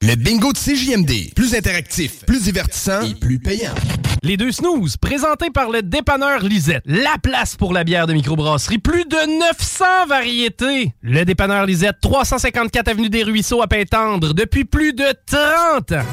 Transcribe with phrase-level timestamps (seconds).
[0.00, 1.34] Le bingo de CJMD.
[1.34, 3.74] Plus interactif, plus divertissant et plus payant.
[4.22, 6.84] Les deux snooze, présentés par le dépanneur Lisette.
[6.86, 8.78] La place pour la bière de microbrasserie.
[8.78, 10.94] Plus de 900 variétés.
[11.02, 16.06] Le dépanneur Lisette, 354 Avenue des Ruisseaux à Pintendre, depuis plus de 30 ans.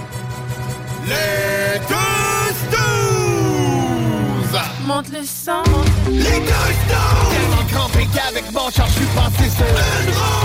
[1.05, 2.55] Les deux
[4.49, 4.61] snooze!
[4.87, 5.61] Monte le sang.
[6.09, 7.29] Les deux snooze!
[7.29, 10.44] Tellement crampé qu'avec mon char, je suis passé sur une roue.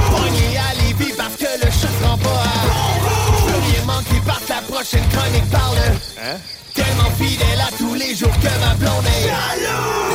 [4.81, 5.77] Prochaine chronique parle.
[5.77, 6.39] Hein?
[6.75, 10.10] Tellement fidèle à tous les jours que ma blonde est jalouse.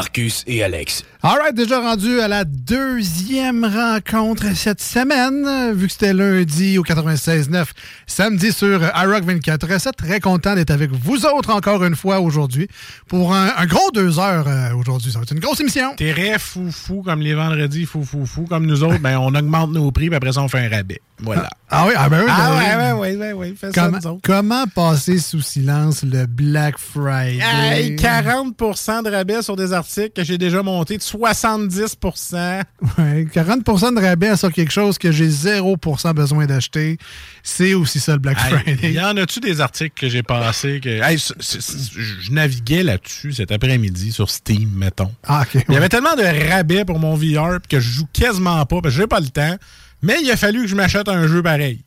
[0.00, 1.04] Marcus et Alex.
[1.22, 7.66] Alright, déjà rendu à la deuxième rencontre cette semaine, vu que c'était lundi au 96.9,
[8.06, 9.78] samedi sur iRock 24.
[9.78, 12.66] C'est très content d'être avec vous autres encore une fois aujourd'hui
[13.08, 15.12] pour un, un gros deux heures euh, aujourd'hui.
[15.12, 15.92] Ça va être une grosse émission.
[15.98, 19.34] T'es ré fou fou comme les vendredis fou fou fou comme nous autres, ben on
[19.34, 21.02] augmente nos prix puis après ça on fait un rabais.
[21.22, 21.50] Voilà.
[21.72, 22.26] Ah oui, ah ben oui.
[22.28, 23.14] Ah ben oui.
[23.16, 23.90] ouais, ouais, fais ça
[24.22, 27.38] Comment, passer sous silence le Black Friday?
[27.40, 32.62] Hey, 40% de rabais sur des articles que j'ai déjà montés de 70%
[32.98, 36.98] Ouais, 40% de rabais sur quelque chose que j'ai 0% besoin d'acheter.
[37.42, 38.92] C'est aussi ça le Black Hey, Friday.
[38.92, 40.88] y en a-tu des articles que j'ai passés que.
[40.88, 45.12] Hey, je naviguais là-dessus cet après-midi sur Steam, mettons.
[45.26, 45.44] Ah.
[45.68, 48.94] Il y avait tellement de rabais pour mon VR que je joue quasiment pas parce
[48.94, 49.56] que j'ai pas le temps.
[50.02, 51.80] Mais il a fallu que je m'achète un jeu pareil.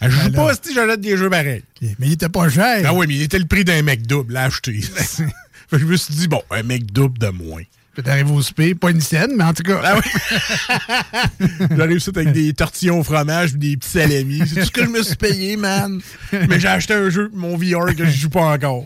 [0.00, 1.64] Je joue pas si j'achète des jeux pareils.
[1.80, 2.82] Mais il était pas cher.
[2.84, 4.80] Ah oui, mais il était le prix d'un mec double à acheter.
[5.72, 7.62] Je me suis dit, bon, un mec double de moins.
[8.02, 9.80] T'arrives au spé, pas une scène, mais en tout cas.
[9.82, 11.46] Ah oui.
[11.76, 14.42] J'arrive ça avec des tortillons au fromage et des petits salamis.
[14.46, 16.00] C'est tout ce que je me suis payé, man.
[16.48, 18.84] Mais j'ai acheté un jeu, mon VR, que je joue pas encore.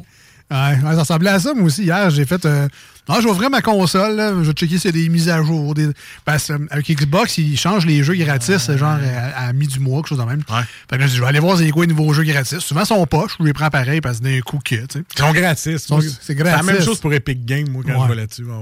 [0.50, 1.84] Ouais, ça ressemblait à ça, moi aussi.
[1.84, 2.44] Hier, j'ai fait.
[2.46, 2.68] Euh...
[3.08, 4.14] Non, je vais ouvrir ma console.
[4.16, 4.30] Là.
[4.30, 5.74] Je vais checker s'il y a des mises à jour.
[5.74, 5.88] Des...
[6.24, 8.96] Parce qu'avec Xbox, ils changent les jeux gratis, genre
[9.36, 10.42] à, à mi du mois, quelque chose de même.
[10.88, 12.60] Fait que là, je vais aller voir c'est quoi les nouveaux jeux gratis.
[12.60, 13.32] Souvent, ils sont poches.
[13.40, 15.04] Je les prends pareil parce que d'un coup que, tu sais.
[15.16, 15.86] Ils sont gratis.
[16.20, 16.66] C'est gratis.
[16.66, 18.04] la même chose pour Epic Games, moi, quand Ouais.
[18.04, 18.44] je vais là-dessus.
[18.44, 18.54] ouais.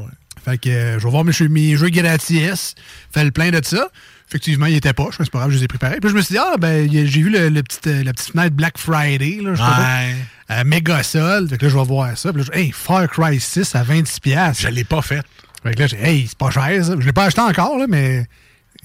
[0.42, 2.74] Fait que euh, je vais voir mes, mes jeux gratis.
[3.12, 3.88] Fait le plein de ça.
[4.30, 5.98] Effectivement, il était poche, mais c'est pas grave, je les ai pris pareil.
[6.00, 8.30] Puis je me suis dit, ah, ben, j'ai vu le, le petit, euh, la petite
[8.32, 10.14] fenêtre Black Friday, là, je Ouais.
[10.50, 11.48] Euh, méga solde.
[11.48, 12.32] Fait que là, je vais voir ça.
[12.32, 14.20] Puis là, je, hey, Far Cry 6 à 26$.
[14.20, 14.62] piastres.
[14.62, 15.22] Je l'ai pas fait.
[15.62, 16.94] Fait que là, j'ai hey, c'est pas cher, ça.
[16.98, 18.26] Je l'ai pas acheté encore, là, mais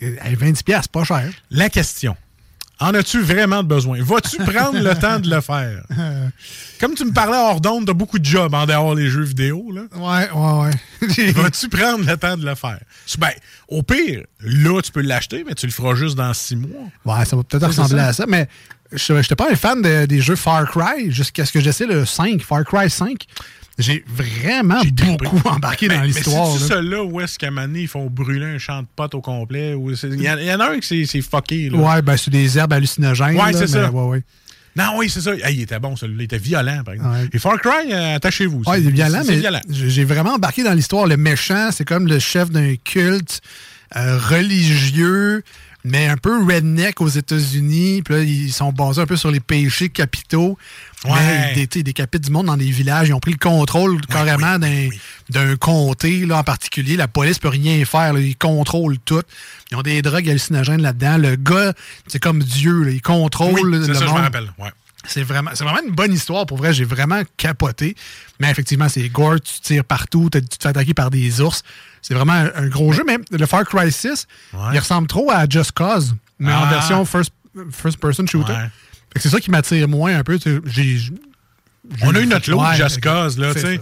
[0.02, 1.30] hey, 20$, piastres, c'est pas cher.
[1.50, 2.16] La question.
[2.78, 4.04] En as-tu vraiment besoin?
[4.04, 5.84] Vas-tu prendre le temps de le faire?
[6.80, 9.72] Comme tu me parlais hors d'onde, t'as beaucoup de jobs en dehors des jeux vidéo,
[9.72, 9.84] là.
[9.96, 10.70] Ouais, ouais,
[11.02, 11.32] ouais.
[11.32, 12.80] Vas-tu prendre le temps de le faire?
[13.18, 13.32] Ben,
[13.70, 16.90] au pire, là, tu peux l'acheter, mais tu le feras juste dans six mois.
[17.06, 18.50] Ouais, ça va peut-être ressembler à ça, mais
[18.96, 22.06] je n'étais pas un fan de- des jeux Far Cry jusqu'à ce que j'essaie le
[22.06, 23.24] 5, Far Cry 5.
[23.78, 24.82] J'ai vraiment
[25.16, 26.48] beaucoup embarqué dans l'histoire.
[26.58, 26.76] C'est là.
[26.78, 29.76] celui-là où est-ce qu'à donné, ils font brûler un champ de potes au complet?
[30.04, 31.70] Il y, en- a un qui c'est- fucké.
[31.70, 31.78] Là.
[31.78, 33.36] Ouais, ben c'est des herbes hallucinogènes.
[33.36, 33.92] Ouais, c'est ça.
[33.92, 34.24] Ouais, ouais.
[34.78, 35.34] Non, oui, c'est ça.
[35.34, 36.22] Hey, il était bon, celui-là.
[36.24, 37.16] Il était violent, par exemple.
[37.16, 37.30] Ouais.
[37.34, 38.62] Et Far Cry, euh, attachez-vous.
[38.68, 39.62] Ouais, il est violent, mais violent.
[39.70, 41.06] j'ai j'ai vraiment embarqué dans l'histoire.
[41.08, 43.42] Le méchant, c'est comme le chef d'un culte
[43.96, 45.44] euh, religieux,
[45.86, 48.02] mais un peu redneck aux États-Unis.
[48.04, 50.58] Puis là, ils sont basés un peu sur les péchés capitaux.
[51.06, 51.12] Ouais.
[51.14, 53.08] Mais ils, dé- décapitent du monde dans des villages.
[53.10, 54.58] Ils ont pris le contrôle carrément
[55.30, 56.96] d'un comté là, en particulier.
[56.98, 58.14] La police peut rien faire.
[58.14, 58.20] là.
[58.20, 59.22] Ils contrôlent tout.
[59.72, 61.18] Ils ont des drogues hallucinogènes là-dedans.
[61.18, 61.74] Le gars,
[62.08, 62.84] c'est comme Dieu.
[62.84, 62.92] là.
[62.92, 64.30] Il contrôle Oui, le c'est ça, monde.
[64.58, 64.70] Ouais.
[65.08, 66.48] C'est vraiment, vraiment une bonne histoire.
[66.48, 67.96] Pour vrai, j'ai vraiment capoté.
[68.40, 71.62] Mais effectivement, c'est gore, tu tires partout, tu te fais attaquer par des ours.
[72.08, 73.04] C'est vraiment un, gros jeu.
[73.08, 74.28] Mais le Far Cry 6,
[74.74, 76.70] il ressemble trop à Just Cause, mais en Ah.
[76.70, 77.32] version first,
[77.72, 78.54] first person shooter.
[79.16, 80.38] C'est ça qui m'attire moins un peu.
[80.66, 81.00] J'ai,
[82.04, 83.80] On a eu notre lot de Just Cause, là, tu sais.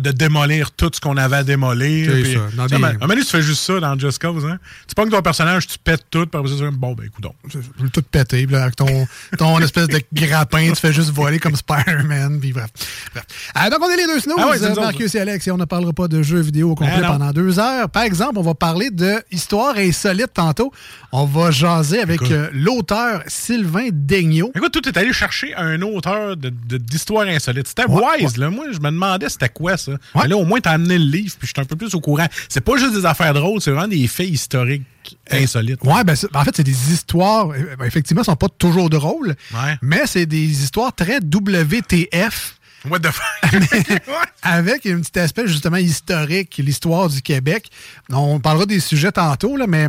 [0.00, 2.10] De démolir tout ce qu'on avait à démolir.
[2.12, 2.40] C'est puis- ça.
[2.56, 4.44] Dans Tu sais, des- À un moment donné, tu fais juste ça dans Just Cause,
[4.46, 4.58] hein.
[4.88, 7.24] Tu pognes ton personnage, tu pètes tout, puis après ça, tu fais, bon, ben, écoute
[7.48, 8.46] Je veux tout péter.
[8.46, 8.86] Là, avec ton,
[9.38, 12.40] ton espèce de grappin, tu fais juste voler comme Spider-Man.
[12.40, 12.70] Puis bref.
[13.12, 13.24] bref.
[13.54, 15.46] Ah, donc, on est les deux snooze, Ah ouais, c'est euh, autres, Marcus et Alex,
[15.46, 17.08] et on ne parlera pas de jeux vidéo au complet Ah non.
[17.08, 17.88] pendant deux heures.
[17.90, 20.72] Par exemple, on va parler de histoire insolite tantôt.
[21.12, 24.52] On va jaser avec euh, l'auteur Sylvain Daigneault.
[24.54, 27.68] Écoute, toi, t'es allé chercher un auteur de- de- d'histoire insolite.
[27.68, 28.50] C'était Ouais, Wise, là.
[28.50, 29.92] Moi, je me demandais c'était quoi, ça.
[30.14, 32.00] Mais là, au moins, t'as amené le livre, puis je suis un peu plus au
[32.00, 32.26] courant.
[32.48, 34.82] C'est pas juste des affaires drôles, c'est vraiment des faits historiques
[35.30, 35.82] insolites.
[35.84, 39.34] Ouais, ben, en fait, c'est des histoires, euh, ben, effectivement, elles sont pas toujours drôles,
[39.54, 39.76] Ouais.
[39.82, 41.20] mais c'est des histoires très
[41.80, 42.56] WTF.
[42.88, 43.52] What the fuck?
[44.42, 47.68] avec une petite aspect justement historique, l'histoire du Québec.
[48.12, 49.88] On parlera des sujets tantôt, là, mais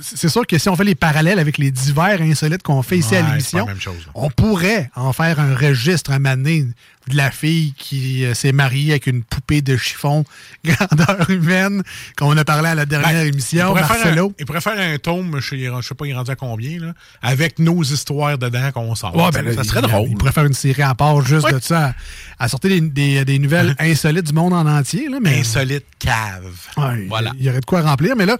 [0.00, 3.10] c'est sûr que si on fait les parallèles avec les divers insolites qu'on fait ici
[3.12, 3.66] Ouais, à l'émission,
[4.14, 6.66] on pourrait en faire un registre à maner
[7.08, 10.24] de la fille qui euh, s'est mariée avec une poupée de chiffon
[10.64, 11.82] grandeur humaine,
[12.16, 14.28] qu'on a parlé à la dernière Ben, émission, il pourrait Marcelo.
[14.30, 16.36] un- Il pourrait faire un tome, je sais, je sais pas, il est rendu à
[16.36, 19.14] combien, là, avec nos histoires dedans qu'on sort.
[19.14, 20.08] Ouais, ben ça serait il- drôle.
[20.08, 21.52] Il pourrait faire une série à part juste Ouais.
[21.52, 21.94] de ça,
[22.38, 25.08] à, à sortir des, des- des nouvelles insolites du monde en entier.
[25.10, 26.54] Là, mais, Insolite cave.
[26.78, 27.32] Ouais, Voilà.
[27.38, 28.38] Il y aurait de quoi remplir, mais là,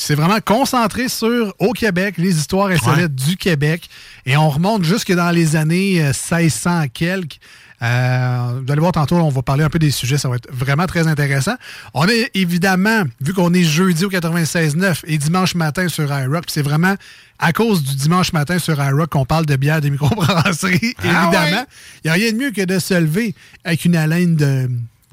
[0.00, 3.88] c'est vraiment concentré sur au Québec, les histoires insolites du Québec.
[4.24, 7.38] Et on remonte jusque dans les années euh, 1600 quelques.
[7.82, 10.48] Euh, vous allez voir tantôt, on va parler un peu des sujets, ça va être
[10.50, 11.54] vraiment très intéressant.
[11.92, 16.62] On est évidemment, vu qu'on est jeudi au 96.9 et dimanche matin sur iRock, c'est
[16.62, 16.94] vraiment
[17.38, 21.64] à cause du dimanche matin sur iRock qu'on parle de bière de microbrasserie, Ah évidemment.
[22.04, 24.68] Il n'y a rien de mieux que de se lever avec une haleine de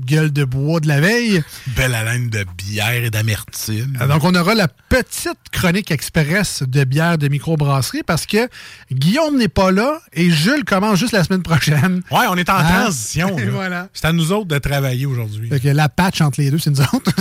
[0.06, 1.42] gueule de bois de la veille.
[1.76, 3.98] Belle haleine de bière et d'amertume.
[4.02, 8.48] Euh, Donc, on aura la petite chronique express de bière de microbrasserie parce que
[8.92, 12.02] Guillaume n'est pas là et Jules commence juste la semaine prochaine.
[12.12, 12.64] Ouais, on est en Hein?
[12.84, 13.36] transition.
[13.52, 13.88] Voilà.
[13.94, 15.50] C'est à nous autres de travailler aujourd'hui.
[15.50, 17.12] Fait que la patch entre les deux, c'est nous autres.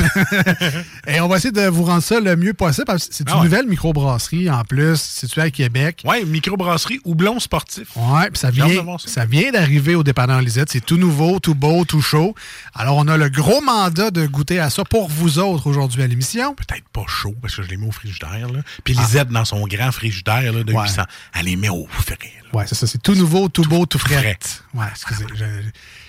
[1.07, 3.31] et on va essayer de vous rendre ça le mieux possible parce que c'est une
[3.33, 3.45] Ah ouais.
[3.45, 6.03] nouvelle microbrasserie en plus, située à Québec.
[6.05, 7.89] Ouais, microbrasserie Houblon sportif.
[7.97, 9.09] Ouais, puis ça vient, ça.
[9.09, 10.71] ça vient d'arriver au dépanneur Lisette.
[10.71, 12.35] C'est tout nouveau, tout beau, tout chaud.
[12.79, 16.07] Alors, on a le gros mandat de goûter à ça pour vous autres aujourd'hui à
[16.07, 16.55] l'émission.
[16.55, 18.49] Peut-être pas chaud parce que je les mets au frigidaire.
[18.53, 18.61] Là.
[18.85, 20.83] Puis Lisette, dans son grand frigidaire là, de Ouais.
[20.83, 21.03] 800,
[21.35, 22.19] elle les met au frais.
[22.53, 22.87] Ouais, c'est ça.
[22.87, 24.17] C'est tout nouveau, tout beau, tout frais.
[24.19, 24.39] frais.
[24.75, 25.25] Ouais, excusez.
[25.35, 25.45] Je,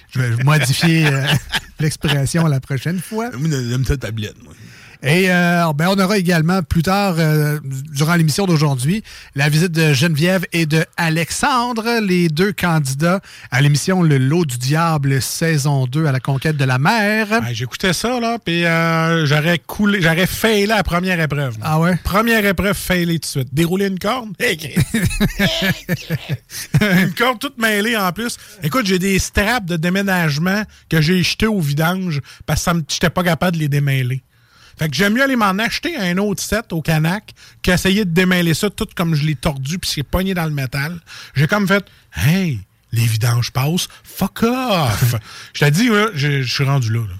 [0.10, 1.26] je vais modifier euh,
[1.80, 3.30] l'expression la prochaine fois.
[3.32, 4.54] J'aime cette tablette, moi.
[5.04, 7.60] Et euh, ben, on aura également plus tard, euh,
[7.94, 9.04] durant l'émission d'aujourd'hui,
[9.36, 13.20] la visite de Geneviève et de Alexandre, les deux candidats
[13.52, 17.28] à l'émission Le Lot du Diable, saison 2 à la conquête de la mer.
[17.32, 21.56] Ouais, J'écoutais ça, là, puis euh, j'aurais coulé, j'aurais failé la première épreuve.
[21.62, 21.96] Ah ouais?
[22.04, 23.54] Première épreuve, failé tout de suite.
[23.54, 24.00] Dérouler une
[24.58, 24.76] Chris.
[26.82, 28.38] une corde toute mêlée en plus.
[28.64, 32.84] Écoute, j'ai des straps de déménagement que j'ai jetés au vidange parce que ça me-
[32.88, 34.22] j'étais pas capable de les démêler.
[34.78, 38.54] Fait que j'aime mieux aller m'en acheter un autre set au Canac qu'essayer de démêler
[38.54, 41.00] ça tout comme je l'ai tordu puis c'est pogné dans le métal.
[41.36, 42.60] J'ai comme fait Hey,
[42.92, 45.16] les vidanges passent, fuck off!
[45.54, 47.02] je t'ai dit, je suis rendu là.
[47.02, 47.16] là.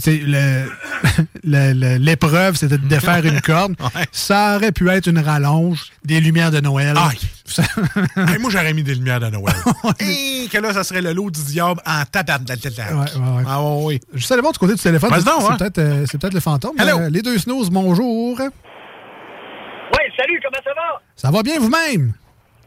[0.00, 0.64] C'est le-
[1.44, 3.74] le- le- L'épreuve, c'était de défaire une corde.
[3.80, 4.06] Ouais.
[4.12, 6.96] Ça aurait pu être une rallonge, des lumières de Noël.
[6.96, 7.18] Aïe.
[7.44, 7.62] Ça-
[8.16, 9.54] Hey, moi, j'aurais mis des lumières de Noël.
[9.98, 12.38] Hey, que là, ça serait le lot du diable en tata.
[12.38, 13.42] Ouais, ouais, ouais.
[13.46, 14.00] Ah, ouais.
[14.14, 15.10] Juste aller voir du côté du téléphone.
[15.12, 15.56] C'est hein.
[15.58, 16.74] peut-être euh, c'est peut-être le fantôme.
[16.78, 17.00] Hello.
[17.00, 18.38] Euh, les deux snooze, bonjour.
[18.38, 21.00] Oui, salut, comment ça va?
[21.16, 22.12] Ça va bien vous-même?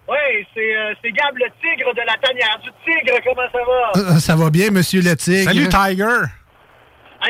[0.09, 4.15] Oui, c'est euh, c'est Gab le tigre de la tanière du tigre, comment ça va?
[4.15, 5.45] Euh, ça va bien, monsieur le tigre.
[5.45, 6.27] Salut, Tiger.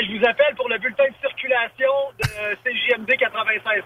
[0.01, 2.25] Je vous appelle pour le bulletin de circulation de
[2.63, 3.83] CJMD 96.9.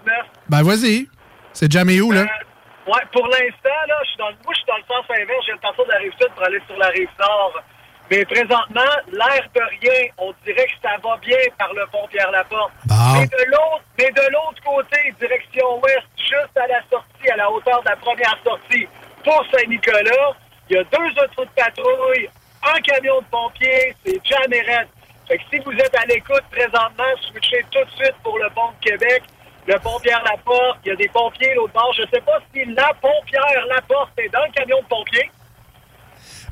[0.48, 1.06] Ben, vas-y.
[1.52, 2.20] C'est jamais où, là?
[2.22, 5.04] Euh, ouais, pour l'instant, là, je suis dans, le- moi, je suis dans le sens
[5.10, 5.40] inverse.
[5.42, 7.62] Je viens de partir de la rive sud pour aller sur la rive nord.
[8.10, 12.72] Mais présentement, l'air de rien, on dirait que ça va bien par le pont Pierre-Laporte.
[12.86, 12.94] Bon.
[13.14, 17.50] Mais de l'autre, mais de l'autre côté, direction ouest, juste à la sortie, à la
[17.50, 18.88] hauteur de la première sortie
[19.22, 20.32] pour Saint-Nicolas,
[20.70, 22.30] il y a deux autos de patrouille,
[22.64, 24.88] un camion de pompiers, c'est et raide.
[25.28, 28.70] Fait que si vous êtes à l'écoute présentement, switchez tout de suite pour le pont
[28.80, 29.22] de Québec.
[29.66, 31.92] Le pont Pierre-Laporte, il y a des pompiers l'autre bord.
[31.94, 35.30] Je sais pas si la pont Pierre-Laporte est dans le camion de pompiers,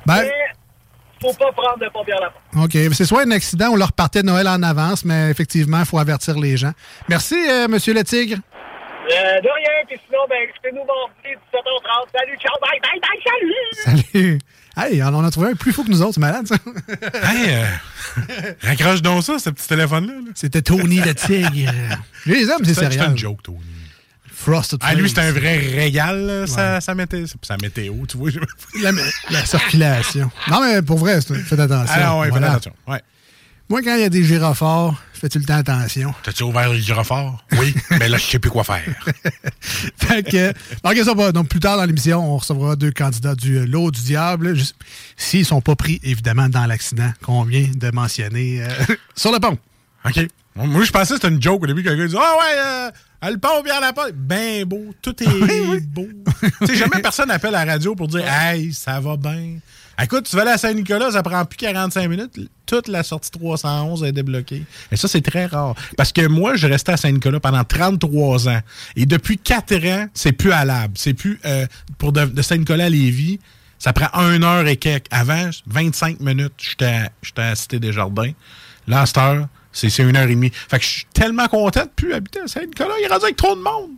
[0.05, 0.31] Ben, mais
[1.19, 2.43] faut pas prendre le pont Pierre-Laporte.
[2.55, 2.73] OK.
[2.93, 5.97] C'est soit un accident ou leur partait de Noël en avance, mais effectivement, il faut
[5.97, 6.73] avertir les gens.
[7.09, 8.37] Merci, euh, monsieur le tigre.
[8.37, 12.11] Euh, de rien, puis sinon, ben, écoutez-nous mardi, 17h30.
[12.15, 14.03] Salut, ciao, bye, bye, bye, salut!
[14.13, 14.39] Salut.
[14.77, 16.55] Hey, on en a trouvé un plus fou que nous autres, c'est malade, ça.
[17.33, 17.65] hey, euh,
[18.61, 20.13] raccroche donc ça, ce petit téléphone-là.
[20.13, 20.31] là.
[20.35, 21.71] C'était Tony le tigre.
[22.25, 23.01] Les hommes, c'est C'est sérieux.
[23.11, 23.59] une joke, Tony.
[24.33, 27.25] Frosted Ah, lui, c'est un vrai régal, sa, sa météo.
[27.41, 28.29] Sa météo, tu vois.
[28.81, 28.91] La,
[29.31, 30.29] la circulation.
[30.49, 31.95] Non, mais pour vrai, c'est- faites attention.
[31.97, 32.51] Ah, ouais, fais Voilà.
[32.51, 32.73] attention.
[32.87, 33.01] Ouais.
[33.69, 36.13] Moi, quand il y a des gyrophares, fais-tu le temps attention?
[36.23, 37.43] T'as-tu ouvert le gyrophare?
[37.59, 38.83] Oui, mais là, je sais plus quoi faire.
[39.61, 40.53] fait que,
[41.03, 41.31] ça va.
[41.31, 44.55] Donc, plus tard dans l'émission, on recevra deux candidats du euh, lot du diable.
[45.15, 49.57] S'ils sont pas pris, évidemment, dans l'accident qu'on vient de mentionner euh, sur le pont.
[50.05, 50.27] OK.
[50.55, 51.83] Moi, je pensais que c'était une joke au début.
[51.83, 54.13] Quelqu'un dit Ah ouais, euh, le pont vient à la porte.
[54.13, 56.07] Ben beau, tout est beau.
[56.61, 59.57] tu sais, jamais personne appelle à la radio pour dire Hey, ça va bien.
[60.01, 62.39] Écoute, tu vas aller à Saint-Nicolas, ça prend plus 45 minutes.
[62.67, 64.63] Toute la sortie 311 est débloquée.
[64.91, 65.73] Et ça, c'est très rare.
[65.95, 68.59] Parce que moi, je restais à Saint-Nicolas pendant 33 ans.
[68.95, 70.93] Et depuis 4 ans, c'est plus allable.
[70.97, 71.39] C'est plus.
[71.45, 71.65] euh,
[71.97, 73.39] pour de, Saint-Nicolas à Lévis,
[73.79, 75.07] ça prend 1 heure et quelques.
[75.09, 77.05] Avant, 25 minutes, j'étais
[77.37, 78.31] à, Cité des Jardins.
[78.87, 80.51] Là, heure, c'est c'est une heure et demie.
[80.51, 82.93] Fait que je suis tellement content de plus habiter à Saint-Nicolas.
[82.99, 83.91] Il est rendu avec trop de monde.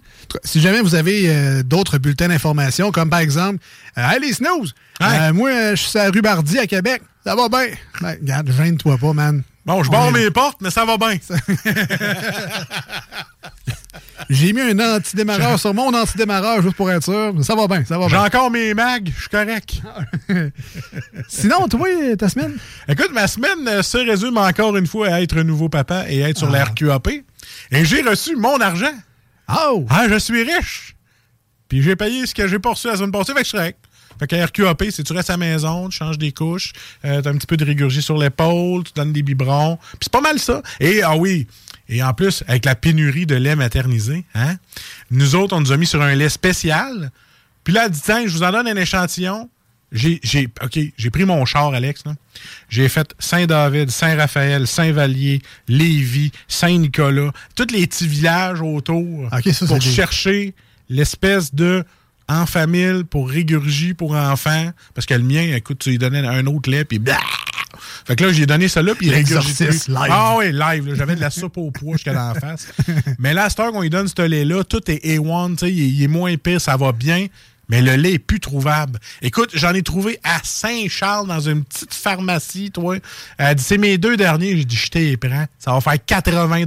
[0.43, 3.59] Si jamais vous avez euh, d'autres bulletins d'information, comme par exemple,
[3.97, 7.35] euh, Hey les snooze, euh, moi, euh, je suis à rue Bardi à Québec, ça
[7.35, 7.67] va bien?
[8.01, 9.43] Ben, regarde, gêne-toi pas, man.
[9.65, 11.17] Bon, je barre mes portes, mais ça va bien.
[14.29, 17.33] J'ai mis un antidémarreur sur mon antidémarreur juste pour être sûr.
[17.43, 18.25] Ça va bien, ça va J'ai bien.
[18.25, 19.81] encore mes mags, je suis correct.
[21.27, 22.57] Sinon, toi, ta semaine?
[22.87, 26.37] Écoute, ma semaine euh, se résume encore une fois à être nouveau papa et être
[26.37, 27.07] sur la RQAP.
[27.71, 28.93] Et j'ai reçu mon argent.
[29.49, 29.85] Oh!
[29.89, 30.95] Ah, je suis riche.
[31.67, 33.79] Puis j'ai payé ce que j'ai pas reçu la semaine passée, fait que je correct.
[34.19, 36.73] Fait que RQAP, c'est tu restes à la maison, tu changes des couches,
[37.05, 39.77] euh, t'as un petit peu de régurgie sur l'épaule, tu donnes des biberons.
[39.77, 40.61] Puis c'est pas mal ça.
[40.81, 41.47] Et, ah oui,
[41.87, 44.55] et en plus, avec la pénurie de lait maternisé, hein,
[45.09, 47.11] nous autres, on nous a mis sur un lait spécial.
[47.63, 49.49] Puis là, dit, tiens, je vous en donne un échantillon.
[49.91, 52.03] J'ai, j'ai, OK, j'ai pris mon char, Alex.
[52.05, 52.13] là.
[52.69, 59.81] J'ai fait Saint-David, Saint-Raphaël, Saint-Vallier, Lévis, Saint-Nicolas, tous les petits villages autour ça, pour des-
[59.85, 60.53] chercher
[60.89, 61.83] l'espèce de
[62.27, 64.71] en famille pour régurgie pour enfants.
[64.93, 67.17] Parce que le mien, écoute, tu lui donnais un autre lait, puis bah!
[68.05, 69.97] Fait que là, j'ai donné ça là, puis il régurgite live.
[70.11, 70.87] Ah oui, live.
[70.87, 70.95] là.
[70.95, 72.67] J'avais de la soupe au pois jusqu'à la face.
[73.19, 75.71] Mais là, à cette heure qu'on lui donne ce lait-là, tout est A1, tu sais,
[75.73, 77.27] il, est- il est moins pire, ça va bien.
[77.69, 78.99] Mais le lait est plus trouvable.
[79.21, 82.97] Écoute, j'en ai trouvé à Saint-Charles dans une petite pharmacie, toi.
[83.37, 84.57] Elle dit, c'est mes deux derniers.
[84.57, 85.45] J'ai dit, je t'ai prends.
[85.59, 86.65] Ça va faire 80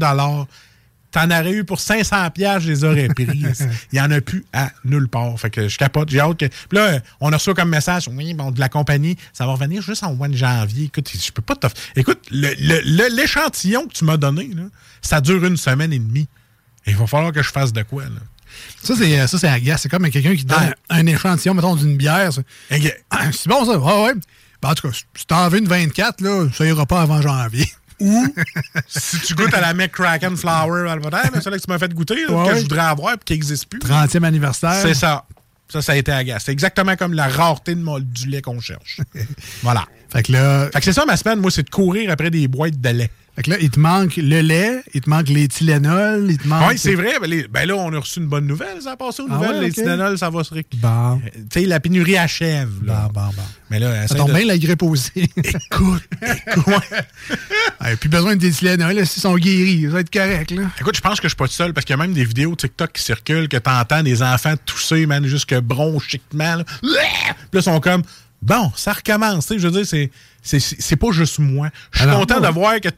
[1.12, 3.26] T'en aurais eu pour 500 pièges, je les aurais pris.
[3.92, 5.38] Il y en a plus à nulle part.
[5.38, 6.47] Fait que je capote, j'ai hâte que...
[6.47, 9.82] Puis là, on a reçu comme message, oui, bon, de la compagnie, ça va revenir
[9.82, 10.87] juste en mois de janvier.
[10.87, 11.54] Écoute, je peux pas.
[11.97, 14.62] Écoute, l'échantillon que tu m'as donné, là,
[15.02, 16.28] ça dure une semaine et demie.
[16.87, 18.11] Il va falloir que je fasse de quoi, là?
[18.82, 19.82] Ça, c'est euh, ça, c'est agace.
[19.82, 20.75] C'est comme quelqu'un qui donne Ouais.
[20.90, 22.30] un, échantillon, mettons, d'une bière.
[22.71, 23.78] C'est bon, ça?
[23.78, 24.14] Ouais, ouais.
[24.61, 27.66] Ben, en tout cas, si t'en veux une 24, là, ça ira pas avant janvier.
[28.00, 28.26] Ou,
[28.88, 31.71] si tu goûtes à la McCracken Flower, elle va dire, Hey, mais celle-là que tu
[31.71, 33.78] m'as fait goûter, là, Ouais, que je voudrais avoir et qui n'existe plus.
[33.80, 34.75] 30e anniversaire.
[34.82, 35.25] C'est ça.
[35.68, 36.44] Ça, ça a été agace.
[36.47, 39.00] C'est exactement comme la rareté de du lait qu'on cherche.
[39.62, 39.87] voilà.
[40.12, 42.47] Fait que là, Fait que c'est ça ma semaine, moi, c'est de courir après des
[42.47, 43.11] boîtes de lait.
[43.34, 46.46] Fait que là, il te manque le lait, il te manque les Tylenol, il te
[46.46, 46.68] manque...
[46.70, 47.14] Oui, c'est vrai.
[47.20, 48.82] Ben, les- ben là, on a reçu une bonne nouvelle.
[48.82, 49.50] Ça a passé aux Ah nouvelles.
[49.56, 49.72] ouais, les.
[49.72, 50.66] Tylenol, ça va se ré...
[50.76, 51.18] Bon,
[51.50, 52.70] Tu sais, la pénurie achève.
[52.84, 53.08] Là.
[53.12, 53.42] bon, bon, bon.
[53.70, 55.30] Mais là, Ça tombe de- bien, la grippe aussi.
[55.36, 56.02] Écoute,
[56.56, 56.66] écoute.
[57.80, 60.62] Ouais, plus besoin de Tylenol, là, s'ils sont guéris, ça va être correct, là.
[60.80, 62.24] Écoute, je pense que je suis pas tout seul parce qu'il y a même des
[62.24, 66.56] vidéos TikTok qui circulent que t'entends des enfants tousser, man, jusque bronchiquement.
[66.56, 66.64] Là.
[66.64, 68.02] Puis là, ils sont comme,
[68.42, 69.46] bon, ça recommence.
[69.46, 69.86] Tu sais, je veux dire,
[70.42, 71.70] c'est, c'est, pas juste moi.
[71.92, 72.48] Je suis Alors, content ouais.
[72.48, 72.94] de voir que, tu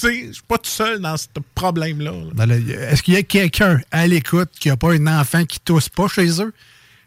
[0.00, 2.10] je suis pas tout seul dans ce problème-là.
[2.10, 2.30] là.
[2.34, 5.88] Ben Est-ce qu'il y a quelqu'un à l'écoute qui n'a pas un enfant qui tousse
[5.88, 6.52] pas chez eux?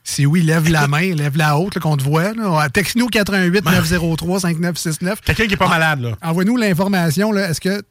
[0.03, 2.31] Si oui, lève la main, lève la haute, qu'on te voit.
[2.71, 5.21] Texte-nous 88 903 5969.
[5.21, 6.11] Quelqu'un qui est pas malade, là.
[6.21, 7.35] Envoie-nous l'information.
[7.35, 7.81] Est-ce que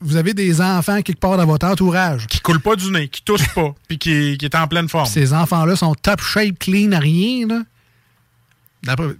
[0.00, 2.28] vous avez des enfants quelque part dans votre entourage?
[2.28, 5.06] Qui coule pas du nez, qui tousse pas, puis qui, qui est en pleine forme.
[5.06, 7.48] Ces enfants-là sont top shape, clean, rien.
[7.48, 7.62] Là.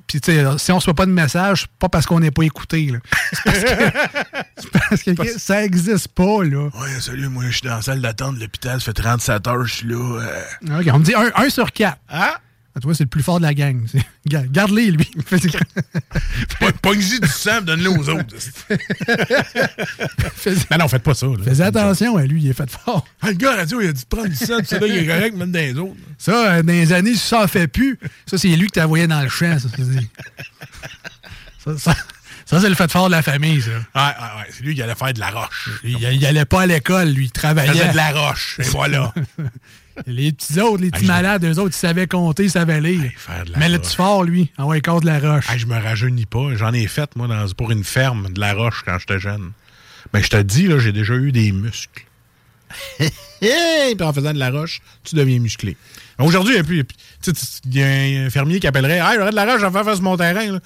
[0.07, 2.31] Puis, tu sais, si on ne reçoit pas de message, c'est pas parce qu'on n'est
[2.31, 2.93] pas écouté.
[4.57, 6.45] C'est parce que, parce que ça n'existe pas.
[6.45, 6.65] Là.
[6.75, 9.65] Ouais, salut, moi, je suis dans la salle d'attente de l'hôpital, ça fait 37 heures,
[9.65, 10.21] je suis là.
[10.21, 10.81] euh.
[10.81, 11.99] OK, on me dit un, un sur quatre.
[12.09, 12.39] Ah!
[12.81, 13.81] Tu vois, c'est le plus fort de la gang.
[14.27, 15.09] Garde-les, lui.
[16.83, 18.35] Pogne-y du sang, donne-le aux autres.
[20.35, 21.27] Fais- Mais non, faites pas ça.
[21.27, 21.35] là.
[21.45, 23.07] Fais attention, lui, il est fait fort.
[23.23, 25.07] Ah, le gars radio, il a dit de prendre du sang, c'est là, il est
[25.07, 25.95] correct, même dans les autres.
[26.19, 29.21] Ça, euh, dans les années, ça en fait plus, ça, c'est lui que envoyé dans
[29.21, 29.57] le champ.
[29.59, 29.85] Ça, c'est-
[31.65, 31.97] ça, ça,
[32.47, 33.71] Ça, c'est le fait fort de la famille, ça.
[33.71, 34.47] Ouais, ouais, ouais.
[34.51, 35.71] C'est lui qui allait faire de la roche.
[35.83, 37.23] Il, il allait pas à l'école, lui.
[37.25, 37.73] Il Il travaillait.
[37.73, 38.57] faisait de la roche.
[38.59, 39.15] Et voilà.
[40.07, 43.11] Les petits autres, les petits Hey, malades, eux autres, ils savaient compter, ils savaient lire.
[43.57, 45.49] Mais le petit fort, lui, ah ouais, il de la roche.
[45.51, 46.55] Hey, je me rajeunis pas.
[46.55, 49.53] J'en ai fait, moi, dans- pour une ferme de la roche quand j'étais jeune.
[50.13, 52.05] Mais je te dis, là, j'ai déjà eu des muscles.
[52.99, 55.77] Puis en faisant de la roche, tu deviens musclé.
[56.19, 56.85] Aujourd'hui, il
[57.75, 60.05] y a un fermier qui appellerait Hey, j'aurais de la roche à faire faire sur
[60.05, 60.53] mon terrain.
[60.53, 60.61] Là.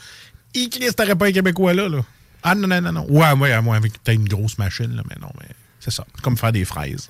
[0.55, 2.01] Il Christ, t'aurais pas un Québécois là, là.
[2.43, 3.07] Ah non, non, non, non.
[3.11, 5.47] Ouais, ouais, à moi, avec peut-être une grosse machine, là, mais non, mais
[5.91, 6.07] c'est ça.
[6.23, 7.09] Comme faire des fraises.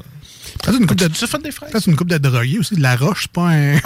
[0.69, 1.87] une coupe de, Tu fait des fraises?
[1.87, 2.75] une coupe de aussi.
[2.77, 3.75] De la roche, c'est pas un.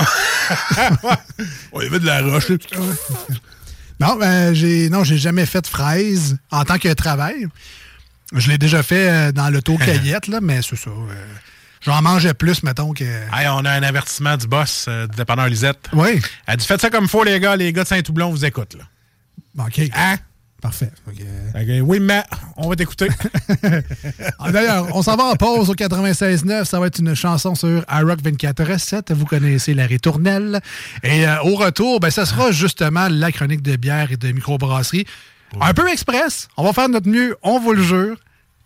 [1.74, 2.50] Il y avait de la roche.
[4.00, 7.46] non, ben, j'ai, non, j'ai jamais fait de fraise en tant que travail.
[8.34, 10.90] Je l'ai déjà fait euh, dans l'auto-cueillette, là, mais c'est ça.
[10.90, 11.14] euh,
[11.82, 13.04] j'en mangeais plus, mettons, que.
[13.04, 15.88] Hey, on a un avertissement du boss euh, du dépanneur Lisette.
[15.92, 16.20] Oui.
[16.46, 17.56] Elle dit Faites ça comme faut, les gars.
[17.56, 18.74] Les gars de Saint-Toublon vous écoutent.
[18.74, 19.64] Là.
[19.66, 19.80] OK.
[19.94, 20.16] Hein?
[20.62, 20.90] Parfait.
[21.82, 22.22] Oui, mais
[22.56, 23.08] on va t'écouter.
[24.38, 26.64] Ah, D'ailleurs, on s'en va en pause au 96.9.
[26.64, 29.12] Ça va être une chanson sur iRock 24.7.
[29.12, 30.60] Vous connaissez la ritournelle.
[31.02, 35.04] Et euh, au retour, ben, ça sera justement la chronique de bière et de microbrasserie.
[35.60, 36.48] Un peu express.
[36.56, 38.16] On va faire notre mieux, on vous le jure.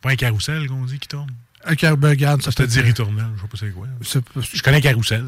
[0.03, 1.31] Pas un carrousel qu'on dit qui tourne.
[1.65, 3.87] Un car- ben, regarde, ça, Je te être, ritournelle, je sais pas c'est quoi.
[4.55, 5.25] Je connais carrousel.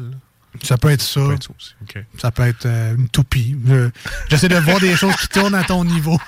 [0.63, 1.21] Ça peut être ça.
[1.21, 1.75] Ça peut être ça aussi.
[1.83, 2.03] OK.
[2.19, 3.55] Ça peut être euh, une toupie.
[3.69, 3.89] Euh,
[4.29, 6.19] J'essaie de voir des choses qui tournent à ton niveau.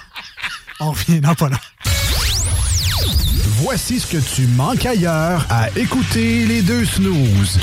[0.80, 1.58] On revient dans pas là.
[3.64, 7.60] Voici ce que tu manques ailleurs à écouter les deux snooze.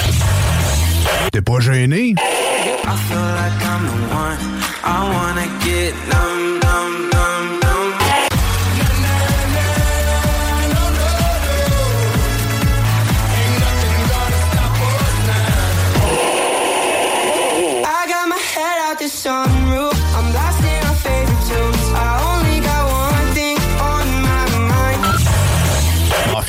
[1.33, 2.11] T'es pas gêné?
[2.11, 4.39] I feel like I'm the one.
[4.85, 5.95] I wanna get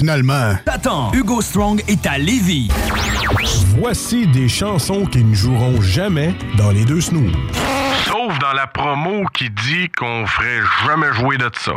[0.09, 0.55] finalement.
[0.65, 2.69] T'attends, Hugo Strong est à Lévis.
[3.79, 7.31] Voici des chansons qui ne joueront jamais dans les deux snooze.
[8.05, 11.73] Sauf dans la promo qui dit qu'on ferait jamais jouer de ça.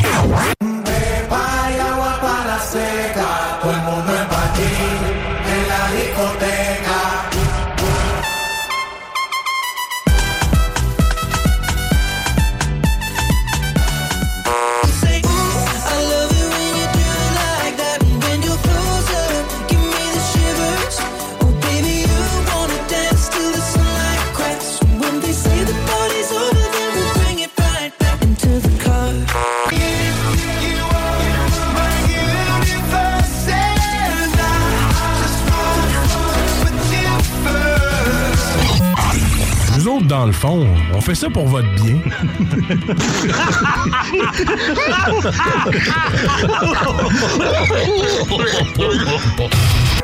[40.44, 41.98] On fait ça pour votre bien.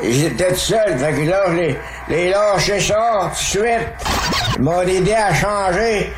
[0.01, 1.77] J'étais tout seul, fait que là, les,
[2.09, 3.89] les lâché ça tout de suite.
[4.57, 6.13] Ils m'ont aidé à changer.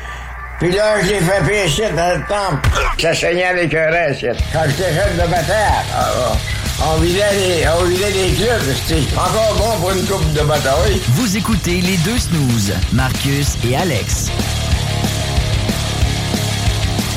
[0.60, 2.68] Puis là, je l'ai fait pécher dans le temple.
[3.00, 4.26] Ça saignait un reste.
[4.52, 6.36] Quand j'étais jeune de bataille, ah, ah,
[6.80, 9.08] on vidait les, on vidait les clubs.
[9.16, 11.00] Encore bon pour une coupe de bataille.
[11.10, 14.28] Vous écoutez les deux snooze, Marcus et Alex.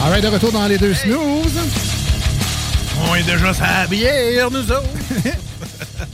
[0.03, 1.59] All right, de retour dans les deux snooze.
[3.07, 4.83] On est déjà sa bière, nous autres.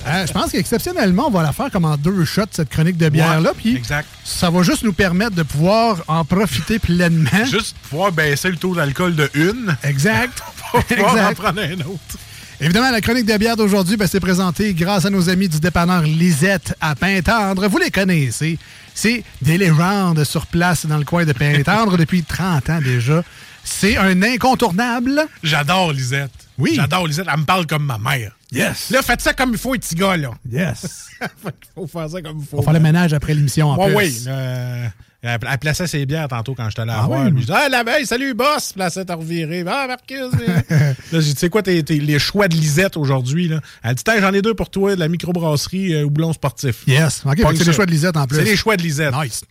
[0.07, 3.09] Euh, je pense qu'exceptionnellement, on va la faire comme en deux shots, cette chronique de
[3.09, 3.49] bière-là.
[3.49, 4.07] Ouais, Puis exact.
[4.23, 7.29] ça va juste nous permettre de pouvoir en profiter pleinement.
[7.45, 9.75] Juste pouvoir baisser le taux d'alcool de une.
[9.83, 10.41] Exact.
[10.71, 12.17] Pour pouvoir en prendre un autre.
[12.63, 16.03] Évidemment, la chronique de bière d'aujourd'hui, ben, c'est présentée grâce à nos amis du dépanneur
[16.03, 17.67] Lisette à Pintendre.
[17.67, 18.59] Vous les connaissez.
[18.93, 23.23] C'est des légendes sur place dans le coin de Pintendre depuis 30 ans déjà.
[23.63, 25.25] C'est un incontournable.
[25.41, 26.29] J'adore Lisette.
[26.59, 26.73] Oui.
[26.75, 27.25] J'adore Lisette.
[27.33, 28.31] Elle me parle comme ma mère.
[28.51, 28.89] Yes.
[28.89, 30.31] Là, faites ça comme il faut, les petits gars, là.
[30.51, 31.07] Yes.
[31.75, 32.57] faut faire ça comme il faut.
[32.57, 33.95] On va faire le ménage après l'émission en Ouais, plus.
[33.95, 34.25] oui.
[34.27, 34.87] euh,
[35.23, 37.25] elle, plaçait ses bières tantôt quand j'étais la Ah voir.
[37.25, 37.31] oui?
[37.41, 38.73] Je dis, ah, la veille, salut, boss.
[38.73, 39.63] Plaçait à revirer.
[39.67, 40.31] Ah, Marcus.
[40.69, 43.61] là, j'ai dit, tu sais quoi, tes- tes- les choix de Lisette aujourd'hui, là?
[43.83, 46.83] Elle dit, Tiens, j'en ai deux pour toi, de la microbrasserie euh, Houblon Sportif.
[46.87, 47.21] Yes.
[47.25, 48.37] OK, c'est les choix de Lisette en plus.
[48.37, 49.13] C'est les choix de Lisette.
[49.15, 49.41] Nice.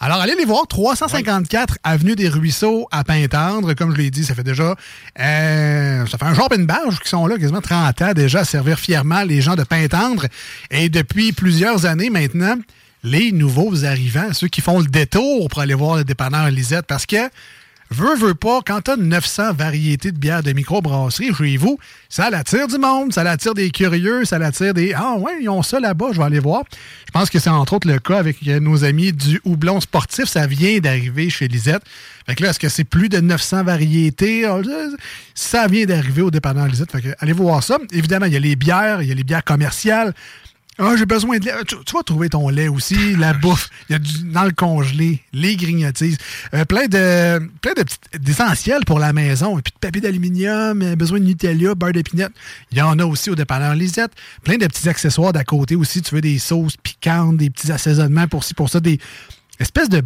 [0.00, 3.74] Alors, allez les voir, 354 Avenue des Ruisseaux à Pintendre.
[3.74, 4.74] Comme je l'ai dit, ça fait déjà...
[5.18, 8.40] euh, ça fait un jour et une barge qui sont là, quasiment 30 ans déjà,
[8.40, 10.26] à servir fièrement les gens de Pintendre.
[10.70, 12.56] Et depuis plusieurs années maintenant,
[13.02, 17.06] les nouveaux arrivants, ceux qui font le détour pour aller voir le dépanneur Lisette, parce
[17.06, 17.30] que
[17.96, 21.78] Veux, veux pas, quand t'as 900 variétés de bières de microbrasserie chez vous,
[22.08, 25.62] ça l'attire du monde, ça l'attire des curieux, ça l'attire des Ah ouais, ils ont
[25.62, 26.64] ça là-bas, je vais aller voir.
[27.06, 30.24] Je pense que c'est entre autres le cas avec euh, nos amis du houblon sportif.
[30.24, 31.82] Ça vient d'arriver chez Lisette.
[32.26, 34.44] Fait que là, est-ce que c'est plus de 900 variétés?
[34.44, 34.58] Ah,
[35.36, 36.90] Ça vient d'arriver au dépanneur Lisette.
[36.90, 37.78] Fait que allez voir ça.
[37.92, 40.14] Évidemment, il y a les bières, il y a les bières commerciales.
[40.78, 41.52] Ah, j'ai besoin de lait.
[41.66, 43.70] Tu, tu vas trouver ton lait aussi, la bouffe.
[43.88, 46.18] Il y a du, dans le congelé, les grignotises.
[46.52, 49.56] Euh, plein de plein de petites d'essentiels pour la maison.
[49.58, 52.32] Et puis de papier d'aluminium, euh, besoin de Nutella, beurre d'épinette.
[52.72, 54.12] Il y en a aussi au dépanneur Lisette.
[54.42, 56.02] Plein de petits accessoires d'à côté aussi.
[56.02, 58.98] Tu veux des sauces piquantes, des petits assaisonnements pour ci, pour ça, des
[59.60, 60.02] espèces de.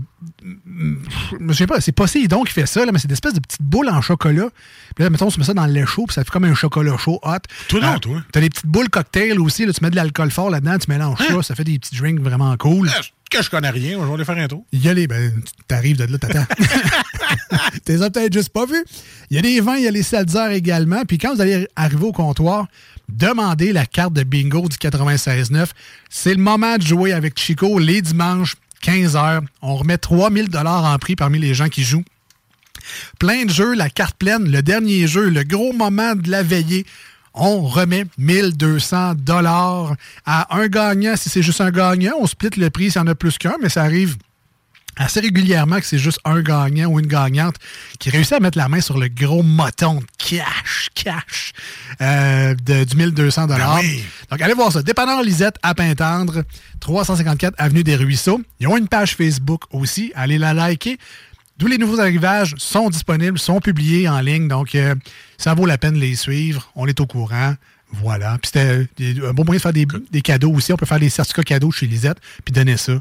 [1.49, 3.63] Je sais pas, c'est Poséidon qui fait ça, là, mais c'est des espèces de petites
[3.63, 4.49] boules en chocolat.
[4.95, 6.55] Puis là, mettons, tu mets ça dans le lait chaud, puis ça fait comme un
[6.55, 7.37] chocolat chaud hot.
[7.69, 8.23] Tout non, Euh, toi.
[8.33, 11.19] T'as des petites boules cocktail aussi, là, tu mets de l'alcool fort là-dedans, tu mélanges
[11.27, 12.91] ça, ça fait des petits drinks vraiment cool.
[13.31, 14.65] Que je connais rien, je vais aller faire un tour.
[14.73, 15.07] Il y a les.
[15.07, 15.31] Ben,
[15.67, 16.47] t'arrives de là, t'attends.
[17.85, 18.83] T'es peut-être juste pas vu.
[19.31, 21.05] Il y a des vins, il y a les seltzers également.
[21.05, 22.67] Puis quand vous allez arriver au comptoir,
[23.11, 25.67] demandez la carte de bingo du 96.9.
[26.09, 29.43] C'est le moment de jouer avec Chico les dimanches, 15h.
[29.63, 32.05] On remet 3000 en prix parmi les gens qui jouent.
[33.19, 36.87] Plein de jeux, la carte pleine, le dernier jeu, le gros moment de la veillée.
[37.35, 39.95] On remet 1200 dollars
[40.27, 41.15] à un gagnant.
[41.17, 43.57] Si c'est juste un gagnant, on split le prix s'il y en a plus qu'un,
[43.61, 44.17] mais ça arrive
[44.99, 47.57] assez régulièrement que c'est juste un gagnant ou une gagnante
[47.99, 51.53] qui réussit à mettre la main sur le gros moton de cash, cash
[52.01, 53.81] euh, de, du 1200 dollars.
[54.31, 54.83] Donc, allez voir ça.
[54.83, 56.43] Dépanneur Lisette à Pintendre,
[56.81, 58.41] 354 Avenue des Ruisseaux.
[58.61, 60.13] Ils ont une page Facebook aussi.
[60.15, 60.99] Allez la liker.
[61.59, 64.47] Tous les nouveaux arrivages sont disponibles, sont publiés en ligne.
[64.47, 64.95] Donc, euh,
[65.39, 66.71] ça vaut la peine de les suivre.
[66.77, 67.55] On est au courant.
[67.91, 68.39] Voilà.
[68.41, 70.73] Puis c'était euh, un bon moyen de faire des, des cadeaux aussi.
[70.73, 73.01] On peut faire des certificats cadeaux chez Lisette puis donner ça.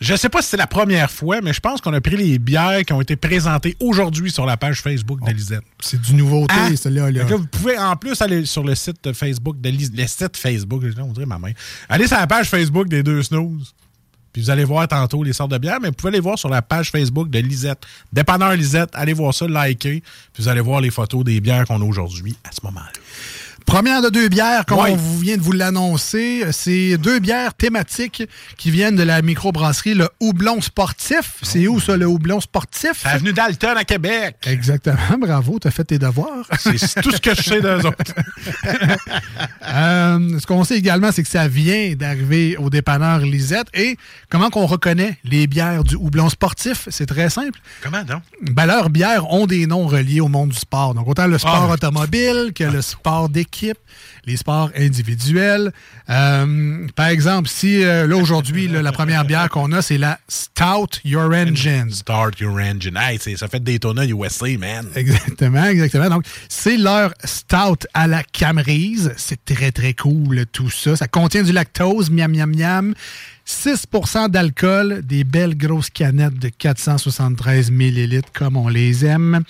[0.00, 2.38] Je sais pas si c'est la première fois, mais je pense qu'on a pris les
[2.38, 5.64] bières qui ont été présentées aujourd'hui sur la page Facebook de Lisette.
[5.80, 6.76] C'est du nouveauté, Hein?
[6.76, 7.10] celle-là.
[7.10, 7.24] là.
[7.24, 9.96] Vous pouvez en plus aller sur le site Facebook de Lisette.
[9.96, 11.50] Le site Facebook, on dirait ma main.
[11.88, 13.74] Allez sur la page Facebook des deux snooze.
[14.32, 16.48] Puis vous allez voir tantôt les sortes de bières, mais vous pouvez les voir sur
[16.48, 17.82] la page Facebook de Lisette.
[18.12, 20.02] Dépanneur Lisette, allez voir ça, likez.
[20.32, 22.92] Puis vous allez voir les photos des bières qu'on a aujourd'hui à ce moment-là.
[23.68, 28.22] Première de deux bières, comme on vous vient de vous l'annoncer, c'est deux bières thématiques
[28.56, 31.34] qui viennent de la microbrasserie Le Houblon Sportif.
[31.42, 33.04] C'est où ça, le Houblon Sportif?
[33.04, 34.36] Avenue Dalton à Québec.
[34.46, 36.46] Exactement, bravo, t'as fait tes devoirs.
[36.58, 38.14] C'est tout ce que je sais d'eux autres.
[39.70, 43.66] Euh, ce qu'on sait également, c'est que ça vient d'arriver au dépanneur Lisette.
[43.74, 43.98] Et
[44.30, 46.88] comment qu'on reconnaît les bières du houblon sportif?
[46.90, 47.60] C'est très simple.
[47.82, 48.22] Comment donc?
[48.50, 50.94] Ben, leurs bières ont des noms reliés au monde du sport.
[50.94, 51.74] Donc, autant le sport Ah.
[51.74, 53.57] automobile que le sport d'équipe,
[54.24, 55.72] les sports individuels.
[56.10, 61.00] Euh, par exemple, si euh, là, aujourd'hui, la première bière qu'on a, c'est la Stout
[61.04, 61.90] Your Engine.
[61.90, 62.96] Start your engine.
[62.96, 64.86] Hey, ça fait Daytona USA, man.
[64.94, 66.08] Exactement, exactement.
[66.08, 69.12] Donc, c'est leur stout à la camerise.
[69.16, 70.96] C'est très, très cool, tout ça.
[70.96, 72.94] Ça contient du lactose, miam, miam, miam.
[73.48, 79.42] 6% d'alcool, des belles grosses canettes de 473 millilitres, comme on les aime.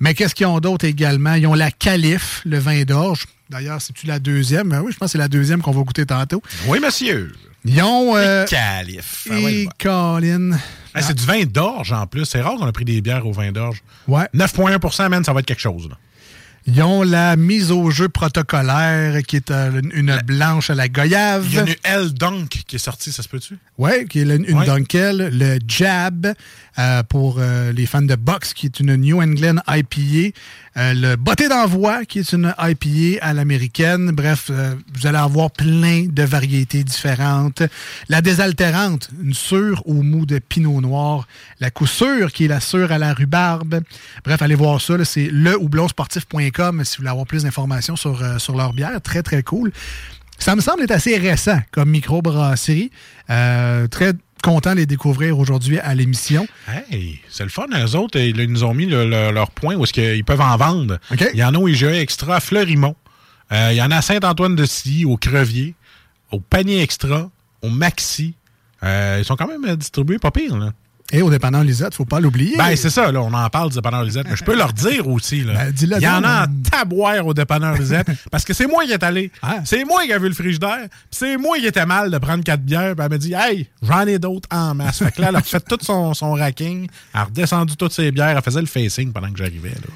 [0.00, 1.34] Mais qu'est-ce qu'ils ont d'autre également?
[1.34, 3.26] Ils ont la calife, le vin d'orge.
[3.48, 4.70] D'ailleurs, c'est-tu la deuxième?
[4.70, 6.42] Ben oui, je pense que c'est la deuxième qu'on va goûter tantôt.
[6.66, 7.32] Oui, monsieur.
[7.64, 8.16] Ils ont...
[8.16, 9.28] Euh, Calife.
[9.30, 9.70] Ah ouais, et bon.
[9.78, 10.58] Colin.
[11.00, 12.24] C'est du vin d'orge en plus.
[12.24, 13.82] C'est rare qu'on a pris des bières au vin d'orge.
[14.08, 14.26] Ouais.
[14.34, 15.88] 9,1% man, ça va être quelque chose.
[15.88, 15.96] Là.
[16.66, 21.44] Ils ont la mise au jeu protocolaire, qui est euh, une blanche à la goyave.
[21.50, 23.58] Il y a une L Dunk qui est sortie, ça se peut-tu?
[23.76, 24.64] Oui, qui est une Ouais.
[24.64, 26.32] Dunkel, le Jab
[26.78, 30.34] euh, pour euh, les fans de boxe, qui est une New England IPA,
[30.76, 34.10] euh, le Botté d'envoi, qui est une IPA à l'américaine.
[34.10, 37.62] Bref, euh, vous allez avoir plein de variétés différentes.
[38.08, 41.28] La désaltérante, une sûre au mou de pinot noir.
[41.60, 43.82] La coussure, qui est la sûre à la rhubarbe.
[44.24, 45.04] Bref, allez voir ça.
[45.04, 49.00] C'est lehoublonsportif.com si vous voulez avoir plus d'informations sur, euh, sur leur bière.
[49.00, 49.72] Très, très cool.
[50.38, 52.90] Ça me semble être assez récent comme microbrasserie.
[53.30, 54.12] Euh, très
[54.44, 56.46] content de les découvrir aujourd'hui à l'émission.
[56.90, 57.66] Hey, c'est le fun.
[57.74, 60.40] Eux autres, ils ils nous ont mis le- le- leur point où est-ce qu'ils peuvent
[60.40, 60.98] en vendre.
[61.32, 62.94] Il y en a au IGA Extra à Fleurimont.
[63.52, 65.74] Euh, il y en a à Saint-Antoine-de-Silly, au Crevier,
[66.30, 67.30] au Panier Extra,
[67.62, 68.34] au Maxi.
[68.82, 70.72] Euh, ils sont quand même euh, distribués pas pire, là.
[71.12, 72.56] Et au dépendant Lisette, faut pas l'oublier.
[72.56, 75.06] Ben, c'est ça, là, on en parle du dépanneur Lisette, mais je peux leur dire
[75.06, 75.52] aussi, là.
[75.52, 78.84] Ben, dis-le il y en a en taboire au dépanneur Lisette, parce que c'est moi
[78.84, 79.30] qui est allé.
[79.64, 82.42] C'est moi qui a vu le frigidaire, puis c'est moi qui était mal de prendre
[82.42, 84.98] quatre bières, puis elle m'a dit, hey, j'en ai d'autres en masse.
[84.98, 88.10] Fait que là, elle a fait tout son, son racking, elle a redescendu toutes ses
[88.10, 89.94] bières, elle faisait le facing pendant que j'arrivais, là.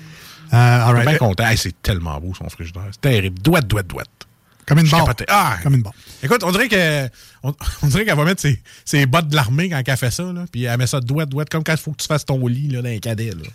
[0.51, 0.97] Right.
[0.97, 1.47] suis bien content.
[1.47, 2.89] Hey, c'est tellement beau, son frigidaire.
[2.93, 3.39] C'est terrible.
[3.41, 4.09] Douette, douette, douette.
[4.69, 5.25] Comme une capotais.
[5.29, 5.57] Ah!
[5.63, 5.95] Comme une barre.
[6.23, 7.09] Écoute, on dirait que
[7.43, 10.25] on, on dirait qu'elle va mettre ses, ses bottes de l'armée quand elle fait ça,
[10.33, 10.45] là.
[10.53, 12.69] Puis elle met ça douette, douette, comme quand il faut que tu fasses ton lit
[12.69, 13.31] là, dans un cadet.
[13.31, 13.49] Là.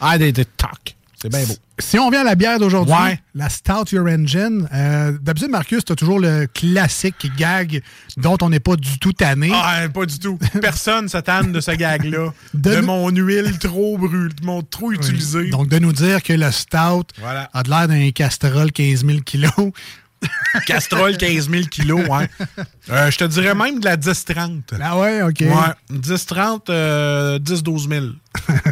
[0.00, 0.94] Ah, des, des tocs.
[1.18, 1.54] C'est bien beau.
[1.78, 3.18] Si on vient à la bière d'aujourd'hui, Ouais.
[3.34, 7.80] la Stout Your Engine, euh, d'habitude, Marcus, tu as toujours le classique gag
[8.18, 9.50] dont on n'est pas du tout tanné.
[9.54, 10.38] Ah, pas du tout.
[10.60, 12.34] Personne se tanne de ce gag-là.
[12.54, 14.96] De de nous- mon huile trop brûlée, mon trop Oui.
[14.96, 15.48] utilisée.
[15.48, 17.48] Donc, de nous dire que le Stout Voilà.
[17.54, 19.50] a de l'air d'un castrol 15 000 kilos.
[20.66, 22.28] Castrol 15 000 kilos, ouais.
[22.90, 24.62] Euh, je te dirais même de la 10-30.
[24.80, 25.40] Ah ouais, OK.
[25.40, 28.06] Ouais, 10-30, euh, 10-12 000.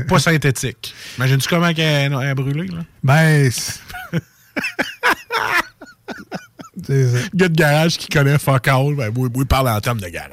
[0.08, 0.94] Pas synthétique.
[1.18, 1.78] Imagine-tu comment elle
[2.12, 2.80] est brûlée, là?
[3.02, 3.80] Ben, c'est-
[6.88, 7.18] ça.
[7.34, 10.30] Gars de garage qui connaît fuck all, ben, oui, oui, parle en termes de garage.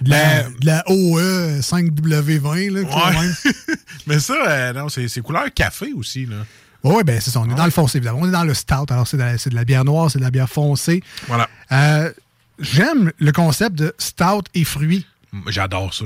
[0.00, 3.20] De la, Ben- de la OE 5W20, là, quand Ouais.
[3.20, 3.34] même.
[4.06, 6.36] Mais ça, euh, non, c'est c'est couleur café aussi, là.
[6.84, 7.40] Oui, ben c'est ça.
[7.40, 8.20] On est dans le foncé, évidemment.
[8.22, 8.86] On est dans le stout.
[8.90, 11.02] Alors, c'est de, de la bière noire, c'est de la bière foncée.
[11.28, 11.48] Voilà.
[11.72, 12.10] Euh,
[12.58, 15.06] J'aime le concept de stout et fruits.
[15.48, 16.04] J'adore ça.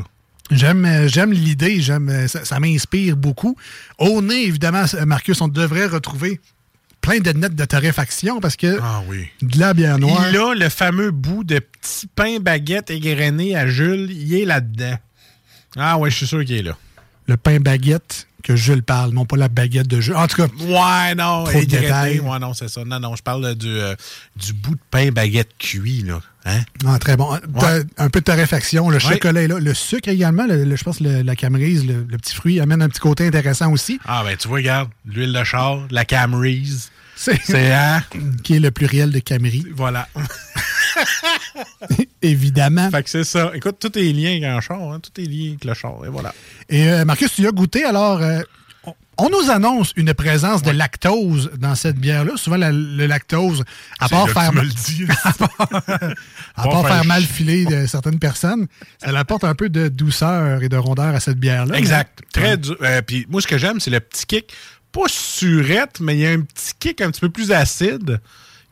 [0.51, 3.57] J'aime euh, j'aime l'idée, j'aime euh, ça, ça m'inspire beaucoup.
[3.99, 6.41] Au nez, évidemment, Marcus, on devrait retrouver
[7.01, 9.29] plein de nettes de torréfaction parce que Ah oui.
[9.43, 10.27] de la bière noire.
[10.31, 14.97] Il a le fameux bout de petit pain baguette égrené à Jules, il est là-dedans.
[15.77, 16.77] Ah ouais, je suis sûr qu'il est là.
[17.27, 20.15] Le pain baguette que Jules parle, non pas la baguette de Jules.
[20.15, 22.21] En tout cas, Ouais, non, Trop de détails.
[22.21, 22.85] Ouais, non, c'est ça.
[22.85, 23.97] Non, non, je parle du, euh,
[24.37, 26.21] du bout de pain baguette cuit, là.
[26.45, 26.61] Hein?
[26.87, 27.33] ah, très bon.
[27.97, 29.01] Un peu de torréfaction, le Ouais.
[29.01, 32.05] chocolat est là, le sucre également, le- le- je pense que le- la camerise, le,
[32.19, 33.99] petit fruit amène un petit côté intéressant aussi.
[34.05, 36.91] Ah, ben, tu vois, regarde, l'huile de char, la Camrys.
[37.17, 38.03] C'est hein?
[38.43, 40.07] qui est le pluriel de Camery, Voilà.
[42.23, 42.91] évidemment.
[42.91, 43.51] fait que c'est ça.
[43.55, 45.01] Écoute, tout est lié avec un char, hein?
[45.01, 46.35] Tout est lié avec le char, et voilà.
[46.69, 48.41] Et euh, Marcus, tu y as goûté, alors euh,
[49.17, 52.33] on- nous annonce une présence de lactose dans cette bière-là.
[52.37, 53.65] Souvent, la- le lactose,
[54.01, 55.05] à part faire, dis.
[55.25, 55.69] à part, à
[56.63, 58.67] part faire faire mal filer de certaines personnes,
[59.03, 61.77] ça apporte un peu de douceur et de rondeur à cette bière-là.
[61.77, 62.21] Exact.
[62.33, 62.77] Très dur.
[62.83, 64.53] Euh, Puis moi, ce que j'aime, c'est le petit kick.
[64.93, 68.21] Pas surette, mais il y a un petit kick un petit peu plus acide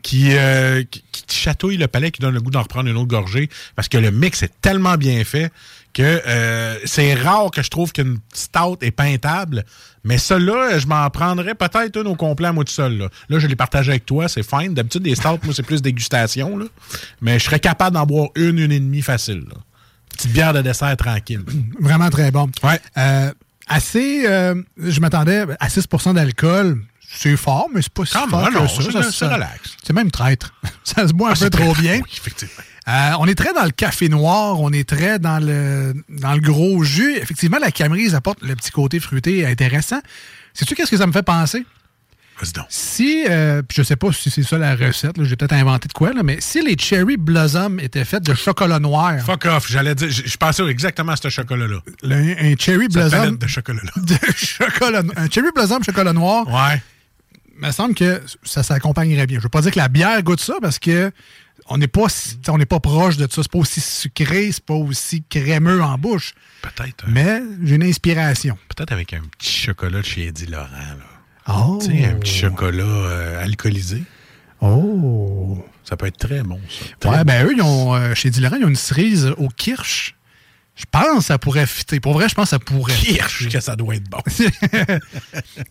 [0.02, 3.48] qui, euh, qui, chatouille le palais, qui donne le goût d'en reprendre une autre gorgée.
[3.76, 5.50] Parce que le mix est tellement bien fait
[5.92, 9.64] que euh, c'est rare que je trouve qu'une stout est peintable.
[10.04, 12.98] Mais celle-là, je m'en prendrais peut-être une au complet à moi tout seul.
[12.98, 14.74] Là, là je l'ai partagé avec toi, c'est fine.
[14.74, 16.56] D'habitude, des stouts, moi, c'est plus dégustation.
[16.56, 16.66] Là.
[17.20, 19.44] Mais je serais capable d'en boire une, une et demie facile.
[19.48, 19.56] Là.
[20.10, 21.44] Petite bière de dessert tranquille.
[21.80, 22.50] Vraiment très bon.
[22.62, 22.80] Ouais.
[22.98, 23.32] Euh,
[23.66, 26.82] assez, euh, je m'attendais à 6% d'alcool.
[27.14, 28.68] C'est fort, mais c'est pas si Quand fort que ça.
[28.68, 29.76] c'est- Ça, c'est ça- relax.
[29.84, 30.52] C'est même traître.
[30.84, 32.00] ça se boit un Ah, peu trop bien.
[32.04, 32.54] Oui, effectivement.
[32.88, 36.40] Euh, on est très dans le café noir, on est très dans le, dans le
[36.40, 37.16] gros jus.
[37.16, 40.00] Effectivement, la camerise apporte le petit côté fruité intéressant.
[40.52, 41.64] Sais-tu qu'est-ce que ça me fait penser?
[42.40, 42.64] Vas-y donc.
[42.70, 45.92] Si, euh, je sais pas si c'est ça la recette, là, j'ai peut-être inventé de
[45.92, 49.94] quoi, là, mais si les Cherry Blossom étaient faits de chocolat noir, Fuck off, j'allais
[49.94, 51.78] dire, je pensais exactement à ce chocolat-là.
[52.02, 53.90] un Cherry Blossom de chocolat-là.
[53.96, 56.82] de chocolat, un Cherry Blossom chocolat noir, Ouais.
[57.62, 59.38] Il me semble que ça s'accompagnerait bien.
[59.38, 61.12] Je veux pas dire que la bière goûte ça parce que
[61.68, 62.06] on n'est pas,
[62.48, 63.42] on n'est pas proche de ça.
[63.42, 66.34] C'est pas aussi sucré, c'est pas aussi crémeux en bouche.
[66.62, 67.04] Peut-être.
[67.06, 68.58] euh, Mais j'ai une inspiration.
[68.74, 70.66] Peut-être avec un petit chocolat de chez Eddie Laurent.
[70.66, 71.54] Là.
[71.54, 71.78] Oh.
[71.80, 74.02] Tu sais, un petit chocolat euh, alcoolisé.
[74.60, 75.64] Oh.
[75.84, 76.84] Ça peut être très bon, ça.
[77.00, 77.24] Très Ouais, bon.
[77.24, 80.14] ben eux, ils ont, euh, chez Dilaurent, ils ont une cerise au kirsch.
[80.74, 82.00] Je pense que ça pourrait fitter.
[82.00, 82.94] Pour vrai, je pense que ça pourrait.
[82.94, 84.22] Kirsch, que ça doit être bon.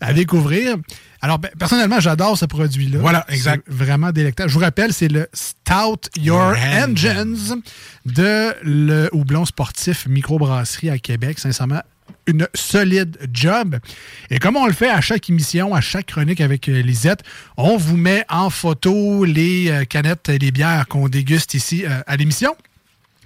[0.00, 0.76] à découvrir.
[1.20, 2.98] Alors, ben, personnellement, j'adore ce produit-là.
[3.00, 3.64] Voilà, exact.
[3.68, 4.48] Vraiment délectable.
[4.48, 7.62] Je vous rappelle, c'est le Stout Your Your Engines
[8.06, 11.40] de le houblon sportif microbrasserie à Québec.
[11.40, 11.82] Sincèrement,
[12.26, 13.78] une solide job.
[14.30, 17.22] Et comme on le fait à chaque émission, à chaque chronique avec euh, Lisette,
[17.56, 22.00] on vous met en photo les euh, canettes et les bières qu'on déguste ici euh,
[22.06, 22.54] à l'émission.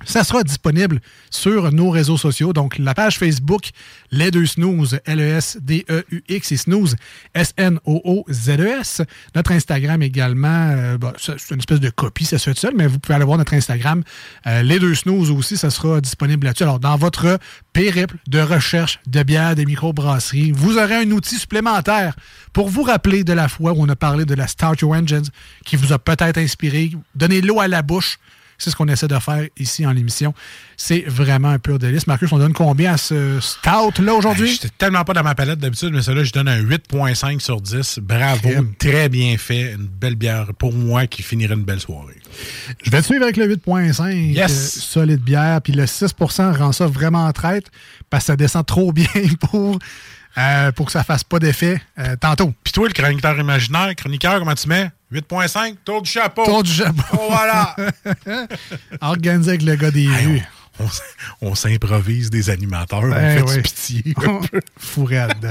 [0.04, 2.52] Ça sera disponible sur nos réseaux sociaux.
[2.52, 3.70] Donc, la page Facebook,
[4.10, 6.96] Les Deux Snooze, L-E-S-D-E-U-X et Snooze,
[7.34, 9.00] S-N-O-O-Z-E-S.
[9.00, 9.04] E
[9.34, 12.98] Notre Instagram également, euh, c'est une espèce de copie, ça se fait seul, mais vous
[12.98, 14.02] pouvez aller voir notre Instagram.
[14.46, 16.64] Euh, Les Deux Snooze aussi, ça sera disponible là-dessus.
[16.64, 17.38] Alors, dans votre
[17.72, 22.16] périple de recherche de bières, de microbrasseries, vous aurez un outil supplémentaire
[22.52, 25.26] pour vous rappeler de la fois où on a parlé de la Start Your Engines
[25.64, 26.92] qui vous a peut-être inspiré.
[27.14, 28.18] Donnez l'eau à la bouche.
[28.58, 30.34] C'est ce qu'on essaie de faire ici en l'émission.
[30.76, 32.06] C'est vraiment un pur délice.
[32.06, 34.48] Marcus, on donne combien à ce stout-là aujourd'hui?
[34.52, 38.00] J'étais tellement pas dans ma palette d'habitude, mais celle-là, je donne un 8.5 sur 10.
[38.02, 38.74] Bravo, Crème.
[38.78, 39.72] très bien fait.
[39.72, 42.20] Une belle bière pour moi qui finirait une belle soirée.
[42.82, 44.12] Je vais te suivre avec le 8.5.
[44.32, 44.76] Yes.
[44.76, 45.60] euh, solide bière.
[45.62, 47.66] Puis le 6% rend ça vraiment traite
[48.10, 49.06] parce que ça descend trop bien
[49.40, 49.78] pour,
[50.38, 52.52] euh, pour que ça fasse pas d'effet euh, tantôt.
[52.64, 54.90] Puis toi, le chroniqueur imaginaire, chroniqueur, comment tu mets?
[55.12, 56.44] 8.5, tour du chapeau.
[56.44, 57.02] Tour du chapeau.
[57.12, 57.76] Oh, voilà.
[59.00, 60.42] Organisé avec le gars des rues.
[60.80, 63.02] on on on s'improvise des animateurs.
[63.02, 63.56] Ben on fait oui.
[63.56, 64.14] du pitié.
[64.76, 65.46] Fourette.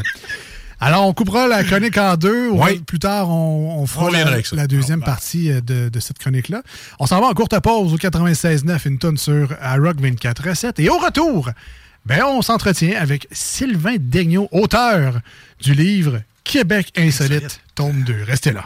[0.79, 2.49] Alors, on coupera la chronique en deux.
[2.49, 6.61] Ouais, Plus tard, on, on fera On la, deuxième partie euh, de, de cette chronique-là.
[6.99, 10.81] On s'en va en courte pause au 96.9, une tonne sur à Rock 24.7.
[10.81, 11.49] Et au retour,
[12.05, 15.19] ben, on s'entretient avec Sylvain Daigneault, auteur
[15.61, 18.23] du livre Québec insolite, tome 2.
[18.27, 18.65] Restez là.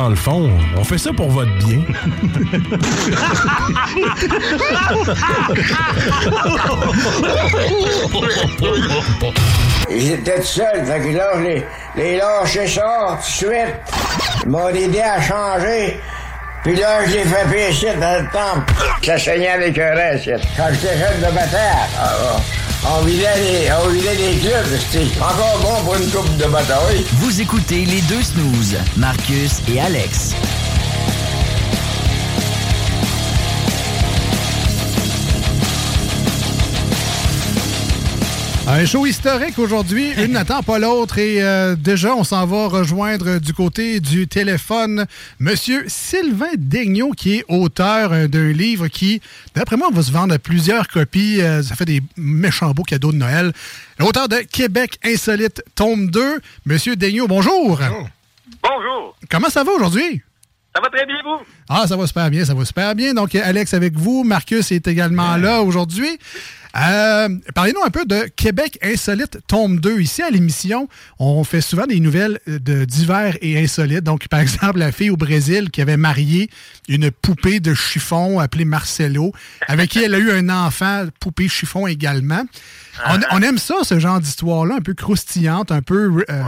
[0.00, 1.82] Dans le fond, on fait ça pour votre bien.
[9.90, 11.64] J'étais seul, fait que là, je les,
[11.96, 13.76] les lâché ça tout de suite.
[14.44, 16.00] Ils m'ont aidé à changer.
[16.62, 18.72] Puis là, je l'ai fait pécher dans le temple.
[19.02, 20.30] Ça saignait avec un reste.
[20.56, 22.36] Quand j'étais jeune de bataille, ah,
[22.98, 24.78] on vidait les, on vidait les clubs.
[24.90, 27.04] C'était encore bon pour une coupe de bataille.
[27.14, 30.34] Vous écoutez les deux snooze, Marcus et Alex.
[38.72, 43.40] Un show historique aujourd'hui, une n'attend pas l'autre et euh, déjà on s'en va rejoindre
[43.40, 45.06] du côté du téléphone
[45.40, 49.20] Monsieur Sylvain Daigneault qui est auteur euh, d'un livre qui,
[49.56, 51.42] d'après moi, va se vendre à plusieurs copies.
[51.42, 53.52] Euh, ça fait des méchants beaux cadeaux de Noël.
[53.98, 56.40] L'auteur de Québec Insolite, tome 2.
[56.64, 57.80] Monsieur Daigneault, bonjour.
[58.62, 59.16] Bonjour.
[59.28, 60.22] Comment ça va aujourd'hui?
[60.72, 61.44] Ça va très bien, vous?
[61.68, 63.14] Ah, ça va super bien, ça va super bien.
[63.14, 66.20] Donc, Alex avec vous, Marcus est également là aujourd'hui.
[66.76, 70.00] Euh, Parlez-nous un peu de Québec Insolite tome 2.
[70.00, 74.04] Ici, à l'émission, on fait souvent des nouvelles de divers et insolites.
[74.04, 76.48] Donc, par exemple, la fille au Brésil qui avait marié
[76.88, 79.32] une poupée de chiffon appelée Marcelo,
[79.66, 82.44] avec qui elle a eu un enfant, poupée chiffon également.
[83.08, 86.24] On, on aime ça, ce genre d'histoire-là, un peu croustillante, un peu...
[86.28, 86.42] euh,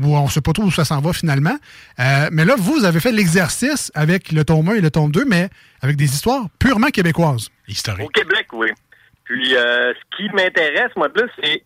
[0.00, 1.56] où on ne sait pas trop où ça s'en va finalement.
[1.98, 5.24] Euh, mais là, vous avez fait l'exercice avec le tome 1 et le tome 2,
[5.24, 5.50] mais
[5.82, 7.48] avec des histoires purement québécoises.
[8.04, 8.68] Au Québec, oui.
[9.28, 11.62] Puis, euh, ce qui m'intéresse, moi, plus, c'est,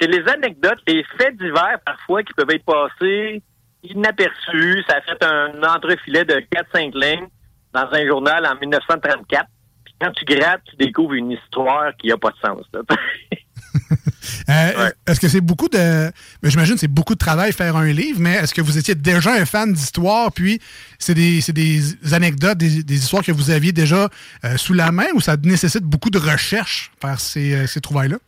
[0.00, 3.42] c'est les anecdotes, les faits divers, parfois, qui peuvent être passés
[3.82, 4.82] inaperçus.
[4.88, 6.42] Ça a fait un entrefilet de
[6.74, 7.28] 4-5 lignes
[7.74, 9.46] dans un journal en 1934.
[9.84, 12.66] Puis, quand tu grattes, tu découvres une histoire qui n'a pas de sens.
[12.72, 12.80] là.
[14.48, 16.10] Euh, Est-ce que c'est beaucoup de.
[16.42, 19.32] mais J'imagine c'est beaucoup de travail faire un livre, mais est-ce que vous étiez déjà
[19.32, 20.60] un fan d'histoire, puis
[20.98, 24.08] c'est des, des anecdotes, des, des histoires que vous aviez déjà
[24.44, 28.18] euh, sous la main, ou ça nécessite beaucoup de recherche faire ces, euh, ces trouvailles-là?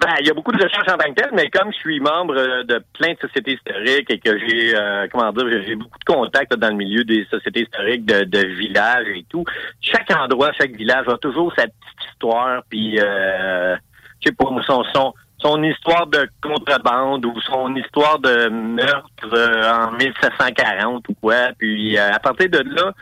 [0.00, 2.00] Ben, il y a beaucoup de recherches en tant que telles, mais comme je suis
[2.00, 6.04] membre de plein de sociétés historiques et que j'ai, euh, comment dire, j'ai beaucoup de
[6.04, 9.44] contacts dans le milieu des sociétés historiques de, de villages et tout,
[9.80, 13.76] chaque endroit, chaque village a toujours sa petite histoire, puis, euh,
[14.22, 19.72] je sais pas, son, son, son histoire de contrebande ou son histoire de meurtre euh,
[19.72, 21.48] en 1740 ou quoi.
[21.58, 22.92] Puis, euh, à partir de là,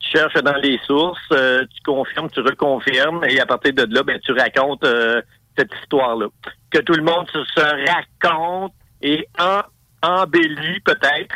[0.00, 4.02] tu cherches dans les sources, euh, tu confirmes, tu reconfirmes, et à partir de là,
[4.02, 5.20] ben, tu racontes euh,
[5.56, 6.26] cette histoire-là.
[6.70, 9.60] Que tout le monde se, raconte et en,
[10.02, 11.34] embellit peut-être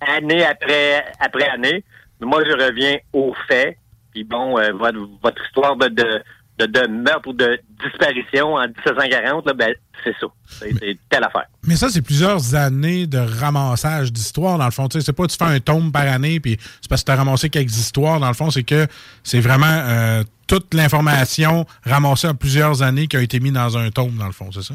[0.00, 1.84] année après après année.
[2.20, 3.76] Moi, je reviens aux faits.
[4.12, 6.22] Puis bon, euh, votre, votre histoire de, de,
[6.58, 10.26] de, de meurtre ou de disparition en 1740, là, ben, c'est ça.
[10.46, 11.46] C'est telle affaire.
[11.66, 14.88] Mais ça, c'est plusieurs années de ramassage d'histoires, dans le fond.
[14.88, 17.12] Tu sais, c'est pas tu fais un tome par année, puis c'est parce que tu
[17.12, 18.20] as ramassé quelques histoires.
[18.20, 18.86] Dans le fond, c'est que
[19.22, 23.90] c'est vraiment euh, toute l'information ramassée en plusieurs années qui a été mise dans un
[23.90, 24.74] tome, dans le fond, c'est ça?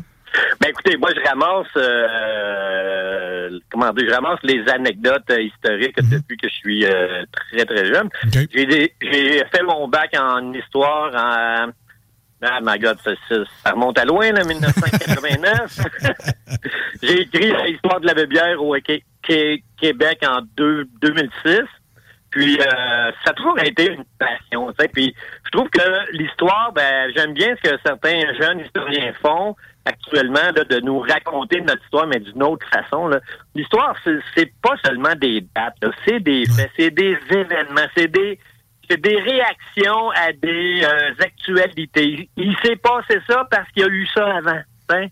[0.60, 6.38] Ben écoutez, moi je ramasse euh, comment dire, je ramasse les anecdotes euh, historiques depuis
[6.38, 8.10] que je suis euh, très très jeune.
[8.32, 8.94] J'ai
[9.52, 11.72] fait mon bac en histoire en
[12.42, 13.12] ah my god, ça,
[13.72, 15.80] remonte à loin, là, 1989.
[17.04, 21.62] J'ai écrit l'histoire de la Bébière au Qué- Qué- Québec en deux- 2006.
[22.32, 24.72] Puis euh, ça a toujours été une passion.
[24.72, 24.88] tu sais.
[24.88, 25.14] Puis
[25.46, 25.82] je trouve que
[26.14, 31.60] l'histoire, ben j'aime bien ce que certains jeunes historiens font actuellement, là, de nous raconter
[31.62, 33.10] notre histoire, mais d'une autre façon.
[33.56, 35.76] L'histoire, c'est- pas seulement des dates,
[36.06, 38.40] c'est des faits, c'est des événements, c'est des
[38.92, 42.30] c'est des réactions à des euh, actualités.
[42.36, 44.60] Il s'est passé ça parce qu'il y a eu ça avant.
[44.90, 45.08] hein?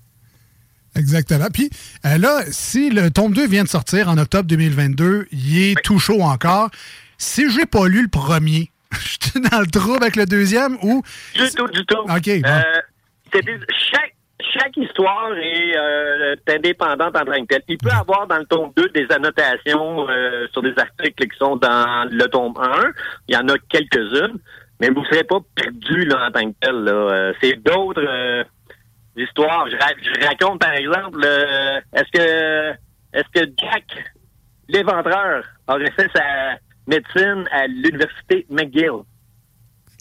[0.95, 1.47] Exactement.
[1.53, 1.69] Puis
[2.05, 5.99] euh, là, si le tome 2 vient de sortir en octobre 2022, il est tout
[5.99, 6.69] chaud encore.
[7.17, 11.01] Si j'ai pas lu le premier, je suis dans le trouble avec le deuxième ou.
[11.35, 11.99] Du tout, du tout.
[11.99, 12.41] OK.
[12.41, 12.49] bon.
[12.49, 13.41] Euh,
[13.91, 17.63] chaque, chaque histoire est euh, indépendante en tant que telle.
[17.67, 21.57] Il peut avoir dans le tome 2 des annotations euh, sur des articles qui sont
[21.57, 22.91] dans le tome 1.
[23.27, 24.39] Il y en a quelques-unes,
[24.79, 26.87] mais vous ne serez pas perdu là, en tant que tel.
[26.87, 28.43] Euh, c'est d'autres euh,
[29.17, 29.67] histoires.
[29.69, 32.71] Je raconte, par exemple, euh, est-ce que
[33.11, 33.83] est-ce que Jack
[34.69, 39.03] l'éventreur aurait fait sa médecine à l'université McGill?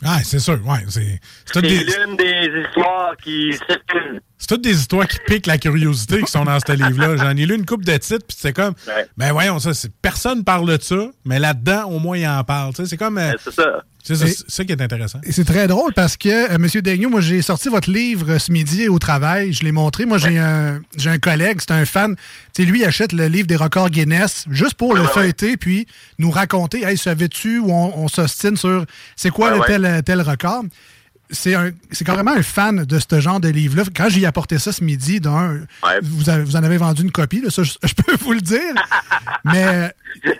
[0.04, 0.84] Ah, c'est sûr, ouais.
[0.88, 1.20] C'est
[1.52, 4.20] toutes, des, l'une des histoires qui circulent.
[4.38, 7.16] c'est toutes des histoires qui piquent la curiosité qui sont dans ce livre-là.
[7.16, 8.74] J'en ai lu une coupe de titres, puis c'est comme,
[9.16, 9.70] ben voyons, ça,
[10.00, 12.72] personne parle de ça, mais là-dedans, au moins, il en parle.
[12.76, 13.18] C'est comme.
[13.18, 13.82] euh, C'est ça.
[14.14, 15.20] C'est ça, qui est intéressant.
[15.24, 18.38] Et c'est très drôle parce que, euh, Monsieur Daigneault, moi, j'ai sorti votre livre euh,
[18.38, 19.52] ce midi au travail.
[19.52, 20.06] Je l'ai montré.
[20.06, 20.80] Moi, j'ai un,
[21.20, 22.16] collègue, c'est un fan.
[22.54, 25.86] Tu sais, lui, il achète le livre des records Guinness juste pour le feuilleter puis
[26.18, 28.84] nous raconter, hey, savais-tu où on, on s'ostine sur
[29.16, 30.64] c'est quoi Ouais, le tel, tel record?
[31.30, 33.82] C'est un- c'est carrément un fan de ce genre de livre-là.
[33.94, 35.60] Quand j'ai apporté ça ce midi, d'un,
[36.02, 38.40] vous, avez- vous en avez vendu une copie, là, ça, je, je peux vous le
[38.40, 38.74] dire.
[39.44, 39.92] Mais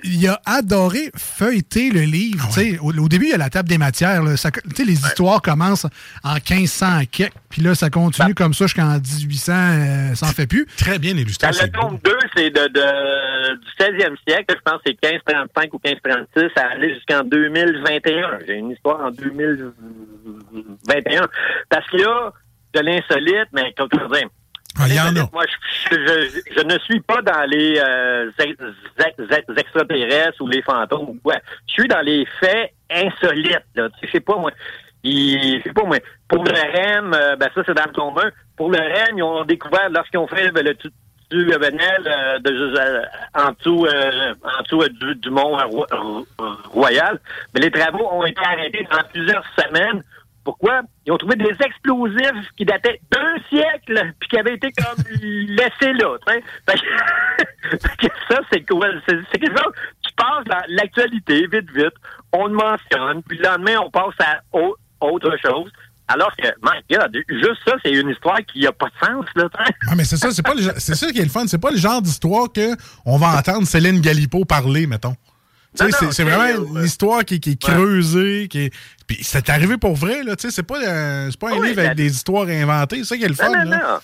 [0.03, 2.45] il a adoré feuilleter le livre.
[2.49, 4.23] Ah tu sais, Au, au début, il y a la table des matières.
[4.23, 4.37] là.
[4.37, 5.87] Ça- les histoires commencent
[6.25, 10.47] en 1500 quelques, puis là, ça continue comme ça jusqu'en 1800, euh, ça en fait
[10.47, 10.67] plus.
[10.79, 11.49] Très bien illustré.
[11.51, 15.81] Le tome 2, c'est de, de- du 16e siècle, je pense que c'est 1535 ou
[15.85, 18.39] 1536, ça allait jusqu'en 2021.
[18.47, 19.11] J'ai une histoire en
[20.89, 21.27] 2021.
[21.69, 22.33] Parce qu'il y a
[22.75, 23.89] de l'insolite, mais comme
[24.81, 25.29] Ah, y en a.
[25.33, 25.45] moi,
[25.91, 28.55] je, je- je ne suis pas dans les euh, ex-
[28.99, 31.37] ex- ex- extraterrestres ou les fantômes ou quoi.
[31.67, 33.59] Je suis dans les faits insolites.
[33.75, 33.89] Là.
[34.01, 34.51] Tu sais, je pas, moi.
[35.05, 35.99] Il, je sais pas, moi.
[36.29, 38.31] Pour le REM, euh, ben ça, c'est dans le 1.
[38.57, 40.89] Pour le REM, ils ont découvert, lorsqu'ils ont fait ben, le tu
[41.31, 43.03] du Venel euh, de, euh,
[43.35, 46.27] en dessous, euh, en dessous euh, du, du mont euh, Ro- Ro-
[46.73, 47.19] Royal,
[47.55, 50.03] mais les travaux ont été arrêtés pendant plusieurs semaines
[50.49, 50.81] pourquoi?
[51.05, 55.93] Ils ont trouvé des explosifs qui dataient d'un siècle, puis qui avaient été comme laissés
[55.93, 56.17] là.
[57.99, 58.87] que- ça, c'est quoi?
[59.07, 59.73] C'est quelque chose.
[60.03, 61.93] Tu passes l'actualité, vite, vite.
[62.33, 65.71] On le mentionne, puis le lendemain, on passe à au- autre chose.
[66.11, 69.45] Alors que, my God, juste ça, c'est une histoire qui n'a pas de sens, là.
[69.91, 71.47] Ah, mais c'est ça, c'est pas c'est ça qui est le fun.
[71.47, 72.75] C'est pas le genre d'histoire que
[73.05, 75.15] on va entendre Céline Galipo parler, mettons.
[75.75, 78.75] C'est- vraiment une histoire qui, qui est creusée, qui est.
[79.07, 80.35] Puis c'est arrivé pour vrai, là.
[80.37, 82.99] Tu sais, c'est pas, euh, pas un Oui, livre avec des histoires inventées.
[82.99, 83.79] C'est ça qui est le fun, Non, non, là.
[83.95, 83.99] non.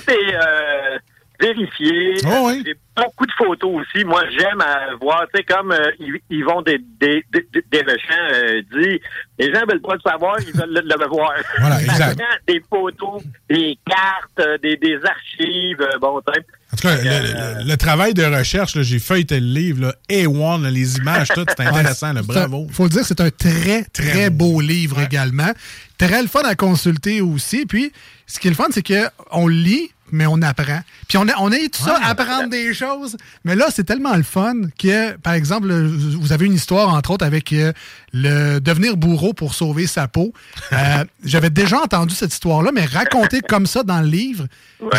[0.00, 0.98] Tout est euh,
[1.40, 2.14] vérifié.
[2.26, 4.04] Oh J'ai beaucoup de photos aussi.
[4.04, 8.28] Moi, j'aime à voir, tu sais, comme euh, Yv- Yvon des, des, des, des Deschamps
[8.34, 9.00] euh, dit,
[9.38, 11.32] les gens veulent pas le savoir, ils veulent le, le voir.
[11.60, 12.20] Voilà, exact.
[12.46, 16.44] Des photos, des cartes, euh, des, des archives, euh, bon, tu sais.
[16.70, 20.62] En tout cas, le, le- le travail de recherche, j'ai feuilleté le livre, là, A1,
[20.62, 22.66] là, les images, tout, c'est intéressant, là, bravo.
[22.68, 25.52] Il faut le dire, c'est un très, très, beau livre également.
[25.98, 27.64] Très le fun à consulter aussi.
[27.64, 27.92] Puis,
[28.26, 30.80] ce qui est le fun, c'est qu'on lit, mais on apprend.
[31.08, 33.16] Puis, on a, on a tout ça, apprendre des choses.
[33.44, 37.10] Mais là, c'est tellement le fun que, par exemple, le- vous avez une histoire, entre
[37.12, 37.72] autres, avec euh,
[38.12, 40.32] le devenir bourreau pour sauver sa peau.
[40.72, 44.46] Euh, J'avais déjà entendu cette histoire-là, mais racontée comme ça dans le livre,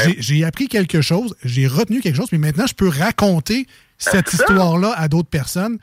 [0.04, 3.66] j'ai- j'ai appris quelque chose, j'ai retenu quelque chose, mais maintenant, je peux raconter
[3.98, 5.78] cette histoire-là à d'autres personnes.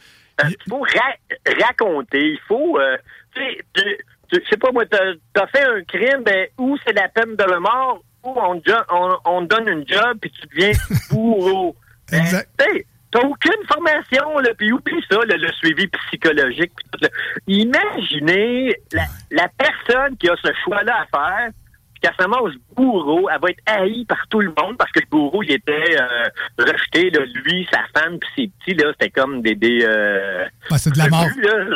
[0.45, 2.79] Euh, Il faut ra- raconter, il faut...
[2.79, 2.97] euh,
[3.35, 7.45] tu sais, pas, moi, t'as as fait un crime, ben, ou c'est la peine de
[7.45, 10.73] la mort, on, on, donne une job, puis tu deviens
[11.11, 11.77] bourreau.
[12.11, 12.49] Ben, Exact.
[12.59, 16.73] tu sais, T'as aucune formation, là, puis oublie ça, le, le suivi psychologique.
[16.77, 17.09] puis tout, là.
[17.47, 21.51] Imaginez la, la personne qui a ce choix-là à faire,
[21.95, 25.01] puis qu'à ce moment bourreau, elle va être haïe par tout le monde parce que
[25.01, 29.11] le bourreau, il était euh, rejeté, là, lui, sa femme, puis ses petits, là, c'était
[29.11, 29.55] comme des...
[29.55, 31.27] des euh, Ben, c'est de la mort.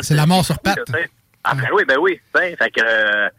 [0.01, 0.79] C'est la mort sur pattes.
[1.43, 2.19] Ah ben oui, ben oui.
[2.35, 2.81] sais, Fait que...
[2.83, 3.29] euh,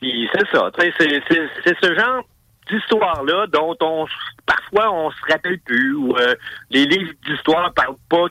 [0.00, 0.70] puis c'est ça.
[0.78, 2.24] C'est ce genre...
[2.70, 4.06] d'histoires-là dont on
[4.46, 6.34] parfois on se rappelle plus ou euh,
[6.70, 8.26] les livres d'histoire parlent pas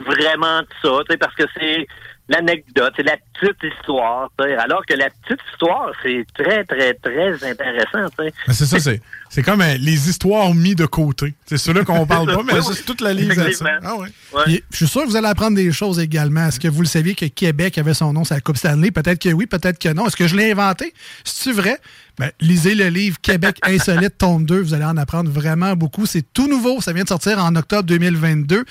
[0.00, 1.86] vraiment de ça, parce que c'est
[2.30, 8.06] l'anecdote, c'est la petite histoire, alors que la petite histoire, c'est très, très, très intéressant,
[8.46, 11.34] c'est ça, c'est, c'est comme euh, les histoires mis de côté.
[11.44, 13.64] C'est ceux-là qu'on parle pas, mais Oui, c'est toute la liste à ça.
[13.82, 14.62] Ah ouais.
[14.70, 16.46] Je suis sûr que vous allez apprendre des choses également.
[16.46, 18.92] Est-ce que vous le saviez que Québec avait son nom sur la Coupe Stanley?
[18.92, 20.06] Peut-être que oui, peut-être que non.
[20.06, 20.94] Est-ce que je l'ai inventé?
[21.24, 21.78] C'est-tu vrai?
[22.18, 24.60] Ben, lisez le livre Québec insolite, tome 2.
[24.60, 26.06] Vous allez en apprendre vraiment beaucoup.
[26.06, 26.80] C'est tout nouveau.
[26.80, 28.64] Ça vient de sortir en octobre 2022.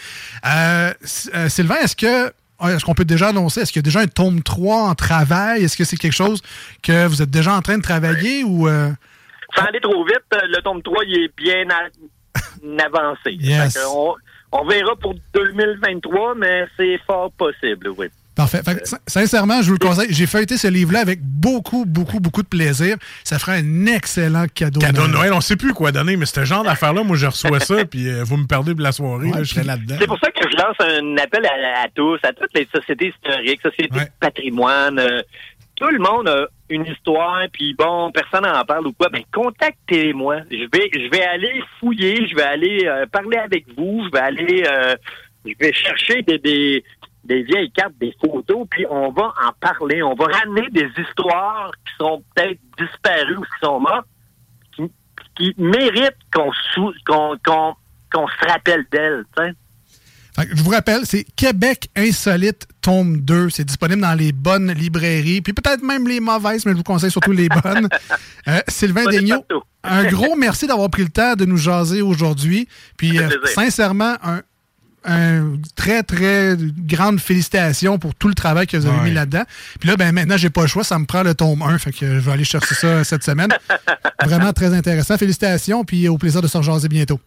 [0.46, 0.94] Euh,
[1.36, 2.32] euh, Sylvain, est-ce que
[2.68, 3.62] est-ce qu'on peut déjà annoncer?
[3.62, 5.64] Est-ce qu'il y a déjà un tome 3 en travail?
[5.64, 6.42] Est-ce que c'est quelque chose
[6.84, 8.68] que vous êtes déjà en train de travailler ou...
[8.68, 8.90] euh,
[9.56, 11.66] Sans aller trop vite, euh, le tome 3, il est bien
[12.86, 13.32] avancé.
[13.40, 13.78] Yes.
[14.52, 18.08] On verra pour 2023, mais c'est fort possible, oui.
[18.40, 18.62] Parfait.
[18.64, 20.08] Fait que, sin- sincèrement, je vous le conseille.
[20.12, 22.96] J'ai feuilleté ce livre-là avec beaucoup, beaucoup, beaucoup de plaisir.
[23.26, 24.80] Ça ferait un excellent cadeau.
[24.80, 25.20] Cadeau de Noël.
[25.30, 28.08] Noël, on sait plus quoi donner, mais ce genre d'affaires-là, moi, je reçois ça, puis
[28.08, 29.98] euh, vous me perdez pour la soirée, là, je serais là-dedans.
[30.00, 33.14] C'est pour ça que je lance un appel à, à tous, à toutes les sociétés
[33.14, 35.00] historiques, sociétés de patrimoine.
[35.00, 35.22] euh,
[35.76, 39.08] tout le monde a une histoire, puis bon, personne n'en parle ou quoi.
[39.10, 40.38] Ben, contactez-moi.
[40.52, 44.20] Je vais, je vais aller fouiller, je vais aller euh, parler avec vous, je vais
[44.24, 44.96] aller, euh,
[45.46, 46.84] je vais chercher des, des,
[47.30, 50.02] des vieilles cartes, des photos, puis on va en parler.
[50.02, 54.08] On va ramener des histoires qui sont peut-être disparues ou qui sont mortes,
[54.76, 54.92] qui,
[55.38, 59.26] qui méritent qu'on se rappelle d'elles,
[60.56, 63.50] je vous rappelle, c'est Québec Insolite tome 2.
[63.50, 67.12] C'est disponible dans les bonnes librairies, puis peut-être même les mauvaises, mais je vous conseille
[67.12, 67.90] surtout les bonnes.
[68.48, 69.62] Euh, Sylvain partout.
[69.84, 72.68] un gros merci d'avoir pris le temps de nous jaser aujourd'hui.
[72.98, 74.42] Puis euh, sincèrement, un,
[75.06, 79.04] un très, très grande félicitations pour tout le travail que vous avez Ouais.
[79.06, 79.44] mis là-dedans.
[79.80, 81.92] Puis là, ben, maintenant, j'ai pas le choix, ça me prend le tome 1, fait
[81.92, 83.50] que je vais aller chercher ça cette semaine.
[84.24, 85.18] Vraiment très intéressant.
[85.18, 87.20] Félicitations, puis au plaisir de se rejaser bientôt.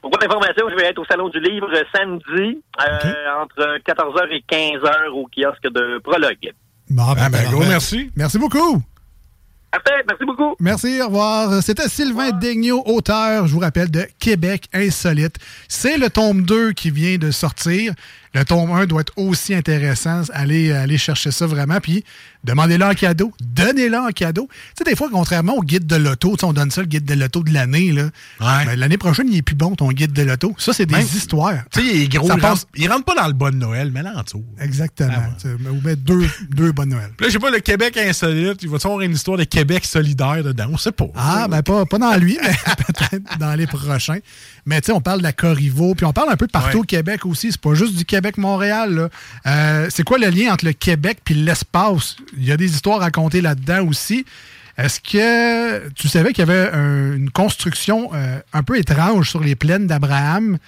[0.00, 4.44] Pour votre information, je vais être au Salon du Livre samedi euh, entre 14h et
[4.48, 6.52] 15h au kiosque de Prologue.
[6.88, 7.68] Bon, Ah, ben, gros parfait.
[7.68, 8.10] merci.
[8.16, 8.80] Merci beaucoup.
[9.72, 10.56] Merci beaucoup.
[10.60, 11.62] Merci, au revoir.
[11.62, 15.36] C'était Sylvain Daigneault, auteur, je vous rappelle, de Québec Insolite.
[15.68, 17.92] C'est le tome 2 qui vient de sortir.
[18.38, 20.22] Le tome 1 doit être aussi intéressant.
[20.32, 21.80] Allez, allez chercher ça vraiment.
[21.80, 22.04] Puis,
[22.44, 23.32] demandez-le en cadeau.
[23.40, 24.48] Donnez-le en cadeau.
[24.50, 27.14] Tu sais, des fois, contrairement au guide de l'auto, on donne ça le guide de
[27.14, 27.90] l'auto de l'année.
[27.92, 28.04] là.
[28.38, 30.54] Ben, L'année prochaine, il est plus bon, ton guide de l'auto.
[30.58, 31.64] Ça, c'est des Même- histoires.
[31.72, 33.90] Tu sais, il est gros, il, passe- rentre, il rentre pas dans le bon Noël,
[33.92, 34.44] mais là en dessous.
[34.60, 35.10] Exactement.
[35.16, 37.10] Ah Tu sais, Ou mettre deux, deux bonnes Noëls.
[37.16, 39.84] Puis là, je sais pas, le Québec insolite, il va avoir une histoire de Québec
[39.84, 40.66] solidaire dedans?
[40.72, 41.08] On sait pas.
[41.16, 44.18] Ah, ben pas, pas dans lui, mais peut-être dans les prochains.
[44.64, 46.82] Mais tu sais, on parle de la Corriveau, puis on parle un peu partout Ouais.
[46.82, 47.50] au Québec aussi.
[47.50, 48.94] C'est pas juste du Québec-Montréal.
[48.94, 49.08] là.
[49.46, 52.16] Euh, c'est quoi le lien entre le Québec puis l'espace?
[52.36, 54.24] Il y a des histoires racontées là-dedans aussi.
[54.76, 59.40] Est-ce que tu savais qu'il y avait un- une construction euh, un peu étrange sur
[59.40, 60.58] les plaines d'Abraham?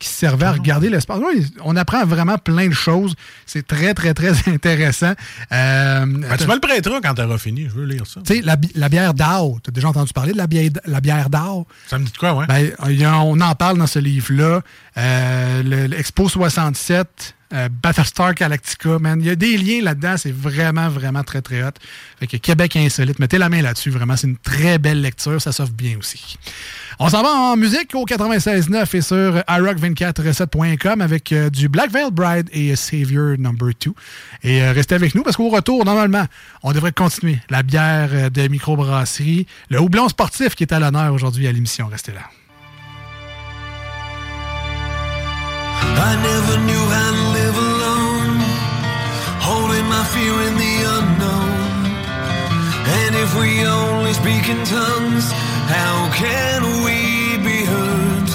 [0.00, 1.18] Qui servait à regarder l'espace?
[1.24, 3.14] Oui, on apprend vraiment plein de choses.
[3.46, 5.12] C'est très, très, très intéressant.
[5.52, 8.20] Euh, Ben, tu me le prêteras quand t'auras fini, je veux lire ça.
[8.26, 10.70] tu sais, la, bi- la bière d'Ao, tu as déjà entendu parler de la bière,
[10.86, 11.66] la bière d'Ao?
[11.86, 12.46] Ça me dit de quoi, ouais?
[12.48, 14.62] Ben, on en parle dans ce livre-là.
[14.96, 19.20] Euh, le- L'Expo 67, euh, Battlestar Galactica, man.
[19.20, 20.16] Il y a des liens là-dedans.
[20.16, 21.72] C'est vraiment, vraiment très, très hot.
[22.18, 23.90] Fait que Québec insolite, mettez la main là-dessus.
[23.90, 25.40] Vraiment, c'est une très belle lecture.
[25.42, 26.38] Ça s'offre bien aussi.
[26.98, 32.10] On s'en va en musique au 96.9 et sur iRock247.com avec euh, du Black Veil
[32.12, 33.92] Bride et Savior Number 2.
[34.44, 36.26] Et euh, restez avec nous parce qu'au retour, normalement,
[36.62, 41.48] on devrait continuer la bière de microbrasserie, le houblon sportif qui est à l'honneur aujourd'hui
[41.48, 41.88] à l'émission.
[41.88, 42.22] Restez là.
[50.04, 51.50] Fear in the unknown.
[52.98, 55.26] And if we only speak in tongues,
[55.76, 58.28] how can we be heard?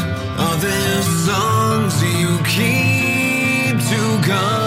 [0.45, 4.64] Are there songs you keep to guard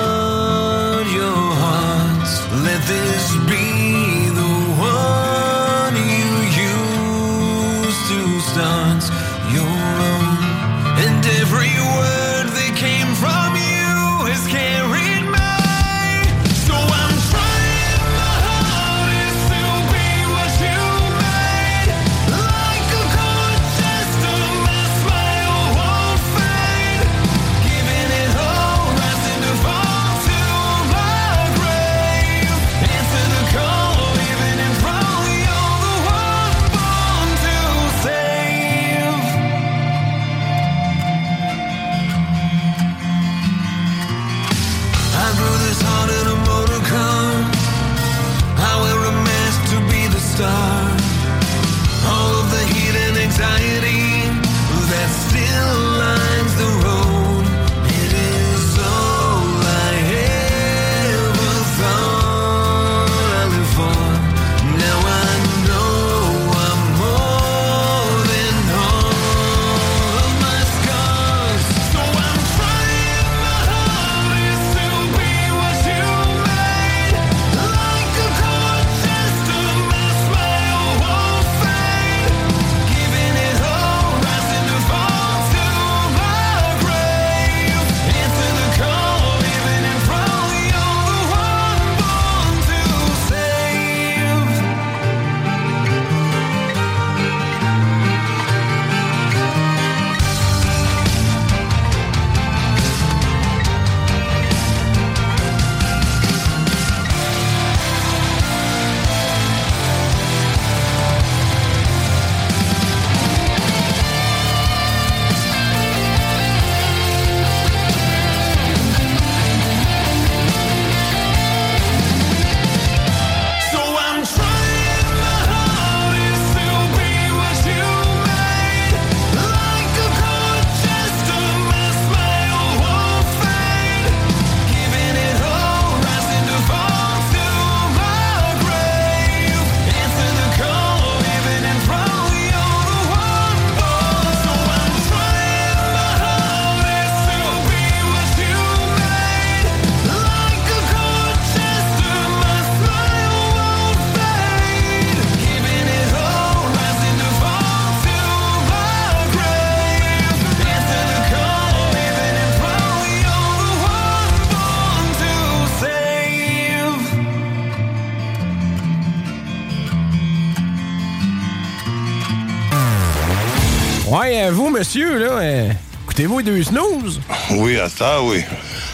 [176.19, 177.21] écoutez-vous les deux snooze?
[177.53, 178.43] Oui, à ça, oui.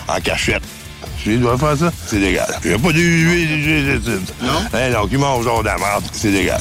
[0.09, 0.63] En cachette.
[1.23, 1.91] Tu dois faire ça?
[2.07, 2.47] C'est légal.
[2.63, 4.01] Il n'y a pas de huile,
[4.43, 4.53] Non?
[4.75, 6.61] Eh non, qui mange genre de la merde, c'est légal.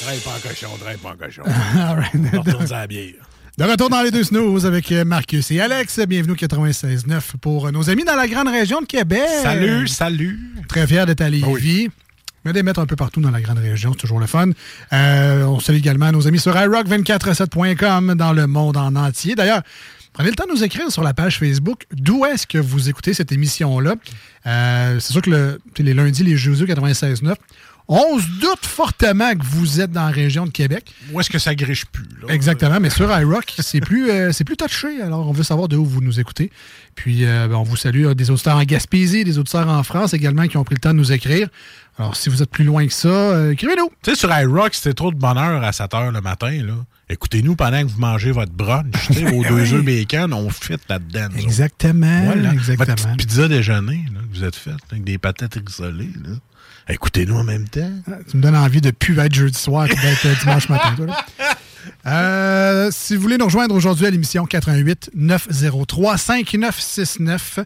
[0.00, 1.42] Drape en cochon, drape en cochon.
[1.76, 2.14] All right.
[2.32, 3.28] On retourne à la bière.
[3.58, 5.98] De retour dans les deux snooze avec Marcus et Alex.
[6.06, 9.26] Bienvenue au 96.9 pour nos amis dans la grande région de Québec.
[9.42, 10.38] Salut, salut.
[10.68, 11.88] Très fier d'être à Lévis.
[12.44, 14.50] Mais des mettre un peu partout dans la grande région, c'est toujours le fun.
[14.92, 19.34] Euh, on salue également nos amis sur iRock247.com dans le monde en entier.
[19.34, 19.62] D'ailleurs,
[20.12, 23.12] prenez le temps de nous écrire sur la page Facebook d'où est-ce que vous écoutez
[23.12, 23.96] cette émission-là?
[24.46, 27.34] Euh, c'est sûr que le, les lundis, les jeudis 96.9,
[27.88, 30.92] on se doute fortement que vous êtes dans la région de Québec.
[31.10, 32.06] Où est-ce que ça griche plus?
[32.20, 32.34] là?
[32.34, 35.00] Exactement, mais sur iRock, c'est plus, euh, c'est plus touché.
[35.00, 36.50] Alors, on veut savoir de où vous nous écoutez.
[36.94, 40.12] Puis, euh, ben, on vous salue euh, des auditeurs en Gaspésie, des auditeurs en France
[40.12, 41.48] également qui ont pris le temps de nous écrire.
[41.98, 43.90] Alors, si vous êtes plus loin que ça, écrivez-nous.
[44.02, 46.74] Tu sais, sur iRock, c'était trop de bonheur à 7 h le matin, là.
[47.10, 50.76] Écoutez-nous pendant que vous mangez votre brunch, tu sais, vos deux œufs bacon, on fit
[50.90, 51.28] là-dedans.
[51.38, 52.24] Exactement.
[52.26, 52.52] Voilà.
[52.52, 52.94] exactement.
[52.96, 56.34] Votre pizza déjeuner, là, que vous êtes faite, avec des patates rissolées, là.
[56.88, 57.90] Écoutez-nous en même temps.
[58.30, 60.94] Tu me donnes envie de plus être jeudi soir que d'être euh, dimanche matin.
[60.96, 61.06] toi.
[62.06, 67.60] Euh, si vous voulez nous rejoindre aujourd'hui à l'émission 88 903 5969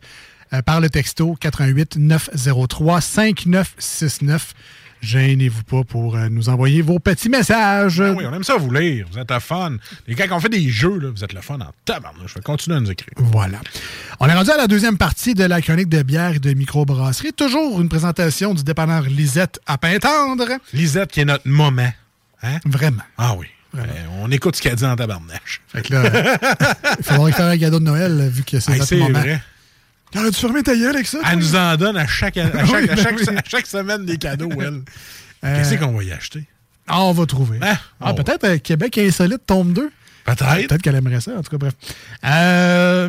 [0.53, 4.55] euh, par le texto 88 903 5969.
[5.03, 8.01] Gênez-vous pas pour euh, nous envoyer vos petits messages.
[8.01, 9.07] Ah oui, on aime ça vous lire.
[9.13, 9.77] Vous êtes le fun.
[10.07, 12.31] Et quand on fait des jeux, là, vous êtes le fun en tabarnouche.
[12.31, 13.13] Je vais continuer à nous écrire.
[13.17, 13.59] Voilà.
[14.21, 17.33] On est rendu à la deuxième partie de la chronique de bière et de microbrasserie.
[17.33, 20.47] Toujours une présentation du dépanneur Lisette à Pintendre.
[20.73, 21.93] Lisette qui est notre moment.
[22.45, 22.59] Hein?
[22.65, 23.03] Vraiment.
[23.19, 23.47] Ah oui.
[23.77, 23.81] Euh,
[24.21, 25.63] on écoute ce qu'elle dit en tabarnache.
[25.67, 26.03] Fait que là,
[26.99, 29.19] il faudrait faire un cadeau de Noël vu que c'est notre c'est moment.
[29.19, 29.43] vrai.
[30.13, 31.19] T'aurais dû fermer ta gueule avec ça?
[31.31, 33.37] Elle nous en donne à chaque, à chaque, Oui, à ben chaque, oui.
[33.37, 34.83] à chaque semaine des cadeaux, elle.
[35.45, 36.45] Euh, Qu'est-ce qu'on va y acheter?
[36.87, 37.59] Ah, on va trouver.
[37.63, 37.77] Hein?
[38.01, 39.91] Ah, peut-être euh, Québec Insolite tombe 2.
[40.25, 40.69] Peut-être.
[40.69, 41.75] Peut-être qu'elle aimerait ça, en tout cas, bref.
[42.25, 43.09] Euh,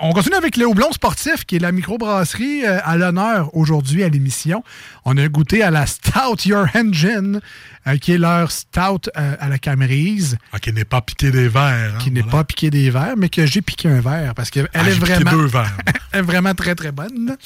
[0.00, 4.08] on continue avec le houblon sportif, qui est la microbrasserie euh, à l'honneur aujourd'hui à
[4.08, 4.64] l'émission.
[5.04, 7.40] On a goûté à la Stout Your Engine,
[7.86, 10.36] euh, qui est leur stout euh, à la camerise.
[10.52, 11.94] Ah, qui n'est pas piqué des verres.
[11.94, 14.68] hein, qui n'est pas piqué des verres, mais que j'ai piqué un verre parce qu'elle
[14.74, 15.76] Ah, est j'ai piqué vraiment, deux verres.
[16.12, 17.36] elle est vraiment très très bonne.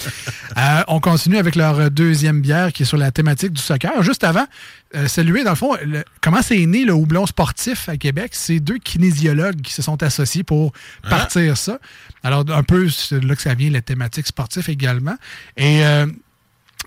[0.88, 4.02] On continue avec leur deuxième bière qui est sur la thématique du soccer.
[4.02, 4.46] Juste avant,
[4.94, 8.30] euh, saluer dans le fond le- comment c'est né le houblon sportif à Québec?
[8.34, 10.72] C'est deux kinésiologues qui se sont associés pour
[11.04, 11.10] Hein?
[11.10, 11.78] partir ça.
[12.22, 15.16] Alors un peu c'est là que ça vient la thématique sportive également.
[15.56, 16.06] Et euh,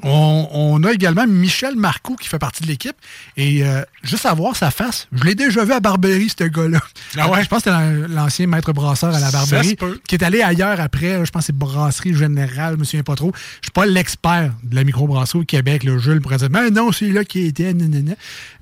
[0.04, 2.96] on, on a également Michel Marcoux qui fait partie de l'équipe.
[3.38, 6.80] Et euh, juste à voir sa face, je l'ai déjà vu à Barberie, ce gars-là.
[7.18, 7.44] Ah ouais?
[7.44, 9.76] Je pense que c'était l'an- l'ancien maître brasseur à la Barberie,
[10.08, 11.24] qui est allé ailleurs après.
[11.26, 13.32] je pense que c'est Brasserie Générale, je me souviens pas trop.
[13.36, 15.84] Je suis pas l'expert de la microbrasserie au Québec.
[15.84, 17.74] Là, Jules pourrait dire, mais non, c'est là qui était.
[17.74, 18.14] nanana.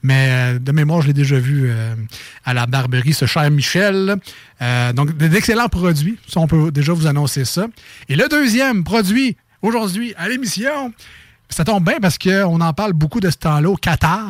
[0.02, 1.94] Mais euh, de mémoire, je l'ai déjà vu euh,
[2.44, 4.16] à la Barberie, ce cher Michel.
[4.62, 6.18] Euh, donc, d'excellents produits.
[6.28, 7.68] Ça, on peut déjà vous annoncer ça.
[8.10, 10.94] Et le deuxième produit aujourd'hui à l'émission,
[11.50, 14.30] ça tombe bien parce qu'on en parle beaucoup de ce temps-là au Qatar.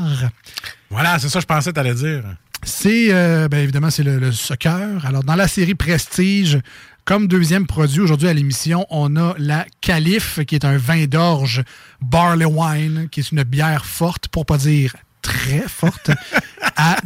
[0.90, 2.24] Voilà, c'est ça que je pensais que t'allais dire.
[2.64, 5.06] C'est, euh, bien évidemment, c'est le, le soccer.
[5.06, 6.60] Alors, dans la série Prestige,
[7.06, 11.64] comme deuxième produit aujourd'hui à l'émission, on a la Calife, qui est un vin d'orge
[12.02, 16.12] barley wine, qui est une bière forte, pour pas dire très forte,
[16.76, 16.98] à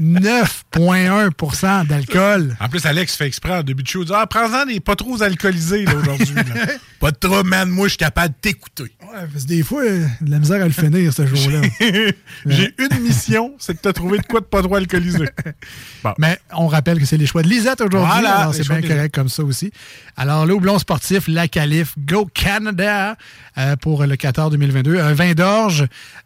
[0.76, 2.56] 9,1% d'alcool.
[2.60, 4.02] En plus, Alex fait exprès en début de show.
[4.02, 6.34] il dit, Ah, prends-en des pas trop alcoolisés aujourd'hui.
[7.00, 7.70] pas de trop, man.
[7.70, 8.96] Moi, je suis capable de t'écouter.
[9.32, 11.62] Parce que des fois, de la misère à le finir, ce jour-là.
[12.48, 15.26] J'ai une mission, c'est que t'as trouvé de quoi de pas trop alcoolisé.
[16.18, 18.10] Mais on rappelle que c'est les choix de Lisette aujourd'hui.
[18.12, 19.72] Voilà, c'est bien correct comme ça aussi.
[20.18, 23.16] Alors, le houblon sportif, la Calife, Go Canada
[23.58, 25.00] euh, pour le 14 2022.
[25.00, 25.86] Un vin d'orge.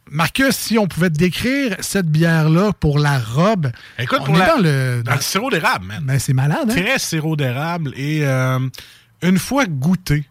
[0.09, 3.69] Marcus, si on pouvait te décrire cette bière-là pour la robe.
[3.99, 5.01] Écoute, on pour est la- dans le.
[5.03, 6.03] Dans le sirop d'érable, man.
[6.05, 6.73] Ben, c'est malade, hein?
[6.73, 7.91] Très sirop d'érable.
[7.97, 8.59] Et euh,
[9.21, 10.23] une fois goûté,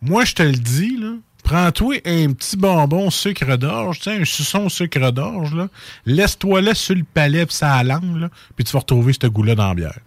[0.00, 1.12] moi, je te le dis, là,
[1.48, 5.68] prends-toi un petit bonbon sucre d'orge, un suçon sucre d'orge, là.
[6.04, 9.54] Laisse-toi là sur le palais pis ça langue, là, puis tu vas retrouver ce goût-là
[9.54, 9.98] dans la bière.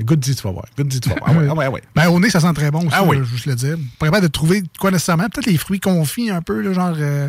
[0.00, 0.64] Goûte-y, tu vas voir.
[0.76, 1.30] Goûte-y, tu vas voir.
[1.30, 1.82] Ah ouais, ah ouais, ah ouais.
[1.94, 3.16] Ben, au nez, ça sent très bon aussi, Ah oui.
[3.18, 3.76] là, juste le dire.
[3.98, 5.28] Pas capable de trouver quoi nécessairement.
[5.28, 6.94] Peut-être les fruits confits un peu, là, genre.
[6.98, 7.28] euh,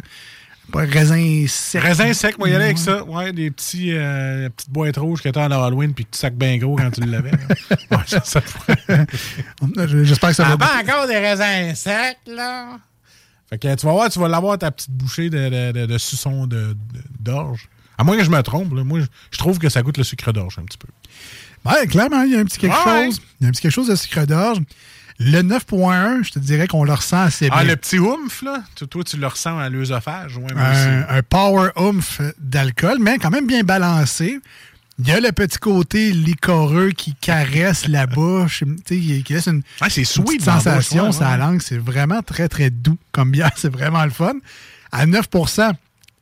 [0.71, 1.81] pas raisin sec.
[1.83, 3.03] Raisin sec, moi, y aller avec ça.
[3.03, 6.35] Ouais, des petits, euh, petites boîtes rouges que t'as en Halloween puis que tu sacs
[6.35, 7.31] bien gros quand tu l'avais.
[7.91, 8.41] ouais, ça.
[10.03, 10.57] J'espère que ça va.
[10.59, 12.79] Ah, ben, encore des raisins secs, là.
[13.53, 15.97] Fait que tu vas voir, tu vas l'avoir ta petite bouchée de, de, de, de
[15.97, 16.47] suçon
[17.19, 17.69] d'orge.
[17.97, 20.03] À moins que je me trompe, là, moi, je- je trouve que ça goûte le
[20.03, 20.87] sucre d'orge un petit peu.
[21.69, 23.05] Ouais, clairement, il y a un petit quelque Ouais.
[23.05, 23.21] chose.
[23.39, 24.57] Il y a un petit quelque chose de sucre d'orge.
[25.19, 27.57] Le 9.1, je te dirais qu'on le ressent assez bien.
[27.59, 30.37] Ah, le petit oomph, là, toi, tu le ressens à l'œsophage.
[30.37, 34.39] Ouais, un, un power oomph d'alcool, mais quand même bien balancé.
[34.99, 39.89] Il y a le petit côté licoreux qui caresse la bouche, qui laisse une, une
[39.89, 41.61] sweet petite bouche, sensation sur la langue.
[41.61, 43.51] C'est vraiment très, très doux comme bière.
[43.57, 44.33] C'est vraiment le fun.
[44.91, 45.73] À 9%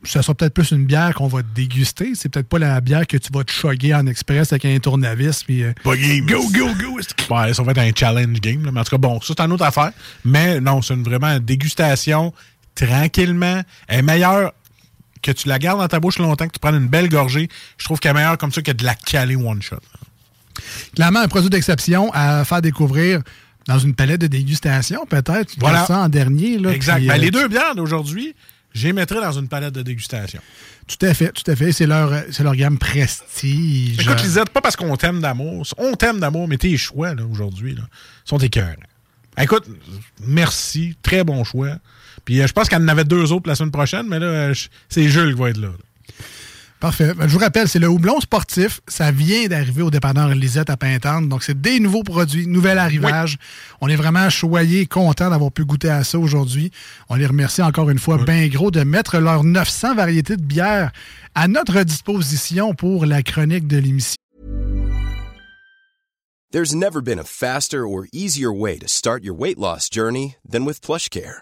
[0.03, 2.13] ça sera peut-être plus une bière qu'on va déguster.
[2.15, 5.43] C'est peut-être pas la bière que tu vas te choguer en express avec un tournevis.
[5.43, 6.25] Puis, euh, Pas game.
[6.25, 6.99] Go, go, go!
[7.29, 8.65] Ouais, ça va être un challenge game.
[8.65, 8.71] là.
[8.71, 9.91] Mais en tout cas, bon, ça, c'est une autre affaire.
[10.25, 12.33] Mais non, c'est une vraiment dégustation
[12.73, 13.61] tranquillement.
[13.87, 14.53] Elle est meilleure
[15.21, 17.49] que tu la gardes dans ta bouche longtemps, que tu prennes une belle gorgée.
[17.77, 19.77] Je trouve qu'elle est meilleure comme ça que de la caler one shot.
[20.95, 23.21] Clairement, un produit d'exception à faire découvrir
[23.67, 25.53] dans une palette de dégustation, peut-être.
[25.57, 25.85] Voilà.
[25.85, 26.57] ça en dernier.
[26.57, 26.97] Là, exact.
[26.97, 28.35] puis, Ben, euh, les deux bières d'aujourd'hui,
[28.73, 30.41] je les mettrais dans une palette de dégustation.
[30.87, 31.71] Tout à fait, tout à fait.
[31.71, 33.99] C'est leur, leur gamme prestige.
[33.99, 35.65] Écoute, Lisette, pas parce qu'on t'aime d'amour.
[35.77, 37.77] On t'aime d'amour, mais tes choix, aujourd'hui,
[38.25, 38.75] sont écœurants.
[39.37, 39.65] Écoute,
[40.25, 40.95] merci.
[41.01, 41.77] Très bon choix.
[42.25, 44.25] Puis euh, je pense qu'il y en avait deux autres la semaine prochaine, mais là,
[44.25, 44.53] euh,
[44.89, 45.67] c'est Jules qui va être là.
[45.67, 45.73] là.
[46.81, 47.13] Parfait.
[47.13, 48.81] Ben, Je vous rappelle, c'est le houblon sportif.
[48.87, 51.29] Ça vient d'arriver au dépanneur Lisette à Pintante.
[51.29, 53.37] Donc, c'est des nouveaux produits, nouvel arrivage.
[53.81, 56.71] On est vraiment choyés, contents d'avoir pu goûter à ça aujourd'hui.
[57.07, 60.91] On les remercie encore une fois bien gros de mettre leurs 900 variétés de bières
[61.35, 64.15] à notre disposition pour la chronique de l'émission.
[66.51, 70.65] There's never been a faster or easier way to start your weight loss journey than
[70.65, 71.41] with PlushCare.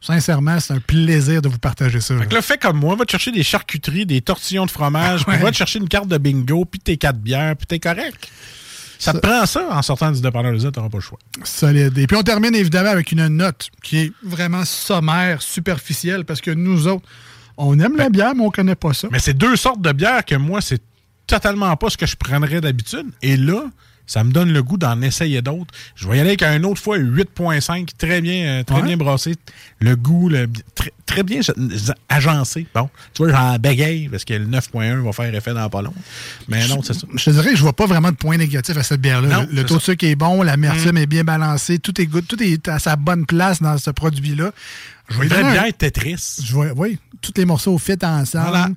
[0.00, 2.16] Sincèrement, c'est un plaisir de vous partager ça.
[2.18, 5.24] Fait que là, fais comme moi, va te chercher des charcuteries, des tortillons de fromage,
[5.26, 8.28] puis va te chercher une carte de bingo, puis tes quatre bières, puis t'es correct.
[8.98, 11.18] Ça, te prend ça en sortant du dépanneur Lisette, t'auras pas le choix.
[11.42, 11.96] Solide.
[11.96, 16.50] Et puis on termine évidemment avec une note qui est vraiment sommaire, superficielle, parce que
[16.50, 17.08] nous autres,
[17.56, 19.08] on aime la bière, mais on connaît pas ça.
[19.10, 20.82] Mais c'est deux sortes de bières que moi, c'est
[21.26, 23.06] totalement pas ce que je prendrais d'habitude.
[23.22, 23.70] Et là,
[24.10, 25.72] ça me donne le goût d'en essayer d'autres.
[25.94, 28.82] Je vais y aller avec un autre fois 8.5, très bien, euh, très Ouais.
[28.82, 29.36] bien brassé.
[29.78, 31.40] Le goût, le- très, très bien
[32.08, 32.66] agencé.
[32.74, 35.94] Bon, tu vois, j'en bégaye parce que le 9.1 va faire effet dans pas long.
[36.48, 37.06] Mais non, c'est ça.
[37.14, 39.46] Je te dirais que je vois pas vraiment de point négatif à cette bière-là.
[39.48, 39.86] Le, le taux de ça.
[39.92, 40.98] sucre est bon, l'amertume Mm.
[40.98, 44.50] est bien balancée, tout est good, tout est à sa bonne place dans ce produit-là.
[45.08, 46.36] Je donner un- bière Tetris.
[46.44, 48.48] Je vois, oui, tous les morceaux fit ensemble.
[48.48, 48.68] Voilà.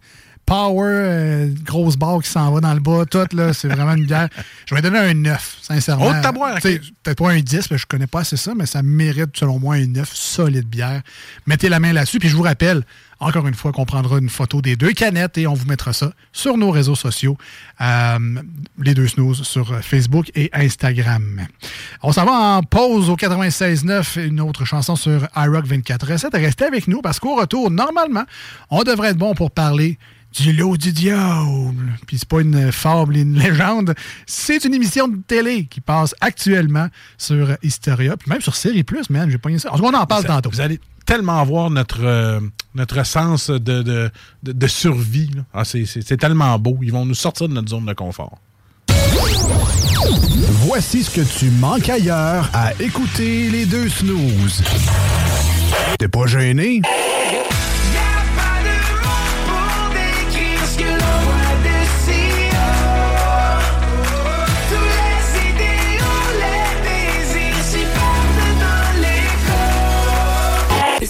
[0.46, 4.06] Power, euh, grosse barre qui s'en va dans le bas, tout, là, c'est vraiment une
[4.06, 4.28] bière.
[4.66, 6.12] Je vais donner un 9, sincèrement.
[6.12, 8.84] Oh, sais, Peut-être pas un 10, parce que je connais pas assez ça, mais ça
[8.84, 11.02] mérite, selon moi, un 9, solide bière.
[11.48, 12.84] Mettez la main là-dessus, puis je vous rappelle,
[13.20, 16.12] encore une fois, qu'on prendra une photo des deux canettes et on vous mettra ça
[16.34, 17.38] sur nos réseaux sociaux,
[17.80, 18.20] euh,
[18.82, 21.48] les deux snooze, sur Facebook et Instagram.
[22.02, 26.34] On s'en va en pause au 96.9, une autre chanson sur iRock 24 recettes.
[26.34, 28.24] Restez avec nous parce qu'au retour, normalement,
[28.70, 29.98] on devrait être bon pour parler
[30.34, 31.94] du lot du diable.
[32.08, 33.94] Puis c'est pas une fable, une légende.
[34.26, 39.10] C'est une émission de télé qui passe actuellement sur Historia, puis même sur Série Plus,
[39.10, 39.30] man.
[39.30, 39.72] J'ai pas ça.
[39.72, 40.50] En tout cas, on en parle Vous- tantôt.
[40.50, 42.40] Vous allez tellement voir notre, euh,
[42.76, 44.10] notre sens de, de,
[44.44, 45.32] de- de survie.
[45.54, 46.78] Ah, c'est tellement beau.
[46.82, 48.40] Ils vont nous sortir de notre zone de confort.
[50.66, 54.64] Voici ce que tu manques ailleurs à écouter les deux snooze.
[56.00, 56.82] T'es pas gêné?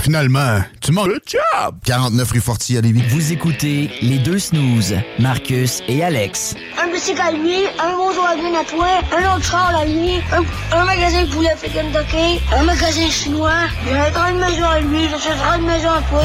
[0.00, 1.74] finalement, tu manges le job.
[1.84, 3.02] 49 rue Forti à Lévis.
[3.08, 6.54] Vous écoutez les deux snooze, Marcus et Alex.
[6.82, 10.16] Un bicycle à lui, un bonjour à bien à toi, un autre char à lui,
[10.32, 14.80] un, un magasin de poulet fait Kentucky, un magasin chinois, a une grande maison à
[14.80, 16.22] lui, j'achèterai une maison à toi.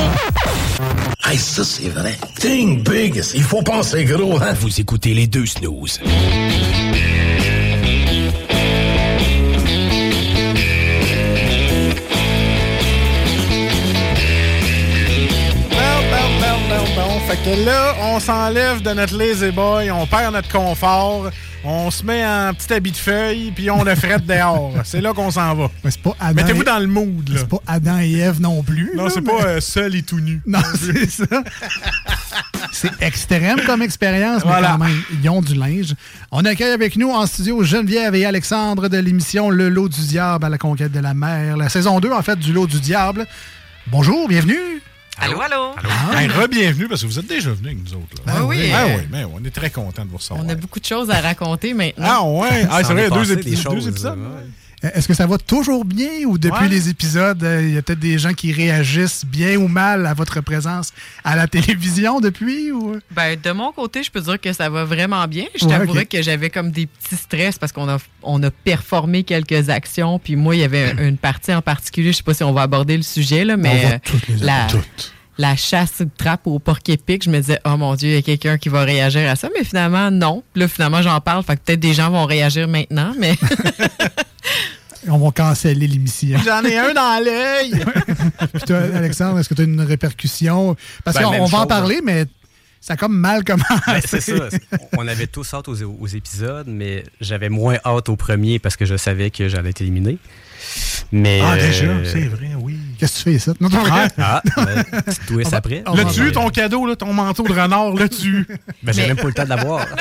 [1.29, 2.17] Hey, ça, c'est vrai.
[2.39, 3.21] Think big.
[3.35, 4.53] Il faut penser gros, hein?
[4.61, 5.99] Vous écoutez les deux snooze.
[17.47, 21.29] Que là, on s'enlève de notre lazy boy, on perd notre confort,
[21.63, 24.73] on se met en petit habit de feuille, puis on le frette dehors.
[24.83, 25.69] C'est là qu'on s'en va.
[25.83, 27.39] c'est pas Adam Mettez-vous et- dans le mood, là.
[27.39, 28.91] C'est pas Adam et Ève non plus.
[28.95, 30.41] Non, c'est mais- pas euh, seul et tout nu.
[30.45, 31.43] Non, c'est ça.
[32.73, 34.71] C'est extrême comme expérience, mais Voilà.
[34.77, 35.93] quand même, ils ont du linge.
[36.31, 40.45] On accueille avec nous en studio Geneviève et Alexandre de l'émission Le Lot du Diable
[40.45, 43.25] à la conquête de la mer, la saison 2 en fait du Lot du Diable.
[43.89, 44.81] Bonjour, bienvenue.
[45.20, 45.74] Allô, allô?
[46.15, 48.22] Hey, re-bienvenue, parce que vous êtes déjà venus avec nous autres.
[48.26, 48.34] Là.
[48.38, 48.72] Ah oui.
[48.74, 50.45] Ah oui, mais on est très contents de vous recevoir.
[50.45, 52.05] On a beaucoup de choses à raconter maintenant.
[52.07, 52.68] Ah ouais?
[52.70, 54.15] Ah, c'est vrai, il y a deux, épisodes.
[54.84, 56.69] Est-ce que ça va toujours bien ou depuis Ouais.
[56.69, 60.13] les épisodes, euh, il y a peut-être des gens qui réagissent bien ou mal à
[60.13, 62.71] votre présence à la télévision depuis?
[62.71, 62.97] Ou...
[63.09, 65.45] Ben, de mon côté, je peux dire que ça va vraiment bien.
[65.59, 69.23] Je Ouais, t'avouerais que j'avais comme des petits stress parce qu'on a, on a performé
[69.23, 70.19] quelques actions.
[70.19, 72.53] Puis moi, il y avait un- une partie en particulier, je sais pas si on
[72.53, 74.67] va aborder le sujet, là, mais On va euh, toutes les la.
[75.38, 78.17] La chasse de trappe au porc épic, je me disais, oh mon Dieu, il y
[78.17, 79.49] a quelqu'un qui va réagir à ça.
[79.57, 80.43] Mais finalement, non.
[80.53, 81.43] Puis Là, finalement, j'en parle.
[81.43, 83.35] Fait que peut-être des gens vont réagir maintenant, mais
[85.09, 86.38] On va canceller l'émission.
[86.43, 87.71] J'en ai un dans l'œil!
[88.53, 90.75] Puis toi, Alexandre, est-ce que tu as une répercussion?
[91.05, 92.25] Parce Ben, qu'on va en parler, mais
[92.81, 93.69] ça a comme mal commencé.
[93.85, 94.49] Ben, c'est ça.
[94.97, 98.85] On avait tous hâte aux, aux épisodes, mais j'avais moins hâte au premier parce que
[98.85, 100.17] je savais que j'allais être éliminé.
[101.11, 102.77] Mais, Ah, euh, déjà, c'est vrai, oui.
[102.99, 103.53] Qu'est-ce que tu fais ça?
[103.61, 105.83] Non, non, Ah, Ah, ben, petite twist après.
[105.95, 108.45] L'as-tu eu ton cadeau, là, ton manteau de renard, l'as-tu?
[108.83, 109.85] Ben, j'ai Mais- même pas eu le temps de l'avoir.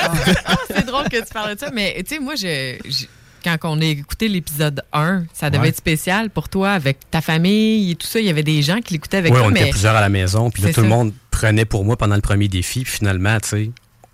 [0.45, 3.05] Ah, c'est drôle que tu parles de ça, mais tu sais, moi, je, je-
[3.43, 5.69] quand on a écouté l'épisode 1, ça devait Ouais.
[5.69, 8.19] être spécial pour toi, avec ta famille et tout ça.
[8.19, 10.01] Il y avait des gens qui l'écoutaient avec Oui, toi, on mais était plusieurs à
[10.01, 12.91] la maison, puis là, tout le monde prenait pour moi pendant le premier défi, puis
[12.91, 13.71] finalement, tu sais,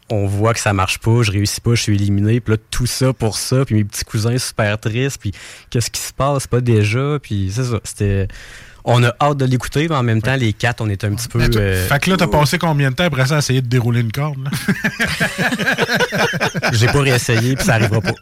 [0.10, 2.86] on voit que ça marche pas, je réussis pas, je suis éliminé, puis là, tout
[2.86, 5.32] ça pour ça, puis mes petits cousins super tristes, puis
[5.70, 8.28] qu'est-ce qui se passe pas déjà, puis c'est ça, c'était...
[8.86, 11.30] On a hâte de l'écouter, mais en même temps, les quatre, on était un petit
[11.30, 11.40] peu...
[11.42, 14.02] euh, Fait que là, t'as passé combien de temps après ça à essayer de dérouler
[14.02, 14.50] une corde, là?
[16.74, 18.14] J'ai pas réessayé, puis ça arrivera pas.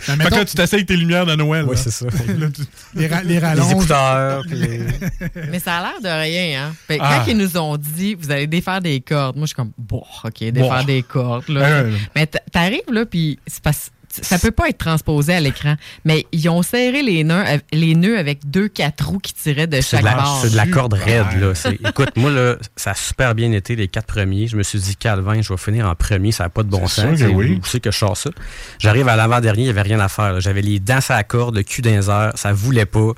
[0.00, 1.64] fait que là, tu t'essayes tes lumières de Noël.
[1.68, 2.06] Oui, c'est ça.
[2.38, 2.62] Là, tu-
[2.94, 3.66] Les, ra- les rallonges.
[3.66, 4.80] Les écouteurs, puis...
[5.50, 6.74] Mais ça a l'air de rien, hein?
[6.86, 7.22] Fait que Ah.
[7.24, 10.02] Quand ils nous ont dit, vous allez défaire des cordes, moi, je suis comme, bon,
[10.24, 10.84] OK, défaire Bon.
[10.84, 11.82] des cordes, là.
[11.82, 11.90] Ouais.
[12.14, 16.48] Mais t'arrives, là, puis c'est parce ça peut pas être transposé à l'écran, mais ils
[16.48, 20.40] ont serré les nœuds, les nœuds avec deux quatre roues qui tiraient de chaque bord.
[20.42, 21.52] c'est de la corde raide, là.
[21.88, 24.46] Écoute, moi, là, ça a super bien été les quatre premiers.
[24.48, 26.86] Je me suis dit, Calvin, je vais finir en premier, ça n'a pas de bon
[26.86, 27.16] sens.
[27.18, 27.58] C'est- oui.
[27.62, 28.30] Où c'est que je sors ça?
[28.78, 30.40] J'arrive à l'avant-dernier, il n'y avait rien à faire.
[30.40, 33.12] J'avais les dents à la corde, le cul airs, ça voulait pas.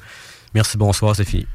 [0.55, 1.47] Merci, bonsoir, c'est fini.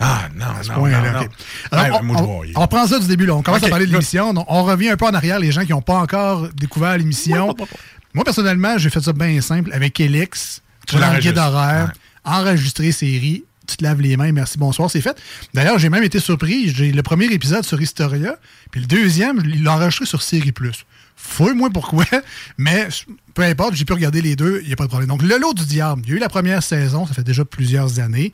[0.00, 1.22] Ah, non, non, Ouais, non, là.
[1.70, 3.26] Alors, on, on- on reprend ça du début.
[3.26, 3.36] Là.
[3.36, 4.34] On commence à parler de l'émission.
[4.34, 7.54] Donc, On revient un peu en arrière, les gens qui n'ont pas encore découvert l'émission.
[8.14, 10.62] Moi, personnellement, j'ai fait ça bien simple avec Elix.
[10.86, 11.40] Tu vas dans le guide
[12.24, 15.20] enregistrer série, tu te laves les mains, merci, bonsoir, c'est fait.
[15.52, 16.70] D'ailleurs, j'ai même été surpris.
[16.74, 18.36] J'ai le premier épisode sur Historia,
[18.70, 20.86] puis le deuxième, il l'a enregistré sur Série Plus.
[21.16, 22.04] Fouille-moi pourquoi,
[22.58, 22.88] mais
[23.34, 25.08] peu importe, j'ai pu regarder les deux, il n'y a pas de problème.
[25.08, 27.44] Donc, Le Lot du Diable, il y a eu la première saison, ça fait déjà
[27.44, 28.32] plusieurs années.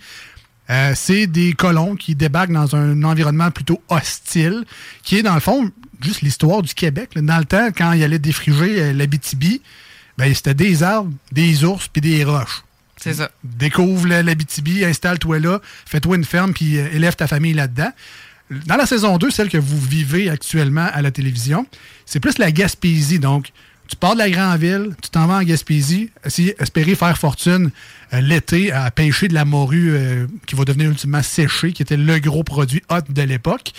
[0.71, 4.65] Euh, c'est des colons qui débarquent dans un environnement plutôt hostile,
[5.03, 7.11] qui est dans le fond juste l'histoire du Québec.
[7.15, 7.23] là.
[7.23, 9.61] Dans le temps, quand il allait défriger euh, l'Abitibi,
[10.17, 12.63] ben, c'était des arbres, des ours puis des roches.
[12.97, 13.31] C'est ça.
[13.43, 17.91] Découvre la- l'Abitibi, installe-toi là, fais-toi une ferme puis euh, élève ta famille là-dedans.
[18.67, 21.67] Dans la saison 2, celle que vous vivez actuellement à la télévision,
[22.05, 23.19] c'est plus la Gaspésie.
[23.21, 23.53] Donc,
[23.91, 27.71] tu pars de la grande ville, tu t'en vas en Gaspésie, essayer, espérer faire fortune
[28.15, 31.97] euh, l'été à pêcher de la morue euh, qui va devenir ultimement séchée, qui était
[31.97, 33.73] le gros produit hot de l'époque.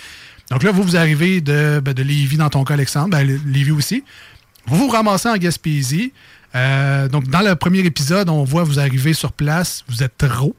[0.50, 4.04] Donc là, vous, vous arrivez de, ben, de dans ton cas, Alexandre, ben, aussi.
[4.68, 6.12] Vous vous ramassez en Gaspésie.
[6.56, 10.56] Euh, donc, dans le premier épisode, on voit vous arriver sur place, vous êtes trop.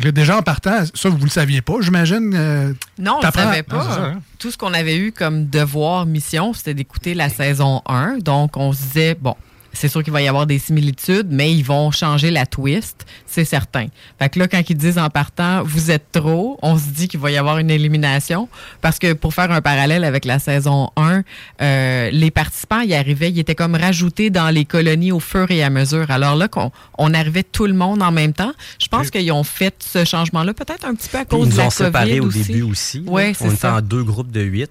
[0.00, 2.32] Là, Déjà en partant, ça, vous ne le saviez pas, j'imagine.
[2.34, 3.86] euh, Non, on ne t'apprends- savait pas.
[3.88, 4.20] Ah, hein?
[4.38, 8.18] Tout ce qu'on avait eu comme devoir, mission, c'était d'écouter la saison 1.
[8.18, 9.36] Donc, on se disait, bon,
[9.74, 13.44] c'est sûr qu'il va y avoir des similitudes, mais ils vont changer la twist, c'est
[13.44, 13.88] certain.
[14.18, 17.20] Fait que là, quand ils disent en partant, vous êtes trop, on se dit qu'il
[17.20, 18.48] va y avoir une élimination.
[18.80, 21.22] Parce que pour faire un parallèle avec la saison 1,
[21.60, 25.62] euh, les participants y arrivaient, ils étaient comme rajoutés dans les colonies au fur et
[25.62, 26.10] à mesure.
[26.10, 29.44] Alors là, qu'on on arrivait tout le monde en même temps, je pense qu'ils ont
[29.44, 32.18] fait ce changement-là, peut-être un petit peu à Ils cause de nous la ont séparés
[32.18, 32.44] COVID au aussi.
[32.44, 33.04] début aussi.
[33.06, 33.74] Ouais, on c'est était ça.
[33.76, 34.70] en deux groupes de huit.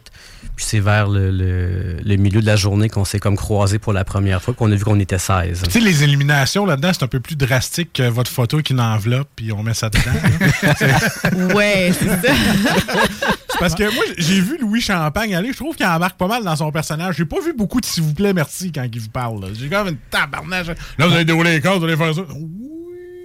[0.56, 3.91] Puis c'est vers le, le- le milieu de la journée qu'on s'est comme croisés pour
[3.93, 5.64] la première fois, qu'on a vu qu'on était 16.
[5.64, 8.76] Tu sais, les éliminations là-dedans, c'est un peu plus drastique que votre photo qui est
[8.76, 11.54] une enveloppe, puis on met ça dedans.
[11.56, 12.34] Ouais, c'est ça.
[13.60, 15.52] Parce que moi, j'ai vu Louis Champagne aller.
[15.52, 17.16] Je trouve qu'il embarque pas mal dans son personnage.
[17.18, 19.48] J'ai pas vu beaucoup de s'il vous plaît, merci quand il vous parle.
[19.58, 20.68] J'ai quand même une tabarnage.
[20.98, 22.22] Là, vous allez dérouler les cartes, vous allez faire ça.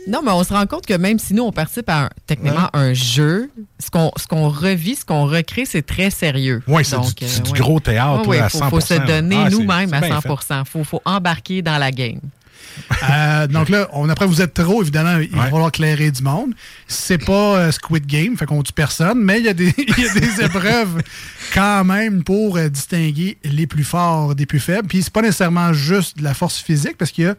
[0.08, 2.70] Non, mais on se rend compte que même si nous, on participe à un- techniquement
[2.72, 6.62] un jeu, ce qu'on qu'on revit, ce qu'on recrée, c'est très sérieux.
[6.66, 9.06] Ouais, c'est du- c'est du gros théâtre, Ouais, là, ouais, à faut, faut se 100%.
[9.06, 12.20] donner Ah, nous-mêmes à bien 100 faut, faut embarquer dans la game.
[13.10, 16.52] Euh, donc là, on, après, vous êtes trop, évidemment, il va falloir clairer du monde.
[16.86, 19.98] C'est pas euh, Squid Game, fait qu'on tue personne, mais il y, a des- il
[20.04, 21.02] y a des épreuves
[21.54, 24.86] quand même pour euh, distinguer les plus forts des plus faibles.
[24.86, 27.34] Puis c'est pas nécessairement juste de la force physique, parce qu'il y a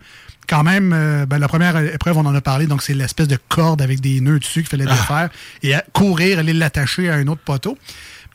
[0.49, 3.37] quand même, euh, ben, la première épreuve, on en a parlé, donc c'est l'espèce de
[3.49, 5.29] corde avec des nœuds dessus qu'il fallait défaire
[5.61, 7.77] et à courir, aller l'attacher à un autre poteau.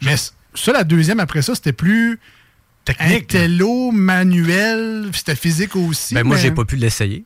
[0.02, 2.18] Mais ça, la deuxième, après ça, c'était plus
[3.00, 6.14] intello, manuel, c'était physique aussi.
[6.14, 7.24] Ben, moi, mais- j'ai pas pu l'essayer.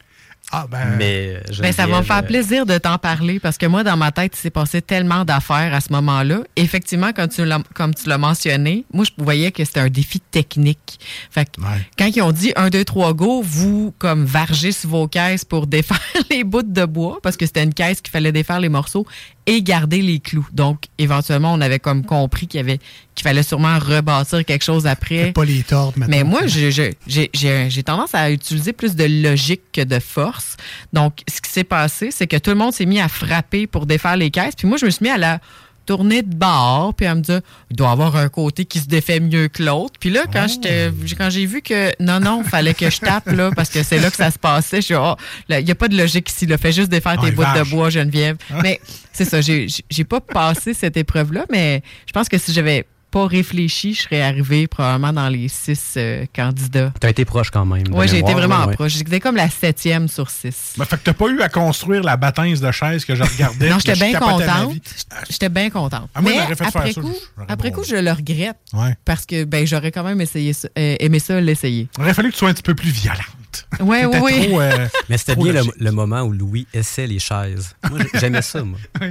[0.50, 0.96] Ah, ben.
[0.96, 4.12] Mais Ben, ça va me faire plaisir de t'en parler parce que moi, dans ma
[4.12, 6.38] tête, il s'est passé tellement d'affaires à ce moment-là.
[6.56, 10.20] Effectivement, quand tu l'as- comme tu l'as mentionné, moi, je voyais que c'était un défi
[10.20, 11.00] technique.
[11.30, 11.60] Fait que
[11.98, 15.66] quand ils ont dit 1, 2, 3, go, vous, comme, vargez sur vos caisses pour
[15.66, 19.06] défaire les bouts de bois parce que c'était une caisse qu'il fallait défaire les morceaux
[19.48, 20.46] et garder les clous.
[20.52, 22.78] Donc, éventuellement, on avait comme compris qu'il y avait
[23.14, 25.32] qu'il fallait sûrement rebâtir quelque chose après.
[25.32, 30.58] Pas les tordre, Mais moi, j'ai tendance à utiliser plus de logique que de force.
[30.92, 33.86] Donc, ce qui s'est passé, c'est que tout le monde s'est mis à frapper pour
[33.86, 34.54] défaire les caisses.
[34.54, 35.40] Puis moi, je me suis mis à la
[35.88, 38.86] tourner de bord, puis à me dire, il doit y avoir un côté qui se
[38.88, 39.94] défait mieux que l'autre.
[39.98, 43.50] Puis là, quand j'étais- quand j'ai vu que non, non, fallait que je tape, là,
[43.56, 45.14] parce que c'est là que ça se passait, je oh,
[45.48, 47.42] il n'y a pas de logique ici, là, fais juste défaire Ah, tes il bouts
[47.56, 48.36] de bois, Geneviève.
[48.62, 48.82] Mais
[49.14, 53.26] c'est ça, j'ai j'ai pas passé cette épreuve-là, mais je pense que si j'avais pas
[53.26, 56.92] réfléchi, je serais arrivé probablement dans les six euh, candidats.
[57.00, 57.84] T'as été proche quand même.
[57.92, 58.74] Oui, j'ai été vraiment ouais.
[58.74, 58.92] proche.
[58.92, 60.74] J'étais comme la septième sur six.
[60.76, 63.68] Ben, fait que t'as pas eu à construire la bâtisse de chaise que je regardais.
[63.78, 64.74] Non, j'étais bien contente.
[65.28, 66.08] J'étais bien contente.
[66.14, 68.56] Ah, moi, Mais j'aurais fait faire après, ça, coup, j'aurais après coup, je le regrette.
[68.72, 68.96] Ouais.
[69.04, 71.88] Parce que ben, j'aurais quand même essayé ça, euh, aimé ça l'essayer.
[71.98, 73.18] Il aurait fallu que tu sois un petit peu plus violente.
[73.80, 74.48] Ouais, oui, oui.
[74.52, 77.74] euh, Mais c'était bien le, moment où Louis essaie les chaises.
[77.90, 78.78] Moi, j'aimais ça, moi.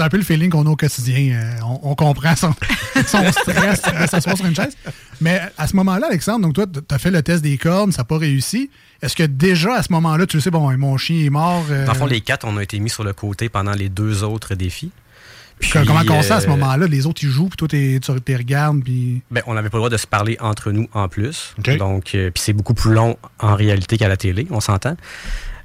[0.00, 1.34] C'est un peu le feeling qu'on a au quotidien.
[1.34, 2.54] Euh, on, on comprend son,
[3.06, 4.74] son stress de s'asseoir sur une chaise.
[5.20, 7.98] Mais à ce moment-là, Alexandre, donc toi, tu as fait le test des cornes, ça
[7.98, 8.70] n'a pas réussi.
[9.02, 11.66] Est-ce que déjà à ce moment-là, tu le sais, bon, mon chien est mort.
[11.70, 13.90] euh, Dans le fond, les quatre, on a été mis sur le côté pendant les
[13.90, 14.90] deux autres défis.
[15.58, 16.86] Puis, comment on sait à ce euh, moment-là?
[16.86, 19.20] Les autres, ils jouent, puis toi, tu les regardes, puis.
[19.30, 21.54] Ben, on n'avait pas le droit de se parler entre nous en plus.
[21.78, 24.96] Donc, euh, puis c'est beaucoup plus long en réalité qu'à la télé, on s'entend.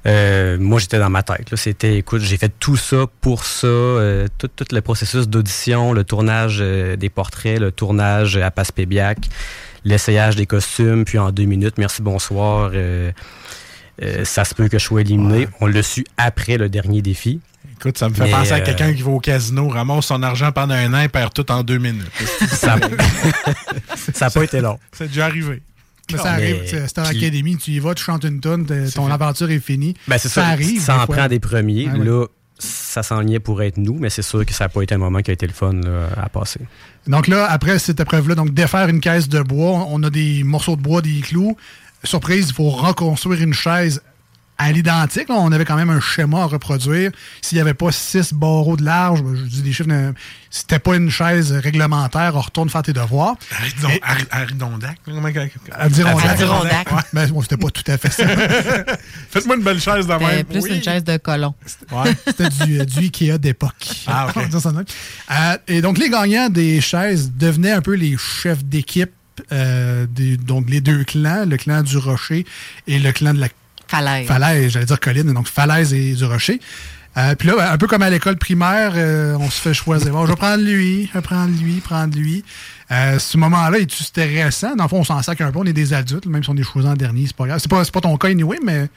[0.06, 1.54] Euh, moi, j'étais dans ma tête.
[1.56, 6.04] C'était, écoute, j'ai fait tout ça pour ça, euh, tout, tout le processus d'audition, le
[6.04, 9.18] tournage euh, des portraits, le tournage à Passepébiac,
[9.84, 12.70] l'essayage des costumes, puis en deux minutes, merci, bonsoir.
[14.24, 15.48] ça se peut que je sois éliminé.
[15.60, 17.40] On l'a su après le dernier défi.
[17.78, 20.50] Écoute, ça me fait Mais, penser à quelqu'un qui va au casino, ramasse son argent
[20.50, 22.10] pendant un an et perd tout en deux minutes.
[22.52, 22.76] Ça
[24.20, 24.78] n'a pas été long.
[24.92, 25.62] C'est déjà arrivé.
[26.12, 29.50] Mais ça arrive, Star puis- Academy, tu y vas, tu chantes une tonne, ton aventure
[29.50, 29.94] est finie.
[30.06, 30.46] Ben, c'est ça.
[30.46, 30.80] arrive.
[30.80, 31.88] Ça en prend des premiers.
[31.92, 32.04] Ah, ouais.
[32.04, 32.26] Là,
[32.58, 35.20] ça s'enlignait pour être nous, mais c'est sûr que ça n'a pas été un moment
[35.20, 36.60] qui a été le fun là, à passer.
[37.06, 40.76] Donc là, après cette épreuve-là, donc défaire une caisse de bois, on a des morceaux
[40.76, 41.56] de bois, des clous.
[42.04, 44.00] Surprise, il faut reconstruire une chaise
[44.58, 45.26] à l'identique.
[45.28, 47.10] On avait quand même un schéma à reproduire.
[47.42, 49.88] S'il n'y avait pas six barreaux de large, ben, je dis des chiffres,
[50.50, 53.34] si c'était pas une chaise réglementaire, on retourne faire tes devoirs.
[53.52, 54.98] Aridon- Ari- Aridondac.
[55.06, 58.24] Ouais, ben, bon, c'était pas tout à fait ça.
[59.30, 60.44] Faites-moi une belle chaise de C'était même.
[60.44, 60.70] plus Oui.
[60.76, 61.54] une chaise de colon.
[61.92, 63.74] Ouais, c'était du, euh, du Ikea d'époque.
[64.06, 64.32] Ah, ok.
[64.36, 64.84] On va dire ça de même.
[65.30, 69.10] Euh, et donc, les gagnants des chaises devenaient un peu les chefs d'équipe.
[69.52, 72.46] euh, des- donc, les deux clans, le clan du Rocher
[72.86, 73.48] et le clan de la
[73.88, 74.26] Falaise.
[74.26, 76.60] Falaise, j'allais dire colline, donc Falaise et du Rocher.
[77.16, 80.12] Euh, Puis là, ben, un peu comme à l'école primaire, euh, on se fait choisir.
[80.12, 82.44] Bon, je vais prendre lui, je vais prendre lui, prendre lui.
[82.90, 84.76] Euh, ce moment-là, est-tu stressant?
[84.76, 86.56] Dans le fond, on s'en sac un peu, on est des adultes, même si on
[86.56, 87.58] est choisi en dernier, c'est pas grave.
[87.58, 88.88] C'est pas, pas ton cas anyway, mais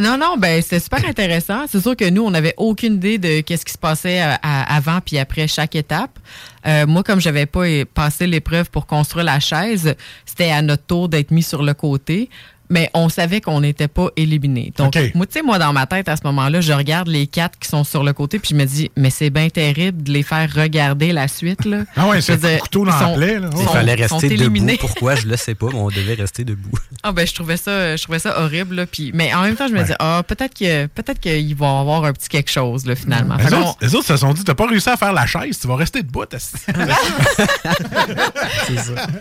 [0.00, 1.64] Non, non, ben c'était super intéressant.
[1.68, 4.76] C'est sûr que nous, on n'avait aucune idée de qu'est-ce qui se passait à- à-
[4.76, 6.16] avant puis après chaque étape.
[6.64, 11.08] Euh, moi, comme j'avais pas passé l'épreuve pour construire la chaise, c'était à notre tour
[11.08, 12.30] d'être mis sur le côté.
[12.70, 14.72] Mais on savait qu'on n'était pas éliminé.
[14.76, 17.58] Donc, moi, tu sais, moi, dans ma tête, à ce moment-là, je regarde les quatre
[17.58, 20.22] qui sont sur le côté, puis je me dis, mais c'est bien terrible de les
[20.22, 21.84] faire regarder la suite, là.
[21.96, 23.50] Ah ouais, Je c'est un couteau dans ils la sont- plaie, là.
[23.58, 24.66] Il fallait rester debout.
[24.80, 26.70] Pourquoi, je le sais pas, mais on devait rester debout.
[27.02, 29.68] Ah ben je trouvais ça je trouvais ça horrible là, puis mais en même temps
[29.68, 32.96] je me disais ah peut-être que peut-être qu'ils vont avoir un petit quelque chose là
[32.96, 33.36] finalement.
[33.36, 35.68] Les autres, les autres se sont dit, t'as pas réussi à faire la chaise, tu
[35.68, 36.24] vas rester debout.
[36.32, 36.56] esti.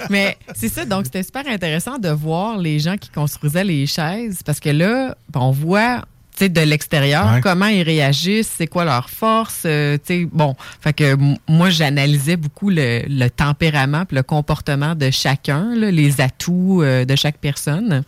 [0.10, 3.10] Mais c'est ça, donc c'était super intéressant de voir les gens qui
[3.44, 6.04] les chaises parce que là, ben, on voit
[6.40, 7.42] de l'extérieur, Ouais.
[7.42, 9.98] comment ils réagissent, c'est quoi leur force, euh,
[10.32, 11.18] bon, fait que
[11.48, 17.06] moi j'analysais beaucoup le, le tempérament puis le comportement de chacun, là, les atouts euh,
[17.06, 18.04] de chaque personne.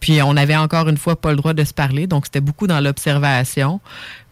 [0.00, 2.66] Puis on avait encore une fois pas le droit de se parler, donc c'était beaucoup
[2.66, 3.80] dans l'observation.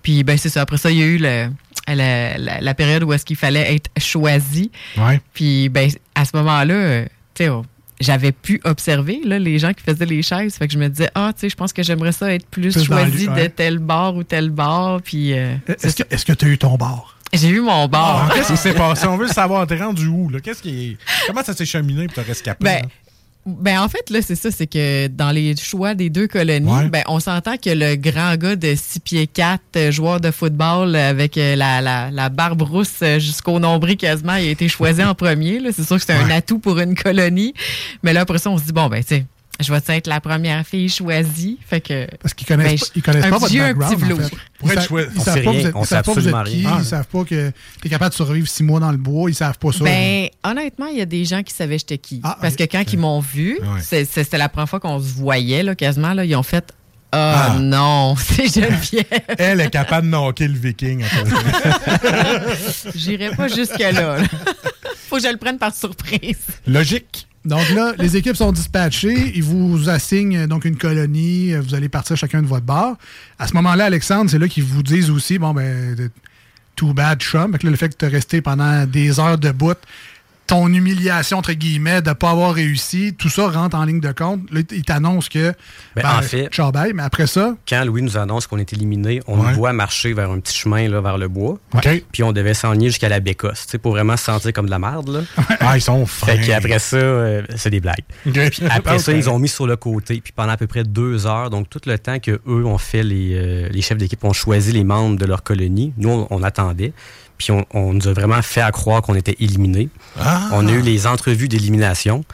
[0.03, 1.47] Puis ben c'est ça, après ça il y a eu le
[1.87, 4.73] la, la- la période où est-ce qu'il fallait être choisi.
[4.97, 5.21] Ouais.
[5.33, 7.03] Puis ben à ce moment-là,
[7.35, 7.65] tu sais, on-
[8.01, 10.55] j'avais pu observer là, les gens qui faisaient les chaises.
[10.57, 12.73] Fait que je me disais, ah, tu sais, je pense que j'aimerais ça être plus,
[12.85, 13.43] choisi le- ouais.
[13.45, 15.01] de tel bar ou tel bar.
[15.03, 17.15] Puis euh, Est-ce que est-ce que tu as eu ton bar?
[17.33, 18.29] j'ai eu mon bar.
[18.31, 19.07] Ah, Qu'est-ce qui s'est passé?
[19.07, 19.67] On veut savoir.
[19.67, 20.31] T'es rendu où?
[20.31, 20.41] Là?
[20.41, 20.97] Qu'est-ce qui est...
[21.27, 22.65] Comment ça s'est cheminé pour te rescaper?
[22.65, 22.83] Ben?
[23.49, 26.89] Ben, en fait, là, c'est ça, c'est que dans les choix des deux colonies, Ouais.
[26.89, 30.95] ben, on s'entend que le grand gars de 6 pieds 4, euh, joueur de football
[30.95, 35.03] euh, avec euh, la, la, la barbe rousse jusqu'au nombril quasiment, il a été choisi
[35.03, 35.59] en premier.
[35.61, 35.71] là.
[35.75, 37.55] C'est sûr que c'est un atout pour une colonie.
[38.03, 39.25] Mais là, après ça, on se dit, bon, ben, tu sais,
[39.61, 41.59] je vais être la première fille choisie.
[41.67, 42.07] Fait que.
[42.23, 43.99] Parce qu'ils connaissent, ben, pas, ils connaissent un pas petit votre jeu, un background.
[43.99, 44.37] petit en fait.
[44.59, 44.89] Pour Ils être.
[45.15, 46.57] Ils On savent sait pas, rien, vous êtes, on savent pas vous absolument êtes qui.
[46.67, 46.77] rien.
[46.79, 47.51] Ils savent pas que
[47.81, 49.31] tu es capable de survivre six mois dans le bois.
[49.31, 49.85] Ils savent pas ça.
[49.85, 52.21] Ben, honnêtement, il y a des gens qui savaient j'étais qui.
[52.25, 54.05] Ah, Parce que quand ils m'ont vu, Ouais.
[54.05, 56.73] c'était la première fois qu'on se voyait, là, quasiment, là, ils ont fait
[57.11, 57.59] Ah Ah.
[57.59, 59.05] non, c'est Geneviève.
[59.39, 61.03] Elle est capable de knocker le viking.
[62.95, 63.91] J'irai pas jusque-là.
[63.93, 64.19] là.
[65.09, 66.37] Faut que je le prenne par surprise.
[66.67, 67.27] Logique.
[67.49, 69.33] Donc là, les équipes sont dispatchées.
[69.35, 71.55] Ils vous assignent donc une colonie.
[71.55, 72.97] Vous allez partir chacun de votre bar.
[73.39, 76.11] À ce moment-là, Alexandre, c'est là qu'ils vous disent aussi, bon, ben, de-
[76.77, 77.53] too bad, chum.
[77.53, 79.73] Fait que le fait que tu es pendant des heures debout,
[80.49, 84.11] ton humiliation, entre guillemets, de ne pas avoir réussi, tout ça rentre en ligne de
[84.13, 84.41] compte.
[84.51, 85.53] Là, ils t'annoncent que,
[85.95, 86.49] Ben, en fait-.
[86.95, 89.51] Mais après ça, Quand Louis nous annonce qu'on est éliminé, on Ouais.
[89.51, 91.59] nous voit marcher vers un petit chemin là, vers le bois.
[91.75, 92.03] OK.
[92.11, 94.71] Puis on devait s'enligner jusqu'à la bécosse, tu sais, pour vraiment se sentir comme de
[94.71, 95.09] la merde.
[95.11, 95.21] Là.
[95.61, 96.27] Ah, ils sont fins.
[96.29, 98.05] Fait qu'après ça, euh, c'est des blagues.
[98.27, 98.33] OK.
[98.51, 100.21] Puis après ça, ils ont mis sur le côté.
[100.23, 103.03] Puis pendant à peu près deux heures, donc tout le temps que eux ont fait,
[103.03, 106.43] les, euh, les chefs d'équipe ont choisi les membres de leur colonie, nous, on, on
[106.43, 106.93] attendait.
[107.39, 109.89] Puis on, on nous a vraiment fait à croire qu'on était éliminés.
[110.21, 110.49] Ah.
[110.53, 112.25] On a eu les entrevues d'élimination.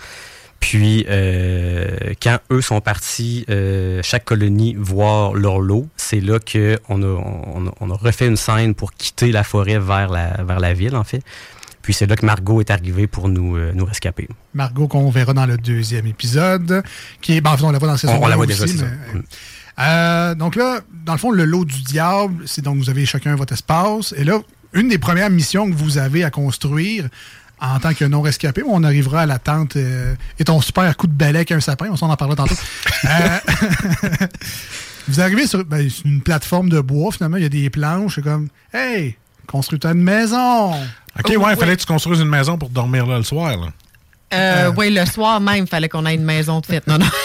[0.60, 7.02] Puis, euh, quand eux sont partis, euh, chaque colonie voir leur lot, c'est là qu'on
[7.02, 10.60] a, on, a- on a refait une scène pour quitter la forêt vers la, vers
[10.60, 11.20] la ville, en fait.
[11.82, 14.26] Puis c'est là que Margot est arrivée pour nous, euh, nous rescaper.
[14.54, 16.82] Margot, qu'on verra dans le deuxième épisode,
[17.20, 18.36] qui est, ben, en fait, on la voit dans la saison On- on la 1
[18.36, 18.86] voit déjà, aussi, ça.
[19.12, 19.20] mais,
[19.80, 23.36] euh, donc là, dans le fond, le lot du diable, c'est donc vous avez chacun
[23.36, 24.14] votre espace.
[24.16, 24.40] Et là,
[24.74, 27.08] une des premières missions que vous avez à construire
[27.60, 31.12] en tant que non-rescapé, on arrivera à la tente euh, et ton super coup de
[31.12, 32.56] balai avec un sapin, on s'en en parlera tantôt.
[33.04, 33.38] Euh,
[35.08, 38.22] vous arrivez sur ben, une plateforme de bois, finalement, il y a des planches, c'est
[38.22, 40.72] comme Hey, construis-toi une maison!
[40.72, 43.58] OK, ouais, il fallait que tu construises une maison pour dormir là le soir.
[43.58, 43.66] Là.
[44.32, 46.86] Euh, Oui, le soir même, il fallait qu'on ait une maison de fête.
[46.86, 47.06] Non, non.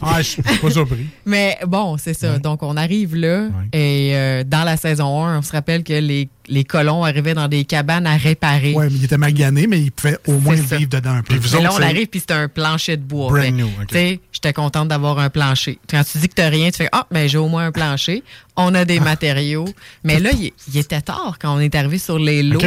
[0.00, 1.06] Ah, je suis pas surpris.
[1.24, 2.38] Mais bon, c'est ça.
[2.38, 6.28] Donc, on arrive là et euh, dans la saison 1, on se rappelle que les,
[6.48, 8.72] les colons arrivaient dans des cabanes à réparer.
[8.74, 10.76] Ouais, mais il était magané, mais il pouvait au moins ça.
[10.76, 11.34] vivre dedans un peu.
[11.52, 13.28] Mais là, on arrive puis c'est un plancher de bois.
[13.28, 13.86] Brand Fait, new, OK.
[13.88, 15.78] Tu sais, j'étais contente d'avoir un plancher.
[15.88, 18.24] Quand tu dis que t'as rien, tu fais Ah, mais j'ai au moins un plancher.
[18.60, 19.66] On a des matériaux.
[20.02, 22.60] Mais là, il, il était tard quand on est arrivé sur les lots.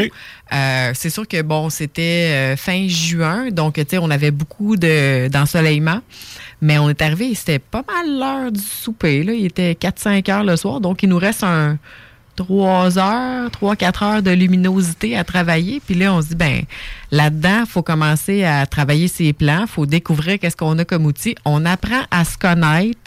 [0.54, 4.78] Euh, c'est sûr que bon, c'était euh, fin juin, donc tu sais, on avait beaucoup
[4.78, 6.00] de d'ensoleillement.
[6.62, 9.24] Mais on est arrivé, c'était pas mal l'heure du souper.
[9.24, 9.34] Là.
[9.34, 11.78] Il était 4-5 heures le soir, donc il nous reste un
[12.36, 15.82] 3 heures, 3-4 heures de luminosité à travailler.
[15.86, 16.64] Puis là, on se dit, ben
[17.12, 21.06] là-dedans, il faut commencer à travailler ses plans, il faut découvrir qu'est-ce qu'on a comme
[21.06, 21.36] outil.
[21.46, 23.00] On apprend à se connaître.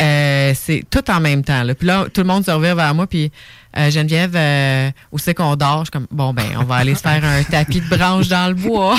[0.00, 1.62] Euh, c'est tout en même temps.
[1.62, 1.74] Là.
[1.74, 3.30] Puis là, tout le monde se revient vers moi, puis
[3.76, 5.80] euh, Geneviève, euh, où c'est qu'on dort?
[5.80, 8.48] Je suis comme, bon, ben, on va aller se faire un tapis de branches dans
[8.48, 8.98] le bois.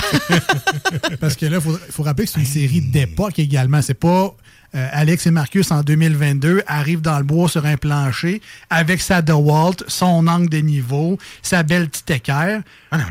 [1.19, 3.81] Parce que là, il faut, faut rappeler que c'est une série d'époque également.
[3.81, 4.33] C'est pas
[4.73, 9.21] euh, Alex et Marcus en 2022 arrivent dans le bois sur un plancher avec sa
[9.21, 12.61] DeWalt, son angle de niveau, sa belle petite équerre.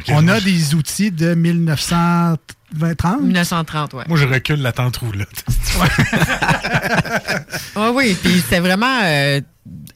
[0.08, 2.38] On a des outils de 1930.
[2.72, 4.04] 1930, ouais.
[4.08, 5.44] Moi, je recule la tente roulotte.
[7.76, 8.16] Oui, oui.
[8.20, 9.40] Puis c'était vraiment euh,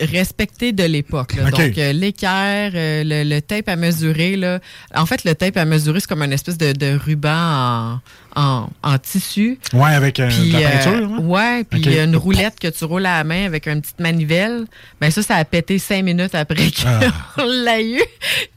[0.01, 1.35] respecté de l'époque.
[1.37, 1.45] là.
[1.45, 1.51] OK.
[1.51, 4.37] Donc, euh, l'équerre, euh, le, le tape à mesurer.
[4.37, 4.59] Là.
[4.95, 8.01] En fait, le tape à mesurer, c'est comme une espèce de, de ruban en,
[8.37, 9.59] en, en tissu.
[9.73, 11.11] Ouais, avec euh, de la euh, peinture.
[11.15, 11.19] hein?
[11.23, 11.87] ouais, puis OK.
[11.87, 14.65] il y a une roulette que tu roules à la main avec une petite manivelle.
[15.01, 17.01] Ben ça, ça a pété cinq minutes après Ah.
[17.37, 18.01] qu'on l'a eu.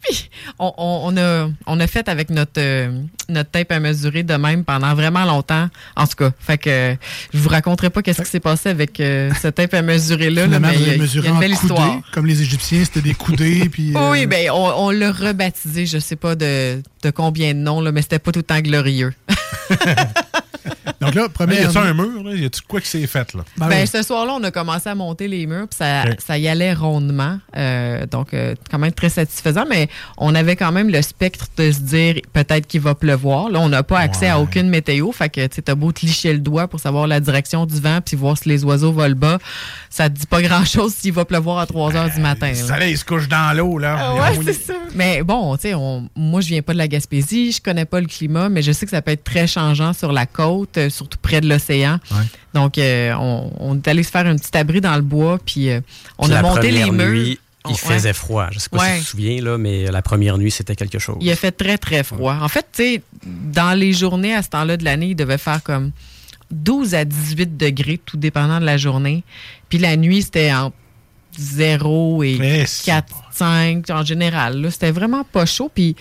[0.02, 0.30] Puis
[0.60, 2.60] on, on- on a, on a fait avec notre,
[3.30, 5.70] notre tape à mesurer de même pendant vraiment longtemps.
[5.96, 6.96] En tout cas, fait que
[7.34, 10.98] je vous raconterai pas qu'est-ce qui s'est passé avec ce tape à mesurer-là, là, mais
[11.14, 12.00] il a- il a une en histoire.
[12.12, 13.70] comme les Égyptiens, c'était des coudées.
[13.72, 17.60] puis, euh, Oui, ben on, on l'a rebaptisé, je sais pas de, de combien de
[17.60, 19.14] noms, là, mais c'était pas tout le temps glorieux.
[21.00, 21.62] Donc là, première.
[21.62, 22.24] y a-tu un mur?
[22.24, 22.34] Là?
[22.34, 23.34] Y a-tu quoi qui s'est fait?
[23.34, 23.44] là?
[23.58, 26.74] Ben, ce soir-là, on a commencé à monter les murs, puis ça, ça y allait
[26.74, 27.40] rondement.
[27.56, 31.72] Euh, donc, euh, quand même très satisfaisant, mais on avait quand même le spectre de
[31.72, 33.50] se dire peut-être qu'il va pleuvoir.
[33.50, 35.12] Là, on n'a pas accès à aucune météo.
[35.12, 37.80] Fait que, tu sais, t'as beau te licher le doigt pour savoir la direction du
[37.80, 39.38] vent, puis voir si les oiseaux volent bas.
[39.90, 42.52] Ça te dit pas grand-chose s'il va pleuvoir à 3 heures du matin.
[42.52, 42.68] Le là.
[42.76, 43.78] soleil se couche dans l'eau.
[43.78, 43.96] là.
[44.00, 44.74] Ah ouais, c'est ça.
[44.96, 45.74] Mais bon, tu sais,
[46.16, 48.86] moi, je viens pas de la Gaspésie, je connais pas le climat, mais je sais
[48.86, 52.00] que ça peut être très changeant sur la côte, euh, surtout près de l'océan.
[52.54, 55.70] Donc, euh, on, on est allé se faire un petit abri dans le bois, puis
[55.70, 55.82] euh,
[56.18, 57.12] on Puis a monté les première murs.
[57.12, 57.76] nuit, il Ouais.
[57.78, 58.48] faisait froid.
[58.52, 58.94] Je sais pas Ouais.
[58.94, 61.18] si tu te souviens, là, mais la première nuit, c'était quelque chose.
[61.22, 62.38] Il a fait très, très froid.
[62.42, 65.62] En fait, tu sais, dans les journées à ce temps-là de l'année, il devait faire
[65.64, 65.92] comme
[66.50, 69.24] 12 à 18 degrés, tout dépendant de la journée.
[69.68, 70.76] Puis la nuit, c'était entre
[71.38, 74.62] 0 et 4, 5 en général.
[74.62, 74.72] là.
[74.72, 75.72] C'était vraiment pas chaud.
[75.74, 75.96] Puis,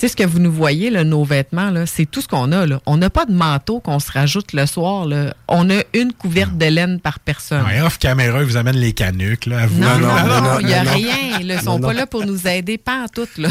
[0.00, 2.66] sais, ce que vous nous voyez, là, nos vêtements, là, c'est tout ce qu'on a.
[2.66, 2.80] Là.
[2.86, 5.04] On n'a pas de manteau qu'on se rajoute le soir.
[5.06, 5.34] Là.
[5.48, 7.64] On a une couverte de laine par personne.
[7.64, 9.46] Ouais, off caméra, ils vous amènent les canuques.
[9.46, 9.80] Là, à vous.
[9.80, 11.38] Non, non, non, il n'y a rien.
[11.42, 11.54] là.
[11.54, 11.98] Ils sont Non, pas non.
[12.00, 13.28] là pour nous aider, pas en tout.
[13.38, 13.48] Là.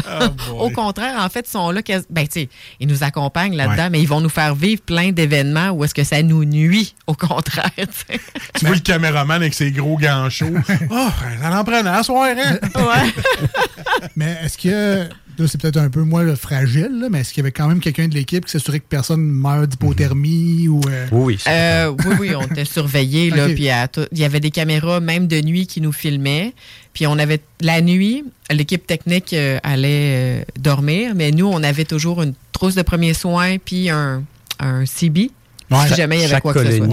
[0.58, 1.80] Au contraire, en fait, ils sont là.
[2.10, 2.48] Ben, tu sais,
[2.80, 3.90] ils nous accompagnent là-dedans, Ouais.
[3.90, 7.14] mais ils vont nous faire vivre plein d'événements où est-ce que ça nous nuit, au
[7.14, 7.70] contraire.
[7.76, 8.18] tu.
[8.54, 10.46] Tu vois le caméraman avec ses gros gants chauds.
[10.90, 11.08] oh,
[11.42, 12.58] ça en prenait à soir, hein?
[14.16, 15.08] Mais est-ce que.
[15.38, 17.78] Là, c'est peut-être un peu moins fragile, là, mais est-ce qu'il y avait quand même
[17.80, 20.80] quelqu'un de l'équipe qui s'assurait que personne meurt d'hypothermie ou.
[20.90, 23.30] euh, Oui, Euh, oui, oui, on était surveillés.
[23.30, 23.68] là, puis
[24.12, 26.54] il y avait des caméras, même de nuit, qui nous filmaient.
[26.92, 31.84] Puis on avait la nuit, l'équipe technique euh, allait euh, dormir, mais nous, on avait
[31.84, 34.24] toujours une trousse de premiers soins puis un,
[34.58, 35.30] un CB.
[35.86, 36.86] Si jamais il y avait Chaque quoi que ce soit.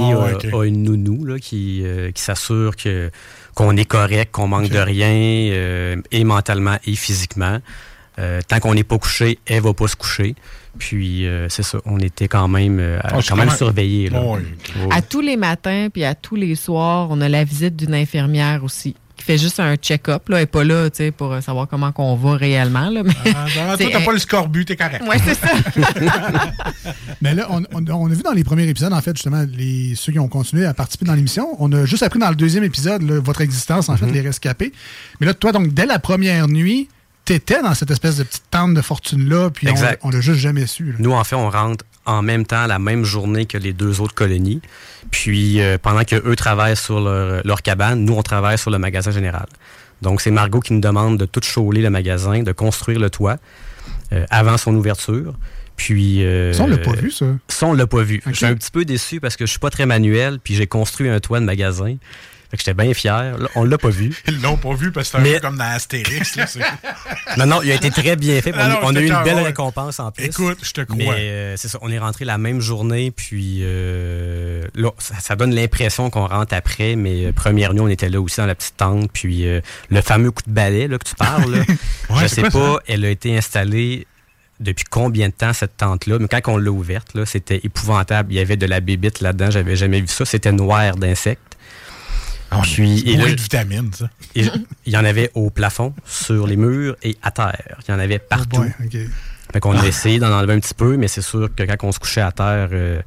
[0.53, 3.09] a, a une nounou là, qui, euh, qui s'assure que
[3.55, 5.07] qu'on est correct, qu'on manque de rien,
[5.53, 7.59] euh, et mentalement et physiquement.
[8.17, 10.35] Euh, tant qu'on n'est pas couché, elle va pas se coucher.
[10.77, 14.09] Puis euh, c'est ça, on était quand même, euh, Ah, quand même surveillés.
[14.09, 14.21] là.
[14.23, 14.43] Oh, oui.
[14.77, 14.87] Oui.
[14.91, 18.63] À tous les matins puis à tous les soirs, on a la visite d'une infirmière
[18.63, 20.27] aussi qui fait juste un check-up.
[20.27, 22.89] Là, elle n'est pas là tu sais, pour savoir comment qu'on va réellement.
[22.89, 23.45] Là, mais Ah,
[23.77, 25.03] toi, t'as pas le scorbut, t'es correct.
[25.07, 25.47] Ouais, c'est ça.
[27.21, 29.93] Mais là, on, on- on a vu dans les premiers épisodes, en fait, justement, les,
[29.95, 32.63] ceux qui ont continué à participer dans l'émission, on a juste appris dans le deuxième
[32.63, 34.73] épisode là, votre existence, en fait, les rescapés.
[35.19, 36.89] Mais là, toi, donc, dès la première nuit,
[37.26, 39.99] t'étais dans cette espèce de petite tente de fortune-là, puis on, Exact.
[40.03, 40.91] on l'a juste jamais su.
[40.91, 40.95] là.
[40.99, 44.14] Nous, en fait, on rentre en même temps, la même journée que les deux autres
[44.14, 44.61] colonies.
[45.10, 48.77] Puis, euh, pendant que eux travaillent sur leur, leur cabane, nous, on travaille sur le
[48.77, 49.47] magasin général.
[50.03, 53.38] Donc, c'est Margot qui nous demande de tout chauler le magasin, de construire le toit
[54.14, 55.34] euh, avant son ouverture.
[55.77, 57.26] Puis, euh, Ça, on l'a pas vu, ça.
[57.47, 58.22] Ça, on l'a pas vu.
[58.27, 60.68] Je suis un petit peu déçu parce que je suis pas très manuel, puis j'ai
[60.68, 61.95] construit un toit de magasin.
[62.56, 63.38] Fait que j'étais bien fier.
[63.38, 64.15] Là, on l'a pas vu.
[64.27, 66.36] Ils l'ont pas vu parce que c'est un Mais- peu comme dans Astérix.
[66.36, 66.45] Là,
[67.38, 68.52] Non, non, il a été très bien fait.
[68.56, 69.44] Non, on, on a eu une belle ouais.
[69.44, 70.26] récompense en plus.
[70.26, 70.98] Écoute, je te crois.
[70.98, 75.36] Mais euh, c'est ça, on est rentré la même journée, puis euh, là, ça, ça
[75.36, 78.56] donne l'impression qu'on rentre après, mais euh, première nuit, on était là aussi dans la
[78.56, 79.45] petite tente, puis
[79.90, 81.60] le fameux coup de balai là, que tu parles, là,
[82.10, 82.80] Ouais, je sais pas, ça?
[82.88, 84.07] elle a été installée
[84.60, 88.32] depuis combien de temps cette tente-là, mais quand on l'a ouverte, là, c'était épouvantable.
[88.32, 90.23] Il y avait de la bébite là-dedans, j'avais jamais vu ça.
[90.26, 91.55] C'était noir d'insectes.
[92.63, 94.09] C'est et bourré là- de vitamines, ça.
[94.35, 94.45] et
[94.85, 97.77] il y en avait au plafond, sur les murs et à terre.
[97.88, 98.63] Il y en avait partout.
[98.84, 98.97] Ok.
[99.53, 101.91] Fait qu'on a essayé d'en enlever un petit peu, mais c'est sûr que quand on
[101.91, 103.01] se couchait à terre, euh,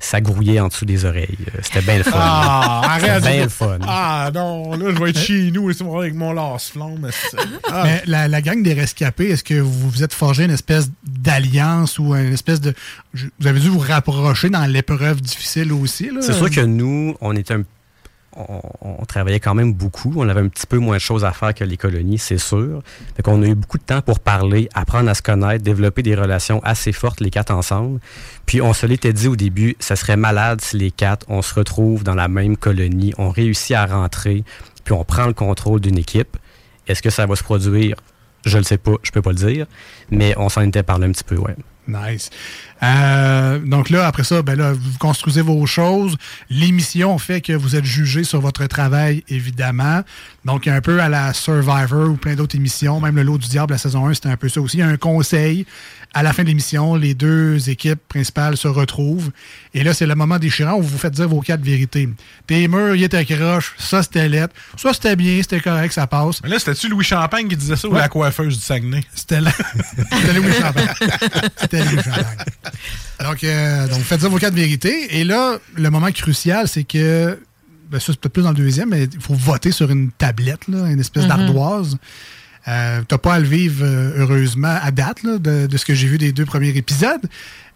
[0.00, 1.38] ça grouillait en dessous des oreilles.
[1.48, 2.12] Euh, C'était bien le fun.
[2.14, 3.22] Ah, C'était arrête.
[3.22, 3.78] bien le fun.
[3.86, 7.08] Ah, non, là, je vais être chez nous et avec mon lance-flamme.
[7.12, 7.36] c'est-
[7.70, 7.82] Ah.
[7.84, 11.98] Mais la, la gang des rescapés, est-ce que vous vous êtes forgé une espèce d'alliance
[11.98, 12.74] ou une espèce de.
[13.14, 16.20] je- Vous avez dû vous rapprocher dans l'épreuve difficile aussi, là?
[16.22, 17.62] C'est sûr que nous, on était un
[18.36, 20.12] on, travaillait quand même beaucoup.
[20.16, 22.82] On avait un petit peu moins de choses à faire que les colonies, c'est sûr.
[23.16, 26.14] Fait qu'on a eu beaucoup de temps pour parler, apprendre à se connaître, développer des
[26.14, 28.00] relations assez fortes, les quatre ensemble.
[28.46, 31.54] Puis on se l'était dit au début, ça serait malade si les quatre, on se
[31.54, 34.44] retrouve dans la même colonie, on réussit à rentrer,
[34.84, 36.36] puis on prend le contrôle d'une équipe.
[36.86, 37.96] Est-ce que ça va se produire?
[38.44, 39.66] Je le sais pas, je peux pas le dire,
[40.10, 41.56] mais on s'en était parlé un petit peu, ouais.
[41.86, 42.30] Nice.
[42.82, 46.16] Euh, donc là, après ça, ben là, vous construisez vos choses.
[46.50, 50.02] L'émission fait que vous êtes jugé sur votre travail, évidemment.
[50.44, 53.72] Donc, un peu à la Survivor ou plein d'autres émissions, même le Lot du Diable,
[53.72, 54.82] la saison 1, c'était un peu ça aussi.
[54.82, 55.66] Un conseil.
[56.16, 59.32] À la fin de l'émission, les deux équipes principales se retrouvent.
[59.74, 62.08] Et là, c'est le moment déchirant où vous vous faites dire vos quatre vérités.
[62.46, 66.40] Tes murs, il était croche, ça c'était lettre, ça c'était bien, c'était correct, ça passe.
[66.44, 69.02] Mais là, c'était-tu Louis Champagne qui disait ça ou la coiffeuse du Saguenay?
[69.14, 69.50] C'était là.
[70.12, 70.88] C'était Louis Champagne.
[71.56, 72.24] C'était Louis Champagne.
[73.24, 75.18] Donc, euh, donc, faites dire vos quatre vérités.
[75.18, 77.38] Et là, le moment crucial, c'est que,
[77.90, 80.68] ben, ça, c'est peut-être plus dans le deuxième, mais il faut voter sur une tablette,
[80.68, 81.28] là, une espèce Mhm.
[81.28, 81.96] d'ardoise.
[82.68, 85.94] Euh, T'as pas à le vivre, euh, heureusement, à date, là, de, de ce que
[85.94, 87.20] j'ai vu des deux premiers épisodes.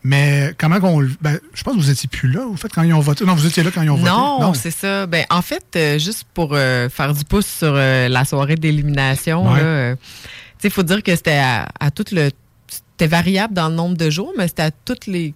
[0.05, 1.01] Mais comment qu'on.
[1.01, 3.25] le- Ben, je pense que vous étiez plus là, au fait, quand ils ont voté.
[3.25, 4.09] Non, vous étiez là quand ils ont voté.
[4.11, 5.07] Non, c'est ça.
[5.07, 9.97] Ben, en fait, euh, juste pour euh, faire du pouce sur la soirée d'élimination, Ouais.
[10.63, 12.31] il faut dire que c'était à, à tout le.
[12.69, 15.35] C'était variable dans le nombre de jours, mais c'était à toutes les.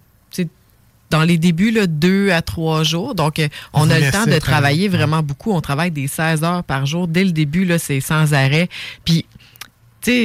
[1.09, 3.13] Dans les débuts, là, deux à trois jours.
[3.13, 3.39] Donc,
[3.73, 4.87] on Vous a le temps de travailler.
[4.87, 5.51] vraiment beaucoup.
[5.51, 7.07] On travaille des 16 heures par jour.
[7.07, 8.67] Dès le début, là, c'est sans arrêt.
[9.05, 9.25] Puis,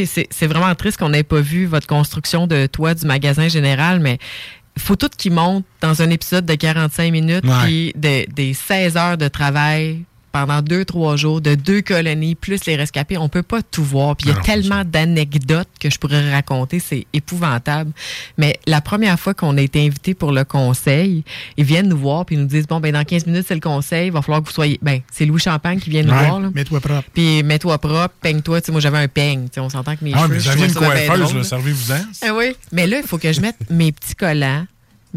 [0.06, 4.00] c'est- c'est vraiment triste qu'on n'ait pas vu votre construction de toit du magasin général,
[4.00, 4.18] mais
[4.78, 9.18] faut tout qui monte dans un épisode de 45 minutes, puis de- des 16 heures
[9.18, 10.02] de travail
[10.46, 13.18] pendant deux, trois jours, de deux colonies, plus les rescapés.
[13.18, 14.16] On peut pas tout voir.
[14.16, 17.92] Puis il y a tellement d'anecdotes que je pourrais raconter, c'est épouvantable.
[18.36, 21.24] Mais la première fois qu'on a été invité pour le conseil,
[21.56, 23.60] ils viennent nous voir puis ils nous disent, bon, ben dans 15 minutes, c'est le
[23.60, 24.78] conseil, il va falloir que vous soyez...
[24.82, 26.40] Ben, c'est Louis Champagne qui vient nous Ouais, voir.
[26.54, 27.08] Mets-toi propre.
[27.12, 28.60] Puis mets-toi propre, peigne-toi.
[28.60, 29.48] Tu sais, moi, j'avais un peigne.
[29.56, 30.34] On s'entend que mes Ah, cheveux...
[30.34, 32.00] mais je ça vient trouvais une coiffeuse, servez-vous-en.
[32.22, 32.56] Ah oui.
[32.72, 34.66] Mais là, il faut que je mette mes petits collants,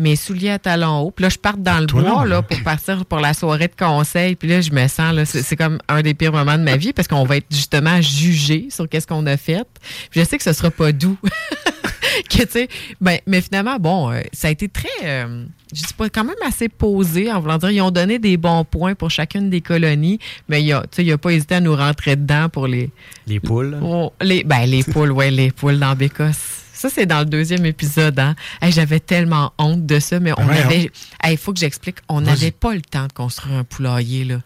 [0.02, 1.12] mes souliers à talons hauts.
[1.12, 3.68] Puis là, je parte dans le Toi, bois là, là, pour partir pour la soirée
[3.68, 4.36] de conseil.
[4.36, 6.94] Puis là, je me sens, là, c'est comme un des pires moments de ma vie
[6.94, 9.68] parce qu'on va être justement jugé sur qu'est-ce qu'on a fait.
[10.10, 11.18] Puis je sais que ce sera pas doux.
[12.30, 12.68] que, tu sais,
[13.00, 16.36] ben, mais finalement, bon, euh, ça a été très, euh, je sais pas, quand même
[16.46, 20.20] assez posé en voulant dire, ils ont donné des bons points pour chacune des colonies,
[20.50, 22.90] mais il a, il a pas hésité à nous rentrer dedans pour les,
[23.28, 23.78] Les poules.
[23.84, 26.61] Oh, les, ben, les poules, ouais, les poules dans Bécosse.
[26.82, 28.18] Ça, c'est dans le deuxième épisode.
[28.20, 28.36] Hein?
[28.60, 30.92] Hey, J'avais tellement honte de ça, mais on Ben avait.
[31.30, 31.98] Il faut que j'explique.
[32.10, 34.24] On n'avait pas le temps de construire un poulailler.
[34.26, 34.38] Là.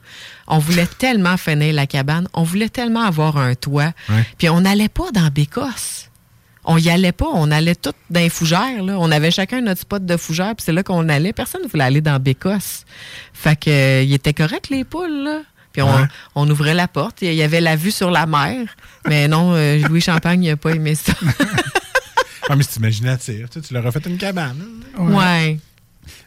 [0.48, 2.28] On voulait tellement finir la cabane.
[2.34, 3.94] On voulait tellement avoir un toit.
[4.10, 4.26] Ouais.
[4.38, 6.10] Puis on n'allait pas dans Bécosse.
[6.66, 7.28] On y allait pas.
[7.34, 8.84] On allait tout dans les fougères.
[8.84, 8.98] Là.
[9.00, 10.56] On avait chacun notre spot de fougères.
[10.58, 11.32] Puis c'est là qu'on allait.
[11.32, 12.84] Personne ne voulait aller dans Bécosse.
[13.34, 15.24] Fait que, euh, il était correct, les poules.
[15.24, 15.40] Là.
[15.72, 16.04] Puis on, Ouais.
[16.36, 17.22] on ouvrait la porte.
[17.22, 18.76] Il y avait la vue sur la mer.
[19.08, 21.14] Mais non, euh, Louis Champagne n'a pas aimé ça.
[22.50, 23.50] Ah, mais c'est imaginatif.
[23.50, 24.56] Tu, sais, tu leur as fait une cabane.
[24.98, 25.12] hein.
[25.14, 25.60] ouais.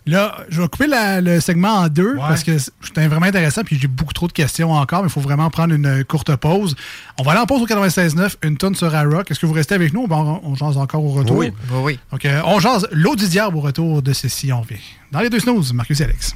[0.07, 2.19] Là, je vais couper la- le segment en deux Ouais.
[2.21, 5.21] parce que c'était vraiment intéressant puis j'ai beaucoup trop de questions encore, mais il faut
[5.21, 6.75] vraiment prendre une courte pause.
[7.19, 9.31] On va aller en pause au 96.9, une tonne sur Rock.
[9.31, 10.09] Est-ce que vous restez avec nous?
[10.09, 11.37] Bon, on jase encore au retour?
[11.37, 11.53] Oui.
[11.71, 11.99] Oui, oui.
[12.11, 14.79] Donc, euh, on jase l'eau du diable au retour de ceci, on vient.
[15.13, 16.35] Dans les deux snooze, Marcus et Alex.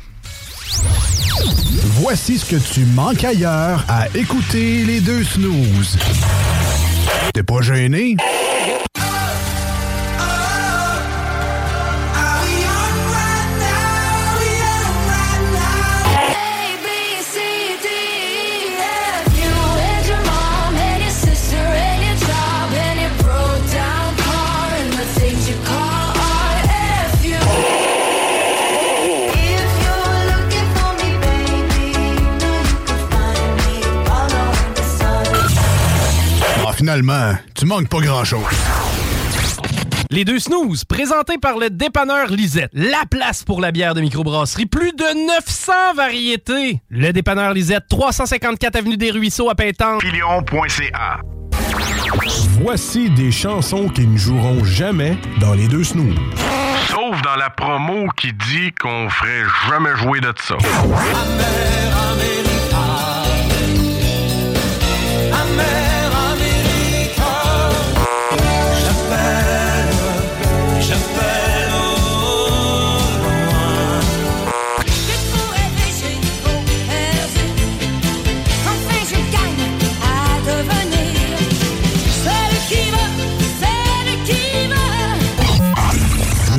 [2.00, 5.98] Voici ce que tu manques ailleurs à écouter les deux snooze.
[7.34, 8.16] T'es pas gêné?
[36.82, 38.42] Finalement, tu manques pas grand-chose.
[40.10, 42.70] Les deux snooze, présentés par le dépanneur Lisette.
[42.72, 44.66] La place pour la bière de microbrasserie.
[44.66, 46.80] Plus de 900 variétés.
[46.88, 50.02] Le dépanneur Lisette, 354 Avenue des Ruisseaux à Pétanque.
[50.02, 51.20] Filion.ca
[52.60, 56.16] Voici des chansons qui ne joueront jamais dans les deux snooze.
[56.88, 60.56] Sauf dans la promo qui dit qu'on ferait jamais jouer de ça.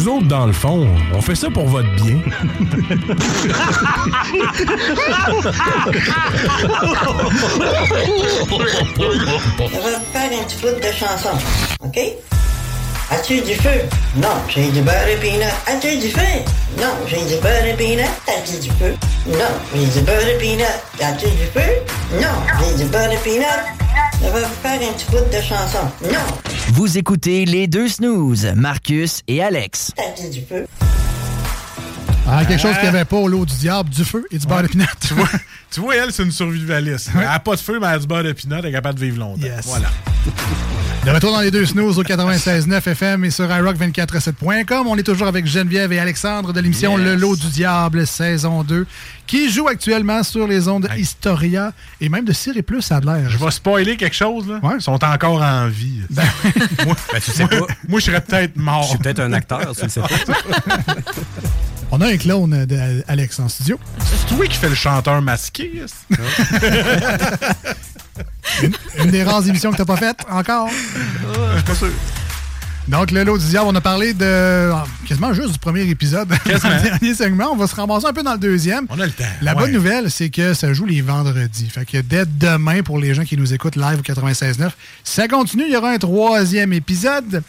[0.04, 2.20] Nous autres, dans le fond, on fait ça pour votre bien.
[2.20, 3.16] Je vais
[9.70, 11.30] vous faire un petit bout de chanson,
[11.80, 11.98] OK?
[13.12, 13.70] As-tu du feu?
[14.18, 15.54] Non, j'ai du beurre et peanut.
[15.68, 16.20] As-tu du feu?
[16.78, 18.04] Non, j'ai du beurre et peanut.
[18.28, 18.98] As-tu du feu?
[19.28, 20.66] Non, j'ai du beurre et peanut.
[21.02, 21.82] As-tu du feu?
[22.20, 22.28] Non,
[22.60, 23.46] j'ai du beurre et peanut.
[24.20, 25.88] Je vais vous faire un petit bout de chanson.
[26.02, 26.28] Non,
[26.76, 29.92] Vous écoutez les deux snooze, Marcus et Alex.
[30.32, 30.66] du feu?
[32.28, 34.48] Ah, quelque chose qu'il n'y avait pas au lot du diable, du feu et du
[34.48, 34.86] beurre de pinot.
[35.00, 35.30] Tu vois,
[35.70, 37.12] tu vois, elle, c'est une survivaliste.
[37.14, 38.98] Elle n'a pas de feu, mais elle a du beurre de pinot, elle est capable
[38.98, 39.46] de vivre longtemps.
[39.66, 39.90] Voilà.
[41.06, 44.88] De retour dans les deux snooze au 96.9 FM et sur iRock247.com.
[44.88, 47.06] On est toujours avec Geneviève et Alexandre de l'émission Yes.
[47.08, 48.88] Le Lot du Diable, saison 2,
[49.28, 53.00] qui joue actuellement sur les ondes Historia et même de Cire et Plus, ça a
[53.02, 53.30] l'air.
[53.30, 54.62] Je vais spoiler quelque chose, là.
[54.76, 56.00] Ils sont encore en vie.
[56.86, 57.74] moi, tu sais moi- pas.
[57.90, 58.84] moi, je serais peut-être mort.
[58.84, 60.08] Je suis peut-être un acteur, tu le sais pas.
[61.92, 63.78] On a un clone d'Alex en studio.
[64.00, 65.84] C'est toi qui fais le chanteur masqué.
[68.62, 68.74] Une,
[69.04, 70.70] une des rares émissions que t'as pas faites encore.
[70.70, 71.92] Je suis pas sûr.
[72.88, 76.28] Donc, le lot du diable, on a parlé de ah, quasiment juste du premier épisode.
[76.44, 76.82] Quasiment.
[76.84, 78.88] Dernier segment, on va se ramasser un peu dans le deuxième.
[78.90, 79.24] On a le temps.
[79.42, 79.62] La ouais.
[79.62, 81.70] bonne nouvelle, c'est que ça joue les vendredis.
[81.70, 84.72] Fait que dès demain, pour les gens qui nous écoutent live au 96.9,
[85.04, 85.64] ça continue.
[85.66, 87.42] Il y aura un troisième épisode.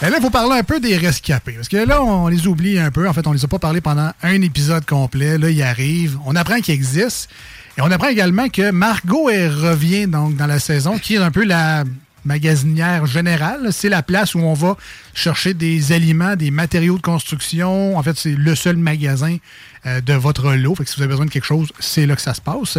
[0.00, 1.54] Et là, il faut parler un peu des rescapés.
[1.54, 3.08] Parce que là, on les oublie un peu.
[3.08, 5.38] En fait, on les a pas parlé pendant un épisode complet.
[5.38, 6.18] Là, ils arrivent.
[6.24, 7.28] On apprend qu'ils existent.
[7.78, 11.30] Et on apprend également que Margot elle revient donc dans la saison, qui est un
[11.30, 11.84] peu la
[12.24, 13.68] magasinière générale.
[13.70, 14.76] C'est la place où on va
[15.14, 17.96] chercher des aliments, des matériaux de construction.
[17.96, 19.36] En fait, c'est le seul magasin
[19.86, 20.74] euh, de votre lot.
[20.74, 22.78] Fait que si vous avez besoin de quelque chose, c'est là que ça se passe.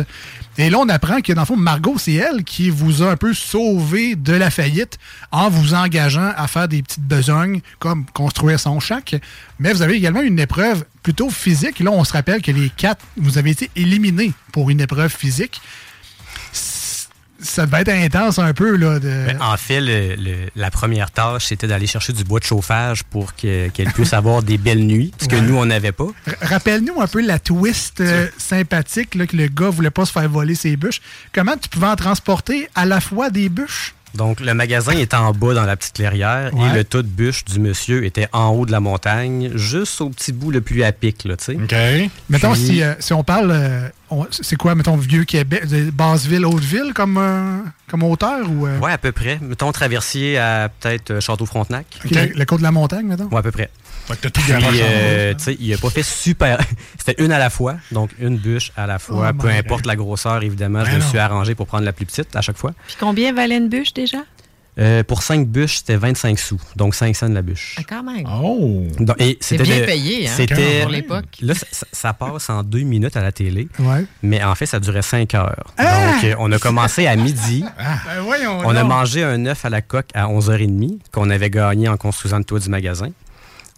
[0.60, 3.16] Et là, on apprend que dans le fond, Margot, c'est elle qui vous a un
[3.16, 4.98] peu sauvé de la faillite
[5.32, 9.16] en vous engageant à faire des petites besognes comme construire son chac.
[9.58, 11.80] Mais vous avez également une épreuve plutôt physique.
[11.80, 15.62] Là, on se rappelle que les quatre, vous avez été éliminés pour une épreuve physique.
[17.42, 19.00] Ça devait être intense un peu, là.
[19.00, 19.28] De...
[19.40, 23.36] En fait, le- le- la première tâche, c'était d'aller chercher du bois de chauffage pour
[23.36, 25.42] que- qu'elle puisse avoir des belles nuits, ce que Ouais.
[25.42, 26.08] nous, on n'avait pas.
[26.42, 30.28] Rappelle-nous un peu la twist euh, sympathique là, que le gars voulait pas se faire
[30.30, 31.02] voler ses bûches.
[31.34, 33.94] Comment tu pouvais en transporter à la fois des bûches?
[34.16, 36.70] Donc, le magasin était en bas dans la petite clairière Ouais.
[36.70, 40.10] et le tas de bûches du monsieur était en haut de la montagne, juste au
[40.10, 41.56] petit bout le plus à pic, là, tu sais.
[41.56, 42.10] OK.
[42.30, 43.88] Mettons, si, euh, si on parle, euh,
[44.32, 47.58] c'est quoi, mettons, Vieux-Québec, de Basseville, Hauteville comme, euh,
[47.88, 48.50] comme hauteur?
[48.50, 49.38] ou euh, Ouais, à peu près.
[49.42, 51.86] Mettons traversier à peut-être euh, Château-Frontenac.
[52.06, 53.26] ok, le, le côte de la montagne, mettons?
[53.28, 53.70] Ouais, à peu près.
[54.10, 56.60] Fait que t'as tout Puis, garagé en euh, tu sais, il a pas fait super.
[56.98, 59.32] C'était une à la fois, donc une bûche à la fois.
[59.34, 61.08] Oh Peu my importe la grosseur, évidemment, je Ben me non.
[61.10, 62.72] suis arrangé pour prendre la plus petite à chaque fois.
[62.88, 64.18] Puis combien valait une bûche déjà?
[64.78, 67.76] Euh, pour 5 bûches, c'était 25 sous, donc 5 cents de la bûche.
[67.78, 68.26] Ah, quand même.
[68.42, 68.84] Oh!
[69.42, 71.26] C'était bien de- payé, hein, C'était pour l'époque.
[71.42, 71.54] Là,
[71.92, 73.68] ça, passe en deux minutes à la télé.
[73.80, 74.06] Ouais.
[74.24, 75.66] Mais en fait, ça durait 5 heures.
[75.78, 76.14] Ah!
[76.14, 77.66] Donc, euh, on a commencé à midi.
[77.78, 81.90] Ben voyons On a mangé un œuf à la coque à 11h30 qu'on avait gagné
[81.90, 83.10] en construisant le toit du magasin.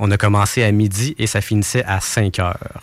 [0.03, 2.82] On a commencé à midi et ça finissait à 5 heures.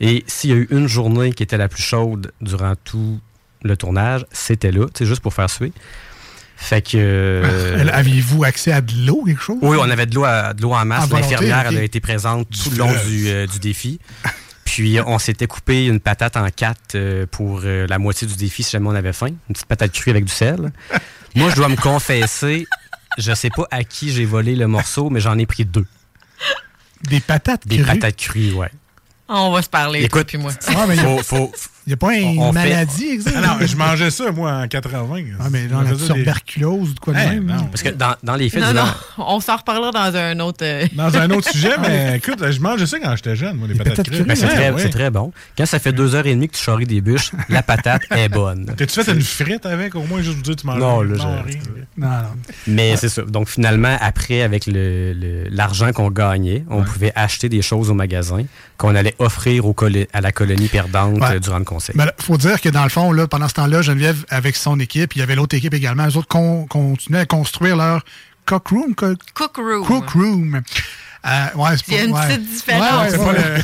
[0.00, 3.20] Et s'il y a eu une journée qui était la plus chaude durant tout
[3.62, 5.72] le tournage, c'était là, sais, juste pour faire suer.
[6.56, 6.96] Fait que.
[6.96, 9.58] euh, Elle- Aviez-vous accès à de l'eau, quelque chose?
[9.60, 11.10] oui, on avait de l'eau, à- de l'eau en masse.
[11.10, 13.98] L'infirmière, elle a été présente tout le long du, euh, du défi.
[14.64, 18.62] Puis, on s'était coupé une patate en quatre euh, pour euh, la moitié du défi
[18.62, 19.28] si jamais on avait faim.
[19.28, 20.72] Une petite patate crue avec du sel.
[21.34, 22.66] Moi, je dois me confesser,
[23.18, 25.84] je sais pas à qui j'ai volé le morceau, mais j'en ai pris deux.
[27.02, 27.86] Des patates Des crues?
[27.86, 28.70] patates crues, ouais.
[29.28, 30.52] Ah, On va se parler, Écoute, toi puis moi.
[30.68, 31.52] Ouais, mais faut-
[31.86, 33.36] Il n'y a pas une on maladie, exact?
[33.36, 35.06] Ah non, je mangeais ça, moi, en 80.
[35.38, 37.44] Ah, mais la tuberculose ou de quoi de Hey, même?
[37.46, 37.64] non.
[37.66, 38.86] Parce que dans, dans les faits, Non, non,
[39.18, 40.58] on s'en reparlera dans un autre...
[40.64, 43.74] euh, Dans un autre sujet, mais écoute, je mangeais ça quand j'étais jeune, moi, les,
[43.74, 44.16] patates, patates crues.
[44.16, 44.88] crues, Ben, c'est Ouais, très, ouais.
[44.90, 45.32] très bon.
[45.56, 48.28] Quand ça fait deux heures et demie que tu charries des bûches, la patate est
[48.28, 48.66] bonne.
[48.76, 51.36] T'as-tu fait une frite avec, au moins, juste vous dire, tu manges Non, là, non,
[51.46, 51.60] j'ai- rien.
[51.98, 52.14] Non, non.
[52.66, 53.22] Mais c'est ça.
[53.22, 57.94] Donc finalement, après, avec le- le- l'argent qu'on gagnait, on pouvait acheter des choses au
[57.94, 58.42] magasin
[58.76, 59.74] qu'on allait offrir au
[60.12, 61.96] à la colonie perdante euh, durant le conseil.
[61.96, 65.14] Il faut dire que dans le fond, là, pendant ce temps-là, Geneviève, avec son équipe,
[65.16, 68.04] il y avait l'autre équipe également, eux autres con- continuaient à construire leur
[68.46, 68.94] cook room.
[68.94, 69.84] co- Cook room.
[69.86, 70.62] Cook room.
[71.26, 72.26] Euh, ouais, c'est Il y a une ouais.
[72.28, 72.82] petite différence.
[72.82, 73.24] Ouais, ouais, C'est ouais.
[73.26, 73.62] pas le...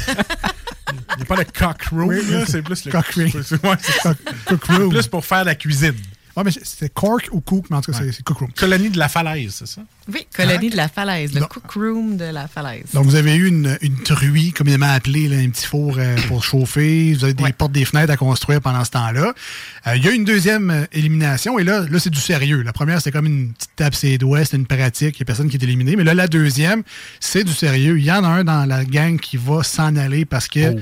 [1.14, 2.92] Il n'y a pas le cock room, Oui, c'est plus le...
[2.92, 3.06] cock
[4.02, 4.14] ça.
[4.46, 4.90] Cook room.
[4.90, 5.94] plus pour faire la cuisine.
[6.36, 8.50] Ouais, mais c'était Cork ou Cook, mais en tout cas, c'est- c'est Cook Room.
[8.56, 9.82] Colonie de la falaise, c'est ça?
[10.12, 11.46] Oui, colonie de la falaise, le Non.
[11.46, 12.86] cook room de la falaise.
[12.92, 16.42] Donc, vous avez eu une, une truie, communément appelée, là, un petit four euh, pour
[16.42, 17.12] chauffer.
[17.14, 19.32] Vous avez des portes, des fenêtres à construire pendant ce temps-là.
[19.86, 22.62] Euh, Il y a une deuxième euh, élimination, et là, là c'est du sérieux.
[22.62, 25.26] La première, c'était comme une petite tape ses doigts, c'était une pratique, il n'y a
[25.26, 25.94] personne qui est éliminé.
[25.94, 26.82] Mais là, la deuxième,
[27.20, 27.98] c'est du sérieux.
[27.98, 30.74] Il y en a un dans la gang qui va s'en aller parce que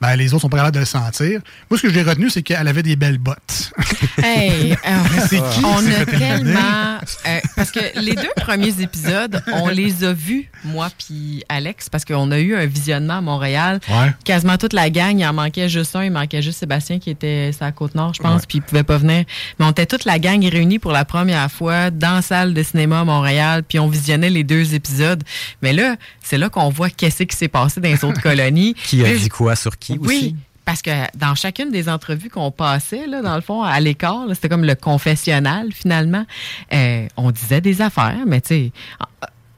[0.00, 1.40] ben, les autres sont pas capables de le sentir.
[1.70, 3.72] Moi, ce que j'ai retenu, c'est qu'elle avait des belles bottes.
[4.22, 6.98] Hey, euh, C'est qui on a tellement.
[7.26, 12.04] euh, parce que les deux premiers épisodes, on les a vus, moi puis Alex, parce
[12.06, 13.78] qu'on a eu un visionnement à Montréal.
[13.88, 14.14] Ouais.
[14.24, 17.52] Quasiment toute la gang, il en manquait juste un, il manquait juste Sébastien qui était
[17.52, 19.24] sur la côte nord, je pense, puis il pouvait pas venir.
[19.58, 22.62] Mais on était toute la gang réunis pour la première fois dans la salle de
[22.62, 25.22] cinéma à Montréal, puis on visionnait les deux épisodes.
[25.62, 28.74] Mais là, c'est là qu'on voit qu'est-ce qui s'est passé dans les autres colonies.
[28.74, 30.36] Qui a Puis- dit quoi sur qui oui, aussi?
[30.64, 34.34] parce que dans chacune des entrevues qu'on passait, là, dans le fond, à l'écart, là,
[34.34, 36.26] c'était comme le confessionnal, finalement.
[36.72, 38.72] Euh, on disait des affaires, mais tu sais,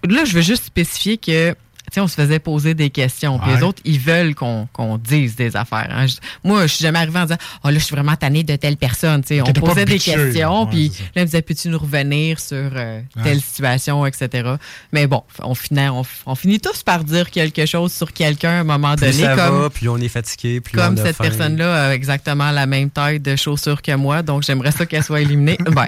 [0.05, 1.55] là, je veux juste spécifier que.
[1.97, 3.39] On se faisait poser des questions.
[3.39, 3.57] Puis Ouais.
[3.57, 4.69] les autres, ils veulent qu'on
[5.03, 5.89] dise des affaires.
[5.91, 6.07] hein.
[6.07, 8.57] Je- moi, je suis jamais arrivée en disant Oh là, je suis vraiment tannée de
[8.57, 9.23] telle personne.
[9.31, 13.01] On posait des bitcheux, questions, ouais, puis là, ils disaient Peux-tu nous revenir sur euh,
[13.23, 14.55] telle situation, etc.
[14.93, 18.61] Mais bon, on finit, on, on finit tous par dire quelque chose sur quelqu'un à
[18.61, 19.23] un moment Plus donné.
[19.25, 22.51] ça comme, va, plus on est fatigué, plus comme on a cette personne-là a exactement
[22.51, 25.59] la même taille de chaussures que moi, donc j'aimerais ça qu'elle soit éliminée.
[25.69, 25.87] Ben,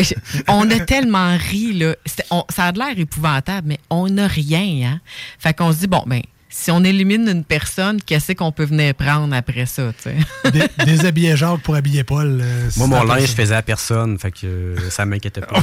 [0.00, 0.14] je-
[0.48, 1.94] on a tellement ri, là.
[2.30, 5.00] On- ça a de l'air épouvantable, mais on n'a rien, hein.
[5.38, 8.94] Fait qu'on se dit, bon, ben, si on élimine une personne, qu'est-ce qu'on peut venir
[8.94, 10.16] prendre après ça, tu sais?
[10.50, 12.40] Dé- Déshabiller Jacques pour habiller Paul.
[12.42, 15.62] euh, Moi, mon linge, je faisais à personne, fait que euh, ça m'inquiétait pas.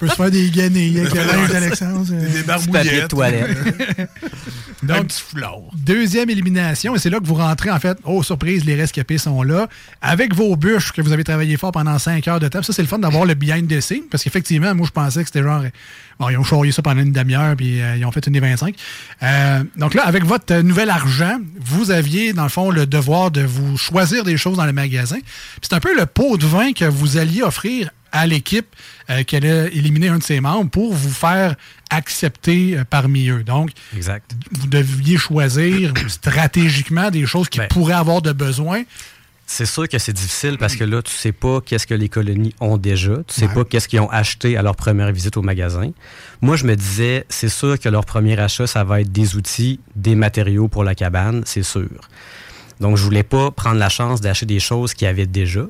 [0.00, 2.04] On peut se faire des guenilles avec linge d'Alexandre.
[2.04, 3.48] Des Petit papier de toilette.
[4.84, 5.58] Donc, petit foulard.
[5.74, 7.98] Deuxième élimination, et c'est là que vous rentrez, en fait.
[8.04, 9.68] Oh, surprise, les rescapés sont là.
[10.00, 12.62] Avec vos bûches que vous avez travaillé fort pendant cinq heures de temps.
[12.62, 15.26] Ça, c'est le fun d'avoir le behind the scene, parce qu'effectivement, moi, je pensais que
[15.26, 15.62] c'était genre.
[16.20, 18.40] Bon, ils ont charrié ça pendant une demi-heure, puis euh, ils ont fait une des
[18.40, 18.74] 25.
[19.22, 23.30] Euh, donc là, avec votre euh, nouvel argent, vous aviez, dans le fond, le devoir
[23.30, 25.18] de vous choisir des choses dans le magasin.
[25.18, 28.66] Puis C'est un peu le pot de vin que vous alliez offrir à l'équipe
[29.10, 31.54] euh, qui allait éliminer un de ses membres pour vous faire
[31.90, 33.42] accepter euh, parmi eux.
[33.42, 34.30] Donc, Exact.
[34.52, 37.68] vous deviez choisir stratégiquement des choses qui Ben.
[37.68, 38.82] pourraient avoir de besoin.
[39.50, 42.54] C'est sûr que c'est difficile parce que là, tu sais pas qu'est-ce que les colonies
[42.60, 43.16] ont déjà.
[43.26, 43.54] Tu sais Ouais.
[43.54, 45.90] pas qu'est-ce qu'ils ont acheté à leur première visite au magasin.
[46.42, 49.80] Moi, je me disais, c'est sûr que leur premier achat, ça va être des outils,
[49.96, 51.88] des matériaux pour la cabane, c'est sûr.
[52.80, 55.62] Donc, je voulais pas prendre la chance d'acheter des choses qu'ils avaient déjà.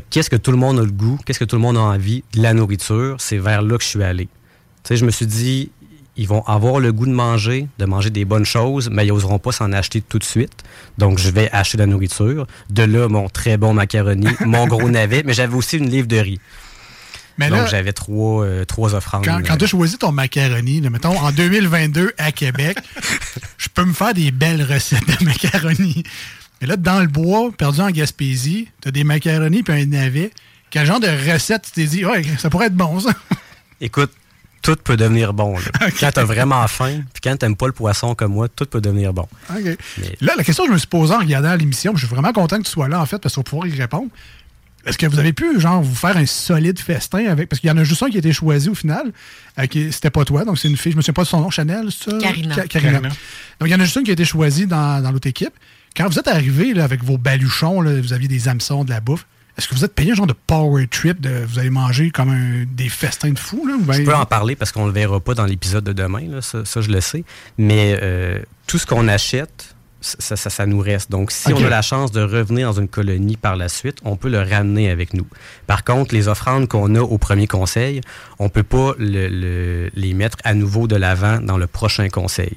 [0.00, 2.24] Qu'est-ce que tout le monde a le goût, qu'est-ce que tout le monde a envie,
[2.34, 4.26] de la nourriture, c'est vers là que je suis allé.
[4.82, 5.70] Tu sais, je me suis dit,
[6.16, 9.38] ils vont avoir le goût de manger, de manger des bonnes choses, mais ils n'oseront
[9.38, 10.62] pas s'en acheter tout de suite.
[10.98, 12.46] Donc, je vais acheter de la nourriture.
[12.70, 16.16] De là, mon très bon macaroni, mon gros navet, mais j'avais aussi une livre de
[16.16, 16.40] riz.
[17.36, 19.24] Mais Donc, j'avais trois, euh, trois offrandes.
[19.24, 22.78] quand, quand tu as choisi ton macaroni, là, mettons, en 2022 à Québec,
[23.58, 26.04] je peux me faire des belles recettes de macaroni.
[26.60, 30.30] Mais là, dans le bois, perdu en Gaspésie, tu as des macaronis puis un navet.
[30.70, 33.10] Quel genre de recette tu t'es dit, ouais, ça pourrait être bon, ça?
[33.80, 34.10] Écoute,
[34.62, 35.58] tout peut devenir bon.
[35.58, 35.90] Là.
[36.00, 38.64] Quand tu as vraiment faim, puis quand tu n'aimes pas le poisson comme moi, tout
[38.64, 39.28] peut devenir bon.
[39.50, 39.76] OK.
[40.22, 42.56] Là, la question que je me suis posée en regardant l'émission, je suis vraiment content
[42.58, 44.08] que tu sois là, en fait, parce qu'on va pouvoir y répondre.
[44.86, 47.48] Est-ce que vous avez pu, genre, vous faire un solide festin avec.
[47.48, 49.12] Parce qu'il y en a juste un qui a été choisi au final.
[49.58, 50.92] euh, qui- C'était pas toi, donc c'est une fille.
[50.92, 52.18] Je me souviens pas de son nom, Chanel, c'est ça?
[52.18, 52.54] Karina.
[52.66, 53.00] Karina.
[53.00, 53.12] Donc,
[53.62, 55.52] il y en a juste une qui a été choisi dans, dans l'autre équipe.
[55.96, 59.00] Quand vous êtes arrivé là, avec vos baluchons, là, vous aviez des hameçons, de la
[59.00, 59.26] bouffe.
[59.56, 62.30] Est-ce que vous êtes payé un genre de power trip de vous allez manger comme
[62.30, 63.64] un- des festins de fous?
[63.68, 65.92] Là, ben- Je peux en parler parce qu'on ne le verra pas dans l'épisode de
[65.92, 67.22] demain, là, ça, ça, je le sais.
[67.56, 71.12] Mais euh, tout ce qu'on achète, ça, ça- ça nous reste.
[71.12, 74.16] Donc, si on a la chance de revenir dans une colonie par la suite, on
[74.16, 75.26] peut le ramener avec nous.
[75.68, 78.00] Par contre, les offrandes qu'on a au premier conseil,
[78.40, 82.08] on ne peut pas le- le- les mettre à nouveau de l'avant dans le prochain
[82.08, 82.54] conseil.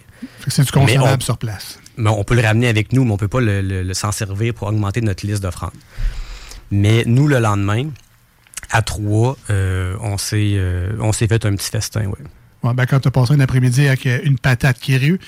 [0.48, 1.78] C'est du consommable on- sur place.
[1.98, 3.94] Mais on peut le ramener avec nous, mais on ne peut pas le, le- le
[3.94, 5.72] s'en servir pour augmenter notre liste d'offrandes.
[6.72, 7.90] Mais nous, le lendemain,
[8.72, 12.18] à trois, euh, on s'est euh, on s'est fait un petit festin, ouais.
[12.64, 15.20] Ouais, ben, quand tu as passé un après-midi avec euh, une patate qui rue,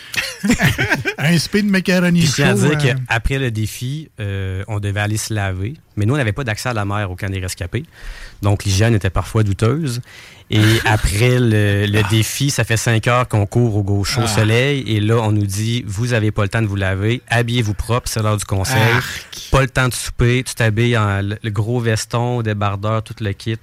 [1.20, 4.10] un speed de macaroni tiens à chaud, dire euh, qu'après le défi,
[4.68, 5.76] on devait aller se laver.
[5.96, 7.86] Mais nous, on n'avait pas d'accès à la mer au camp des rescapés.
[8.42, 10.02] Donc, l'hygiène était parfois douteuse.
[10.52, 14.28] Et après le, le défi, ça fait cinq heures qu'on court au gauche au Ah.
[14.28, 14.84] soleil.
[14.88, 17.22] Et là, on nous dit, vous n'avez pas le temps de vous laver.
[17.30, 18.82] Habillez-vous propre, c'est l'heure du conseil.
[19.52, 20.44] Pas le temps de souper.
[20.44, 23.58] Tu t'habilles en le, gros veston, débardeur, tout le kit.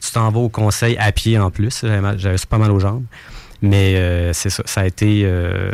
[0.00, 1.84] Tu t'en vas au conseil à pied en plus.
[2.16, 3.04] J'avais pas mal aux jambes.
[3.60, 4.62] Mais euh, c'est ça.
[4.66, 5.22] Ça a été...
[5.24, 5.72] euh,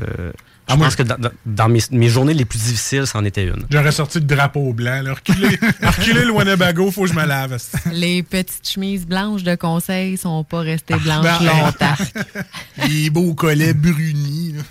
[0.68, 1.02] je Ah, moi, pense que
[1.46, 3.64] dans, mes, mes journées les plus difficiles, c'en était une.
[3.70, 5.00] J'aurais sorti le drapeau blanc.
[5.02, 5.14] Là.
[5.14, 7.56] Reculer, reculer le Winnebago, faut que je me lave.
[7.92, 11.94] Les petites chemises blanches de conseil sont pas restées blanches ben, longtemps.
[12.88, 14.54] Les beaux collets brunis.
[14.56, 14.62] là.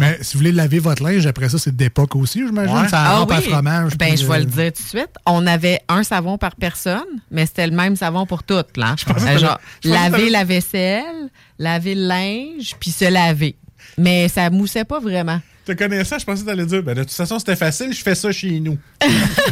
[0.00, 2.74] Mais si vous voulez laver votre linge, après ça, c'est d'époque aussi, j'imagine.
[2.74, 2.88] Ouais.
[2.88, 3.44] Ça Ah rampe à oui.
[3.50, 3.96] fromage.
[3.98, 5.10] Ben, je vais le dire tout de suite.
[5.26, 8.76] On avait un savon par personne, mais c'était le même savon pour toutes.
[8.76, 8.96] Là.
[9.08, 11.28] Euh, genre, que laver la vaisselle,
[11.58, 13.56] laver le linge, puis se laver.
[13.98, 15.40] Mais ça moussait pas vraiment.
[15.64, 18.14] te connaissant, je pensais que t'allais dire, ben, de toute façon, c'était facile, je fais
[18.14, 18.78] ça chez nous.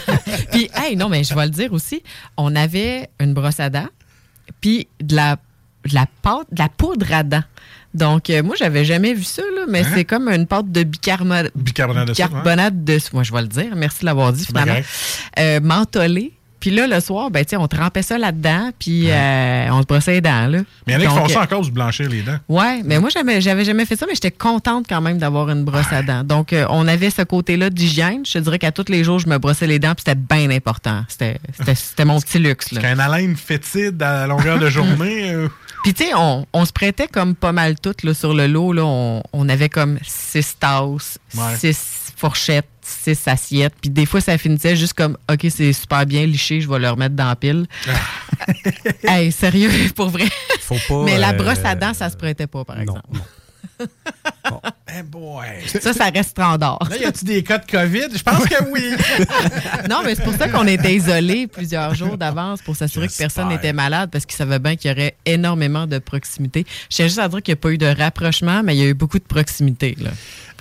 [0.53, 2.03] Puis, hey, non, mais je vais le dire aussi,
[2.37, 3.89] on avait une brosse à dents,
[4.61, 5.37] puis de la,
[5.89, 7.45] de la pâte, de la poudre à dents.
[7.93, 9.89] Donc, euh, moi, j'avais jamais vu ça, là, mais Hein?
[9.95, 12.99] c'est comme une pâte de bicarbonate, Bicarbonate de soude, bicarbonate de.
[13.13, 13.75] Moi, je vais le dire.
[13.75, 14.77] Merci de l'avoir dit, finalement.
[15.39, 15.61] Euh.
[16.61, 20.21] Puis là, le soir, ben, on trempait ça là-dedans, puis euh, on se brossait les
[20.21, 20.59] dents, là.
[20.87, 22.37] Mais il y en a qui font ça euh, encore, se blanchir les dents.
[22.49, 25.65] Ouais, mais moi, j'avais, j'avais jamais fait ça, mais j'étais contente quand même d'avoir une
[25.65, 26.23] brosse à dents.
[26.23, 28.27] Donc, euh, on avait ce côté-là d'hygiène.
[28.27, 30.51] Je te dirais qu'à tous les jours, je me brossais les dents, puis c'était bien
[30.51, 31.03] important.
[31.09, 32.83] C'était, c'était, c'était mon petit luxe, là.
[32.83, 35.31] Qu'un haleine fétide à longueur de journée.
[35.33, 35.49] euh,
[35.83, 38.75] Puis, tu sais, on, on se prêtait comme pas mal toutes là, sur le lot.
[38.75, 41.57] Là, on, on avait comme six tasses, Ouais.
[41.59, 43.75] six fourchettes, six assiettes.
[43.81, 46.91] Puis, des fois, ça finissait juste comme OK, c'est super bien liché, je vais le
[46.91, 47.67] remettre dans la pile.
[49.05, 50.29] hey, sérieux, pour vrai.
[50.61, 51.05] Faut pas.
[51.05, 53.03] Mais la euh, brosse à dents, ça se prêtait pas, par exemple.
[54.99, 55.47] Eh boy.
[55.81, 56.79] Ça, ça reste standard.
[56.91, 58.09] Là, y a-tu des cas de COVID?
[58.17, 58.93] Je pense que oui.
[59.91, 63.49] non, mais c'est pour ça qu'on était isolés plusieurs jours d'avance pour s'assurer que personne
[63.49, 66.67] n'était malade parce qu'ils savaient bien qu'il y aurait énormément de proximité.
[66.91, 68.85] Je tiens juste à dire qu'il n'y a pas eu de rapprochement, mais il y
[68.85, 69.97] a eu beaucoup de proximité.
[69.99, 70.11] Là.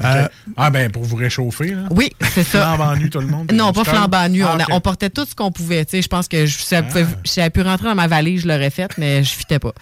[0.03, 1.71] Euh, ah, ben, pour vous réchauffer.
[1.75, 1.83] Là.
[1.91, 2.75] Oui, c'est ça.
[2.75, 3.51] Flambant nu, tout le monde.
[3.51, 4.43] Non, pas flambant nu.
[4.43, 5.83] Ah, on, portait tout ce qu'on pouvait.
[5.85, 8.07] Tu sais, je pense que je, si elle pouvait- si elle pu rentrer dans ma
[8.07, 9.73] valise, je l'aurais faite, mais je fitais pas.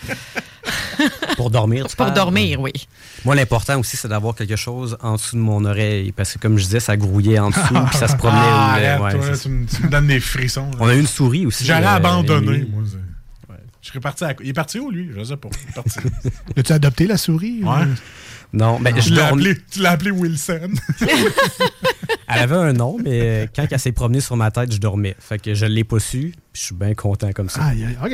[1.35, 2.15] Pour dormir, tu Pour parles?
[2.15, 2.71] dormir, oui.
[3.23, 6.11] Moi, l'important aussi, c'est d'avoir quelque chose en dessous de mon oreille.
[6.11, 8.39] Parce que, comme je disais, ça grouillait en dessous, puis ça se promenait.
[8.41, 10.71] Ah, arrête, ouais, toi, tu, me, tu me donnes des frissons.
[10.71, 10.77] là.
[10.79, 11.65] On a eu une souris aussi.
[11.65, 12.71] J'aurais euh, abandonné, Émilie.
[12.71, 12.83] moi.
[13.81, 14.35] Je serais parti à...
[14.43, 15.09] Il est parti où, lui?
[15.15, 15.47] Je sais pas.
[15.63, 15.99] Il est parti.
[16.57, 17.63] As-tu adopté la souris?
[17.63, 17.85] Ouais.
[18.53, 19.49] Non, ben, tu je dormais.
[19.49, 20.71] appelé, tu l'as appelé Wilson.
[22.29, 25.15] Elle avait un nom, mais euh, quand elle s'est promenée sur ma tête, je dormais.
[25.19, 27.63] Fait que je l'ai pas su, puis je suis bien content comme ça.
[27.63, 28.11] Aïe, aïe, OK.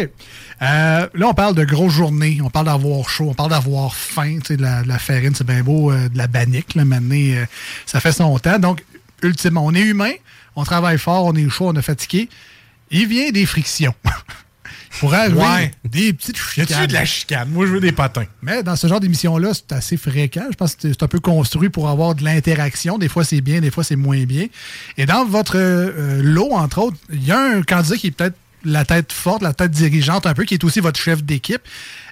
[0.62, 4.38] Euh, là, on parle de grosses journées, on parle d'avoir chaud, on parle d'avoir faim,
[4.40, 6.86] tu sais, de la, de la farine, c'est bien beau, euh, de la bannique, là,
[6.86, 7.46] maintenant, euh,
[7.88, 8.60] ça fait son temps.
[8.60, 8.84] Donc,
[9.24, 10.14] ultimement, on est humain,
[10.56, 12.30] on travaille fort, on est chaud, on est fatigué.
[12.92, 13.96] Il vient des frictions.
[15.00, 15.72] Pourrait arriver Ouais.
[15.84, 16.88] des petites Y a-tu chicanes.
[16.88, 17.50] de la chicane?
[17.50, 18.26] Moi, je veux des patins.
[18.42, 20.46] Mais dans ce genre d'émission-là, c'est assez fréquent.
[20.52, 22.98] Je pense que c'est un peu construit pour avoir de l'interaction.
[22.98, 24.46] Des fois, c'est bien, des fois, c'est moins bien.
[24.98, 28.36] Et dans votre euh, lot, entre autres, il y a un candidat qui est peut-être
[28.66, 31.62] la tête forte, la tête dirigeante un peu, qui est aussi votre chef d'équipe.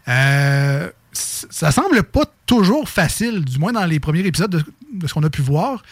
[0.07, 4.63] Euh, ça semble pas toujours facile, du moins dans les premiers épisodes de,
[4.93, 5.83] de ce qu'on a pu voir.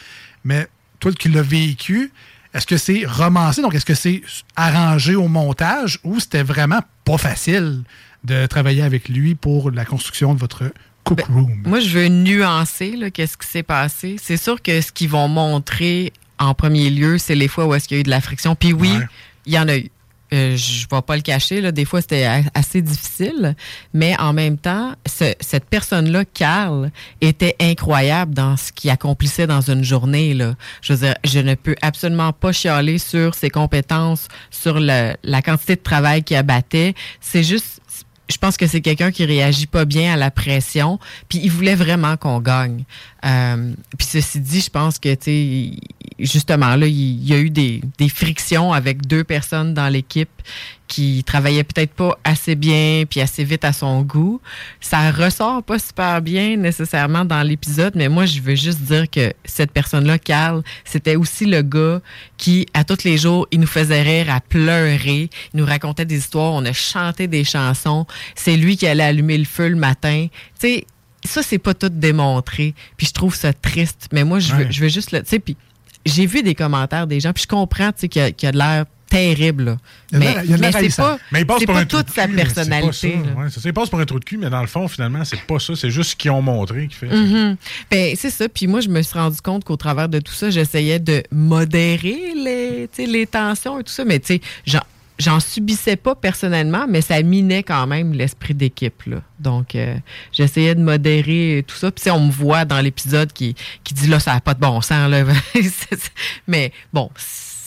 [0.44, 0.68] Mais
[1.00, 2.12] toi qui l'as vécu,
[2.54, 3.62] est-ce que c'est romancé?
[3.62, 4.22] Donc, est-ce que c'est
[4.56, 7.84] arrangé au montage ou c'était vraiment pas facile
[8.24, 10.64] de travailler avec lui pour la construction de votre
[11.04, 11.62] cook room?
[11.66, 14.16] Moi, je veux nuancer qu'est-ce qui s'est passé.
[14.22, 17.88] C'est sûr que ce qu'ils vont montrer en premier lieu, c'est les fois où est-ce
[17.88, 18.56] qu'il y a eu de la friction.
[18.56, 18.94] Puis oui,
[19.46, 19.90] il y en a eu.
[20.32, 23.56] Euh, je ne vais pas le cacher, là, des fois c'était assez difficile,
[23.94, 29.62] mais en même temps, ce- cette personne-là, Carl, était incroyable dans ce qu'il accomplissait dans
[29.62, 30.36] une journée.
[30.36, 30.54] Là.
[30.84, 35.42] Je veux dire, je ne peux absolument pas chialer sur ses compétences, sur le- la
[35.42, 36.94] quantité de travail qu'il abattait.
[37.22, 37.82] C'est juste,
[38.32, 41.74] je pense que c'est quelqu'un qui réagit pas bien à la pression, puis il voulait
[41.74, 42.84] vraiment qu'on gagne.
[43.26, 45.80] Euh, puis ceci dit, je pense que, tu
[46.20, 50.30] justement, là, il y a eu des, des frictions avec deux personnes dans l'équipe
[50.88, 54.42] qui travaillaient peut-être pas assez bien puis assez vite à son goût.
[54.82, 59.32] Ça ressort pas super bien nécessairement dans l'épisode, mais moi, je veux juste dire que
[59.46, 62.02] cette personne-là, Carl, c'était aussi le gars
[62.38, 65.30] qui, à tous les jours, il nous faisait rire à pleurer.
[65.54, 68.08] Il nous racontait des histoires, on a chanté des chansons.
[68.36, 70.28] C'est lui qui allait allumer le feu le matin.
[70.60, 70.86] Tu sais,
[71.24, 72.74] ça, c'est pas tout démontré.
[72.98, 74.08] Puis je trouve ça triste.
[74.12, 74.72] Mais moi, je veux, Ouais.
[74.72, 75.22] je veux juste le.
[75.22, 75.56] Tu sais, puis
[76.10, 78.48] j'ai vu des commentaires des gens, puis je comprends, tu sais, qu'il y a, qu'il
[78.48, 79.64] y a de l'air terrible.
[79.66, 79.78] là.
[80.12, 81.74] Mais, l'air- il y a de mais l'air c'est pas, Mais il passe c'est pour
[81.76, 83.20] pas un trou de toute sa cul, personnalité.
[83.50, 85.42] c'est ça, il passe pour un trou de cul, mais dans le fond, finalement, c'est
[85.42, 85.74] pas ça.
[85.76, 87.08] C'est juste ce qu'ils ont montré qui fait.
[87.08, 87.56] Mhm.
[87.90, 88.48] Ben, c'est ça.
[88.48, 92.34] Puis moi, je me suis rendu compte qu'au travers de tout ça, j'essayais de modérer
[92.36, 94.06] les, les tensions et tout ça.
[94.06, 94.42] Mais tu sais,
[95.20, 99.04] j'en, subissais pas personnellement, mais ça minait quand même l'esprit d'équipe.
[99.06, 99.18] Là.
[99.40, 99.96] Donc, euh,
[100.32, 101.92] j'essayais de modérer tout ça.
[101.92, 104.82] Puis on me voit dans l'épisode qui, qui dit là, ça n'a pas de bon
[104.82, 105.10] sens.
[105.10, 105.24] Là.
[106.48, 107.10] mais bon,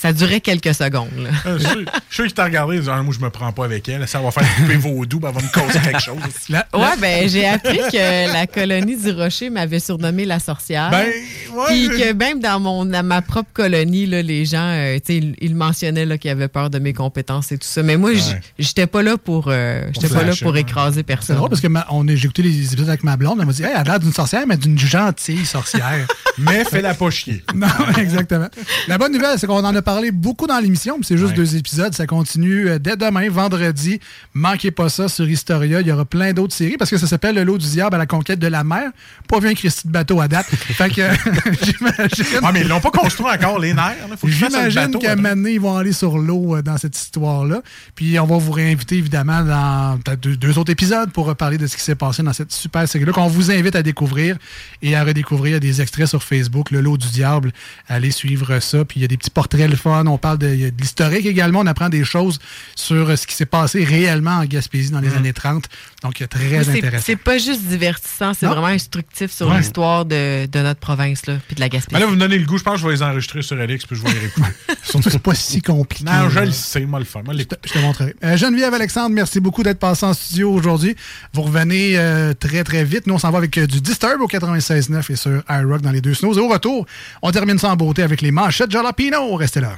[0.02, 1.08] ça durait quelques secondes.
[1.16, 1.30] là.
[1.46, 3.64] Euh, Je suis- sûr qu'il t'a regardé et dit Ah, Moi, je me prends pas
[3.64, 4.06] avec elle.
[4.08, 6.16] Ça va faire couper vaudou, ben, elle va me causer quelque chose.
[6.50, 10.90] Ouais, ben j'ai appris que la colonie du Rocher m'avait surnommé la sorcière.
[10.90, 11.06] Ben,
[11.54, 14.96] ouais, Puis je- que même dans mon dans ma propre colonie, là, les gens, euh,
[14.96, 17.82] tu sais, ils, ils mentionnaient là, qu'ils avaient peur de mes compétences et tout ça.
[17.84, 18.40] Mais moi, Ouais.
[18.58, 21.36] j'étais pas là pour, euh, j'étais pas là pour écraser C'est personne.
[21.36, 23.36] drôle parce que ma- on est- j'ai écouté les épisodes avec ma blonde.
[23.40, 26.06] Elle m'a dit hey, Elle a l'air d'une sorcière, mais d'une gentille sorcière.
[26.38, 27.44] mais fais-la pas chier.
[27.54, 27.68] Non,
[27.98, 28.48] exactement.
[28.88, 31.36] La bonne nouvelle, c'est qu'on en a parlé beaucoup dans l'émission, c'est juste Ouais.
[31.36, 31.94] deux épisodes.
[31.94, 34.00] Ça continue euh, dès demain, vendredi.
[34.34, 35.80] Manquez pas ça sur Historia.
[35.80, 37.98] Il y aura plein d'autres séries parce que ça s'appelle Le lot du diable à
[37.98, 38.90] la conquête de la mer.
[39.28, 40.46] Pas vu un Christy de bateau à date.
[40.50, 41.02] fait que
[41.62, 42.40] j'imagine.
[42.42, 43.96] Ah, mais ils l'ont pas construit encore, les nerfs.
[44.24, 47.62] J'imagine qu'à donné, ils vont aller sur l'eau euh, dans cette histoire-là.
[47.94, 51.66] Puis on va vous réinviter évidemment dans peut-être deux, deux autres épisodes pour reparler de
[51.66, 54.36] ce qui s'est passé dans cette super série-là qu'on vous invite à découvrir
[54.82, 57.52] et à redécouvrir des extraits sur Facebook, Le Lot du Diable.
[57.88, 58.84] Allez suivre ça.
[58.84, 60.06] Puis il y a des petits portraits fun.
[60.06, 61.60] On parle de, l'historique également.
[61.60, 62.38] On apprend des choses
[62.74, 65.68] sur euh, ce qui s'est passé réellement en Gaspésie dans les années 30.
[66.02, 67.04] Donc très intéressant.
[67.04, 69.58] C'est pas juste divertissant, c'est vraiment instructif sur Ouais.
[69.58, 72.00] l'histoire de, de notre province, là, puis de la Gaspésie.
[72.00, 73.84] là, vous me donnez le goût, je pense que je vais les enregistrer sur Alex
[73.86, 74.48] puis je vais les réécouter.
[74.84, 76.04] C'est pas si compliqué.
[76.04, 77.22] Non, je le sais, moi le faire.
[77.24, 77.34] Moi.
[77.36, 78.14] Je te montrerai.
[78.24, 80.96] Euh, Geneviève Alexandre, merci beaucoup d'être passé en studio aujourd'hui.
[81.32, 83.06] Vous revenez euh, très, très vite.
[83.06, 86.00] Nous, on s'en va avec euh, du Disturb au 96.9 et sur iRock dans les
[86.00, 86.34] deux snows.
[86.34, 86.86] Et au retour,
[87.22, 89.34] on termine ça en beauté avec les manchettes Jalapino.
[89.36, 89.71] Restez là.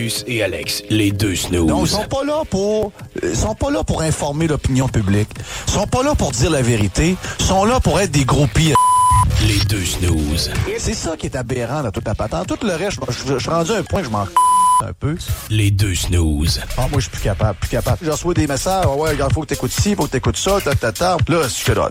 [0.00, 1.68] Marcus et Alex, les deux snooze.
[1.68, 5.28] Non, ils sont pas là pour ils sont pas là pour informer l'opinion publique.
[5.66, 8.72] Ils sont pas là pour dire la vérité, ils sont là pour être des groupies.
[9.46, 10.50] Les deux snooze.
[10.78, 12.46] C'est ça qui est aberrant dans toute la patente.
[12.46, 14.22] Tout le reste, je, suis rendu à un point que je m'en
[14.82, 15.16] un peu.
[15.50, 16.60] Les deux snooze.
[16.78, 17.98] Ah, moi, je suis plus capable, plus capable.
[18.00, 20.58] Je reçois des messages, Ah ouais, il faut que t'écoutes ci, faut que t'écoutes ça,
[20.62, 21.18] ta, ta, ta.
[21.28, 21.88] Là, je fais là.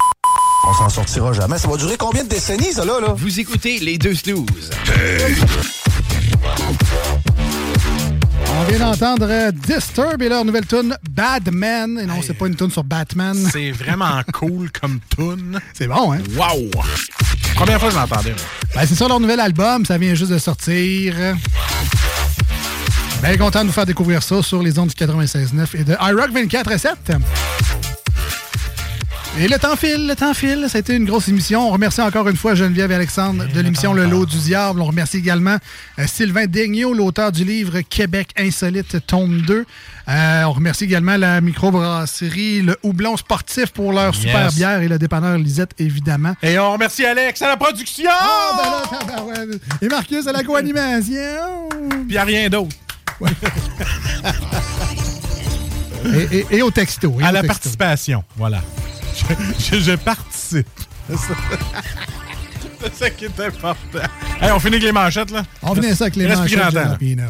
[0.67, 1.59] On s'en sortira jamais.
[1.59, 3.13] Ça va durer combien de décennies, ça, là, là?
[3.15, 4.71] Vous écoutez les deux snooze.
[4.87, 5.78] On
[8.69, 11.99] vient d'entendre euh, Disturb et leur nouvelle tune Bad Man.
[11.99, 13.35] Et non, c'est pas une tune sur Batman.
[13.51, 15.59] C'est vraiment cool comme tune.
[15.73, 16.19] C'est bon, hein?
[16.35, 16.69] Wow!
[17.55, 18.35] Première fois que je l'entendais.
[18.75, 21.15] Ben, c'est ça leur nouvel album, ça vient juste de sortir.
[23.21, 26.31] Bien content de vous faire découvrir ça sur les ondes du 96.9 et de iRock
[26.31, 26.87] 24.7.
[27.09, 27.58] Et
[29.37, 30.65] le temps file, le temps file.
[30.69, 31.67] Ça a été une grosse émission.
[31.67, 34.81] On remercie encore une fois Geneviève et Alexandre de l'émission Le Lot du Diable.
[34.81, 35.57] On remercie également
[35.99, 39.65] euh, Sylvain Daigneault, l'auteur du livre Québec Insolite, tome 2.
[40.09, 44.97] Euh, on remercie également la microbrasserie Le Houblon Sportif pour leur super bière et le
[44.97, 46.33] dépanneur Lisette, évidemment.
[46.41, 48.09] Et on remercie Alex à la production!
[48.11, 49.55] Ah, ben là.
[49.81, 51.69] Et Marcus à la co-animation.
[52.07, 52.75] Puis a rien d'autre.
[56.13, 57.15] et, et- et au texto.
[57.19, 57.47] et à au la texto.
[57.53, 58.61] participation, voilà.
[59.19, 60.67] Je, je- je participe.
[61.09, 63.09] C'est ça.
[63.09, 63.99] Qui est important.
[64.41, 65.43] Hey, on finit avec les manchettes, là?
[65.61, 66.71] On finit ça avec les reste manchettes.
[66.71, 67.23] Jalapino.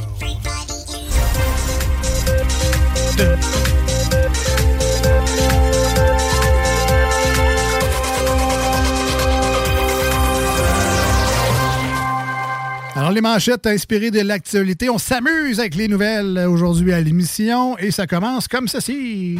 [12.95, 14.89] Alors, les manchettes inspirées de l'actualité.
[14.89, 19.37] On s'amuse avec les nouvelles aujourd'hui à l'émission et ça commence comme ceci.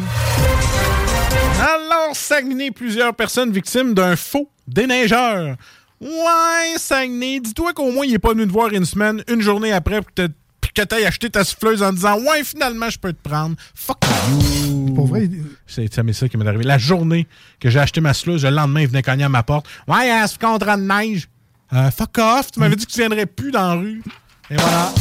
[1.60, 5.56] Alors, Saguenay, plusieurs personnes victimes d'un faux déneigeur.
[6.00, 9.72] Ouais, Saguenay, dis-toi qu'au moins, il est pas venu te voir une semaine, une journée
[9.72, 12.98] après, pour que te- puis que t'ailles acheter ta souffleuse en disant Ouais, finalement, je
[12.98, 13.56] peux te prendre.
[13.74, 13.98] Fuck
[14.30, 14.94] you.
[14.94, 15.28] Pour vrai,
[15.66, 16.64] C'est ça, ça qui m'est arrivé.
[16.64, 17.26] La journée
[17.58, 19.66] que j'ai acheté ma souffleuse, le lendemain, il venait cogner à ma porte.
[19.88, 21.28] Ouais, a un contrat de neige.
[21.72, 24.02] Euh, fuck off, tu m'avais dit que tu viendrais plus dans la rue.
[24.50, 24.92] Et voilà.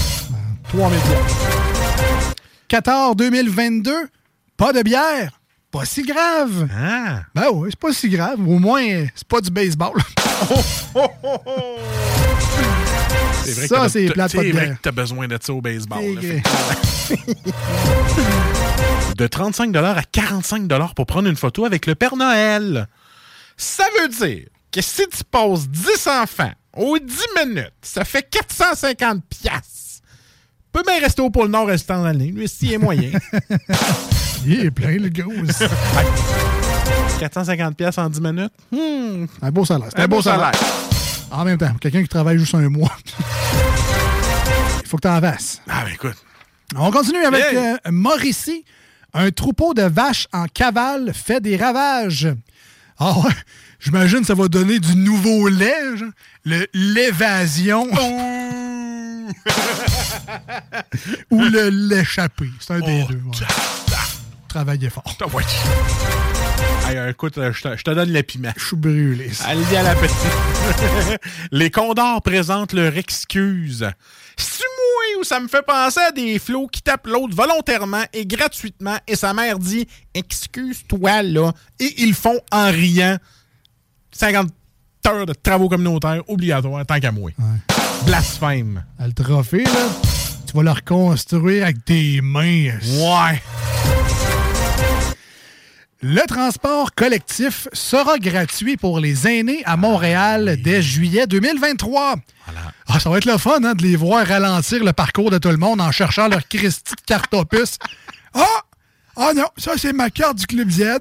[0.70, 2.36] 3000 piastres.
[2.68, 3.92] 14 2022,
[4.58, 5.39] pas de bière.
[5.72, 6.68] Pas si grave.
[6.76, 7.22] Ah.
[7.36, 8.40] Ben oui, c'est pas si grave.
[8.40, 9.94] Au moins, c'est pas du baseball.
[13.44, 15.62] C'est vrai Ça, c'est plate, pas de C'est vrai que t'as besoin de ça au
[15.62, 16.16] baseball.
[19.16, 22.88] de 35 à 45 pour prendre une photo avec le Père Noël.
[23.58, 29.24] Ça veut dire que si tu passes 10 enfants aux 10 minutes, ça fait 450
[29.26, 30.04] piastres.
[30.72, 32.32] Peut bien rester au pôle Nord restant dans l'année.
[32.32, 33.12] Lui, s'il est moyen.
[34.46, 35.32] Il est plein, le gros.
[37.20, 38.52] 450 piastres en 10 minutes?
[38.72, 39.26] Hmm.
[39.42, 39.90] Un beau salaire.
[39.94, 40.52] C'est Un beau salaire.
[41.32, 42.92] En même temps, quelqu'un qui travaille juste un mois.
[44.84, 45.62] Il faut que tu en fasses.
[45.70, 46.16] Ah, ben écoute.
[46.76, 47.74] On continue avec Yeah.
[47.86, 48.64] euh, Mauricie.
[49.14, 52.28] Un troupeau de vaches en cavale fait des ravages.
[53.00, 53.32] Ah ouais,
[53.80, 56.10] j'imagine que ça va donner du nouveau lait, genre.
[56.46, 57.88] le l'évasion.
[61.32, 62.50] Ou le l'échappé.
[62.60, 63.16] C'est un des deux.
[63.16, 63.32] ouais.
[64.50, 65.04] Travaillez fort.
[65.22, 65.44] Ah, ouais.
[66.88, 68.12] Hey, écoute, euh, je te, je te donne.
[68.58, 69.30] Je suis brûlé.
[69.46, 71.22] Allez à la petite.
[71.52, 73.88] Les condors présentent leur excuse.
[74.38, 78.26] C'est moi où ça me fait penser à des flots qui tapent l'autre volontairement et
[78.26, 83.18] gratuitement et sa mère dit excuse-toi là et ils font en riant
[84.12, 84.50] 50
[85.08, 87.32] heures de travaux communautaires obligatoires tant qu'à moi.
[88.06, 88.84] Blasphème.
[88.98, 89.90] Ah, Le trophée, là,
[90.48, 92.72] tu vas le reconstruire avec tes mains.
[92.98, 93.42] Ouais.
[96.02, 102.16] Le transport collectif sera gratuit pour les aînés à Montréal dès juillet 2023.
[102.88, 105.50] Ah, ça va être le fun hein, de les voir ralentir le parcours de tout
[105.50, 107.78] le monde en cherchant leur Christie de carte opus.
[108.34, 108.46] Ah!
[109.18, 111.00] Ah non, ça c'est ma carte du Club Z.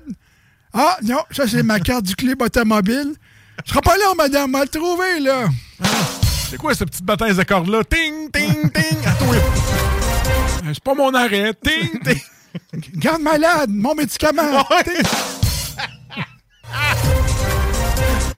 [0.74, 3.14] Ah non, ça c'est ma carte du Club Automobile.
[3.64, 5.44] Je serai pas là, madame, mal trouvé, là.
[6.50, 8.98] C'est quoi cette petite bataille de cordes là Ting, ting, ting.
[9.04, 11.54] Euh, C'est pas mon arrêt.
[11.62, 12.20] Ting, ting.
[12.94, 14.66] Garde malade, mon médicament.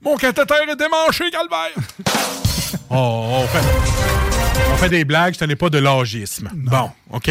[0.02, 1.74] Mon cathéter est démanché, calvaire.
[2.90, 6.48] oh, on fait, on fait des blagues, ce n'est pas de l'âgisme.
[6.54, 7.30] Bon, OK?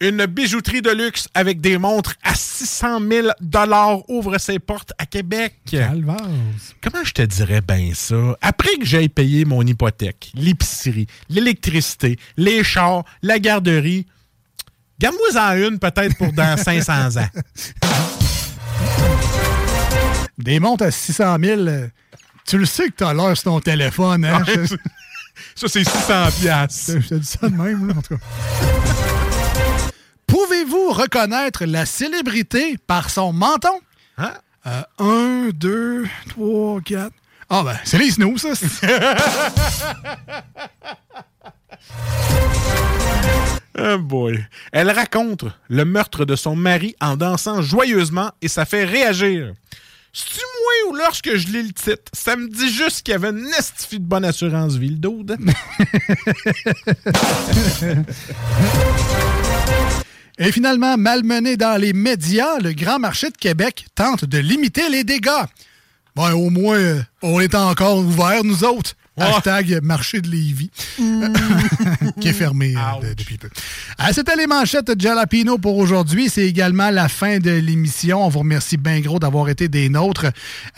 [0.00, 3.28] Une bijouterie de luxe avec des montres à 600 000
[4.08, 5.56] ouvre ses portes à Québec.
[6.80, 8.38] Comment je te dirais bien ça?
[8.40, 14.06] Après que j'aille payer mon hypothèque, l'épicerie, l'électricité, les chars, la garderie,
[14.98, 17.28] garde-moi-en une peut-être pour dans 500 ans.
[20.38, 21.88] Des montres à 600 000, euh,
[22.46, 24.42] tu le sais que t'as l'heure sur ton téléphone, hein?
[24.46, 24.66] Ouais,
[25.54, 26.92] Ça, c'est 600 piastres.
[27.00, 28.22] Je te dis ça de même, là, en tout cas.
[30.26, 33.80] Pouvez-vous reconnaître la célébrité par son menton?
[34.18, 34.32] Hein?
[34.66, 37.12] Euh, un, deux, trois, quatre.
[37.50, 38.86] Ah ben, c'est les snooze, ça.
[43.78, 44.44] Oh boy.
[44.72, 49.54] Elle raconte le meurtre de son mari en dansant joyeusement et ça fait réagir.
[50.12, 53.28] C'est-tu moi ou lorsque je lis le titre, ça me dit juste qu'il y avait
[53.28, 55.36] une estifie de bonne assurance vie, le dude?
[60.40, 65.02] Et finalement, malmené dans les médias, le Grand Marché de Québec tente de limiter les
[65.02, 65.30] dégâts.
[66.14, 68.94] Ben, au moins, euh, on est encore ouvert, nous autres.
[69.20, 70.70] Hashtag marché de Lévis,
[72.20, 73.48] qui est fermé euh, de- depuis peu.
[73.98, 76.28] Ah, C'était les manchettes de Jalapino pour aujourd'hui.
[76.28, 78.24] C'est également la fin de l'émission.
[78.24, 80.26] On vous remercie bien gros d'avoir été des nôtres.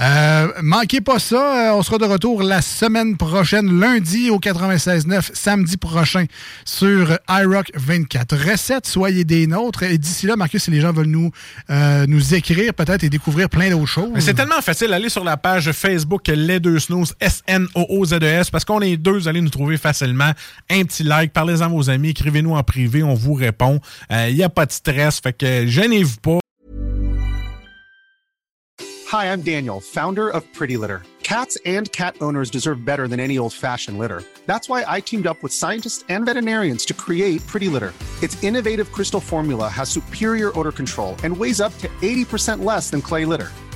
[0.01, 1.71] Euh, manquez pas ça.
[1.71, 6.25] Euh, on sera de retour la semaine prochaine, lundi au 96.9, samedi prochain
[6.65, 8.37] sur iRock 24.
[8.37, 9.83] Recette, soyez des nôtres.
[9.83, 11.31] Et d'ici là, Marcus, si les gens veulent nous,
[11.71, 14.11] euh, nous écrire peut-être et découvrir plein d'autres choses.
[14.19, 14.93] C'est tellement facile.
[14.93, 19.51] Allez sur la page Facebook Les Deux Snooze, S-N-O-O-Z-E-S, Parce qu'on est deux, allez nous
[19.51, 20.33] trouver facilement.
[20.71, 23.81] Un petit like, parlez-en à vos amis, écrivez-nous en privé, on vous répond.
[24.11, 26.39] Il n'y a pas de stress, fait que gênez-vous pas.
[29.13, 31.03] Hi, I'm Daniel, founder of Pretty Litter.
[31.23, 34.23] Cats and cat owners deserve better than any old fashioned litter.
[34.47, 37.93] That's why I teamed up with scientists and veterinarians to create Pretty Litter.
[38.23, 43.01] Its innovative crystal formula has superior odor control and weighs up to 80% less than
[43.01, 43.51] clay litter.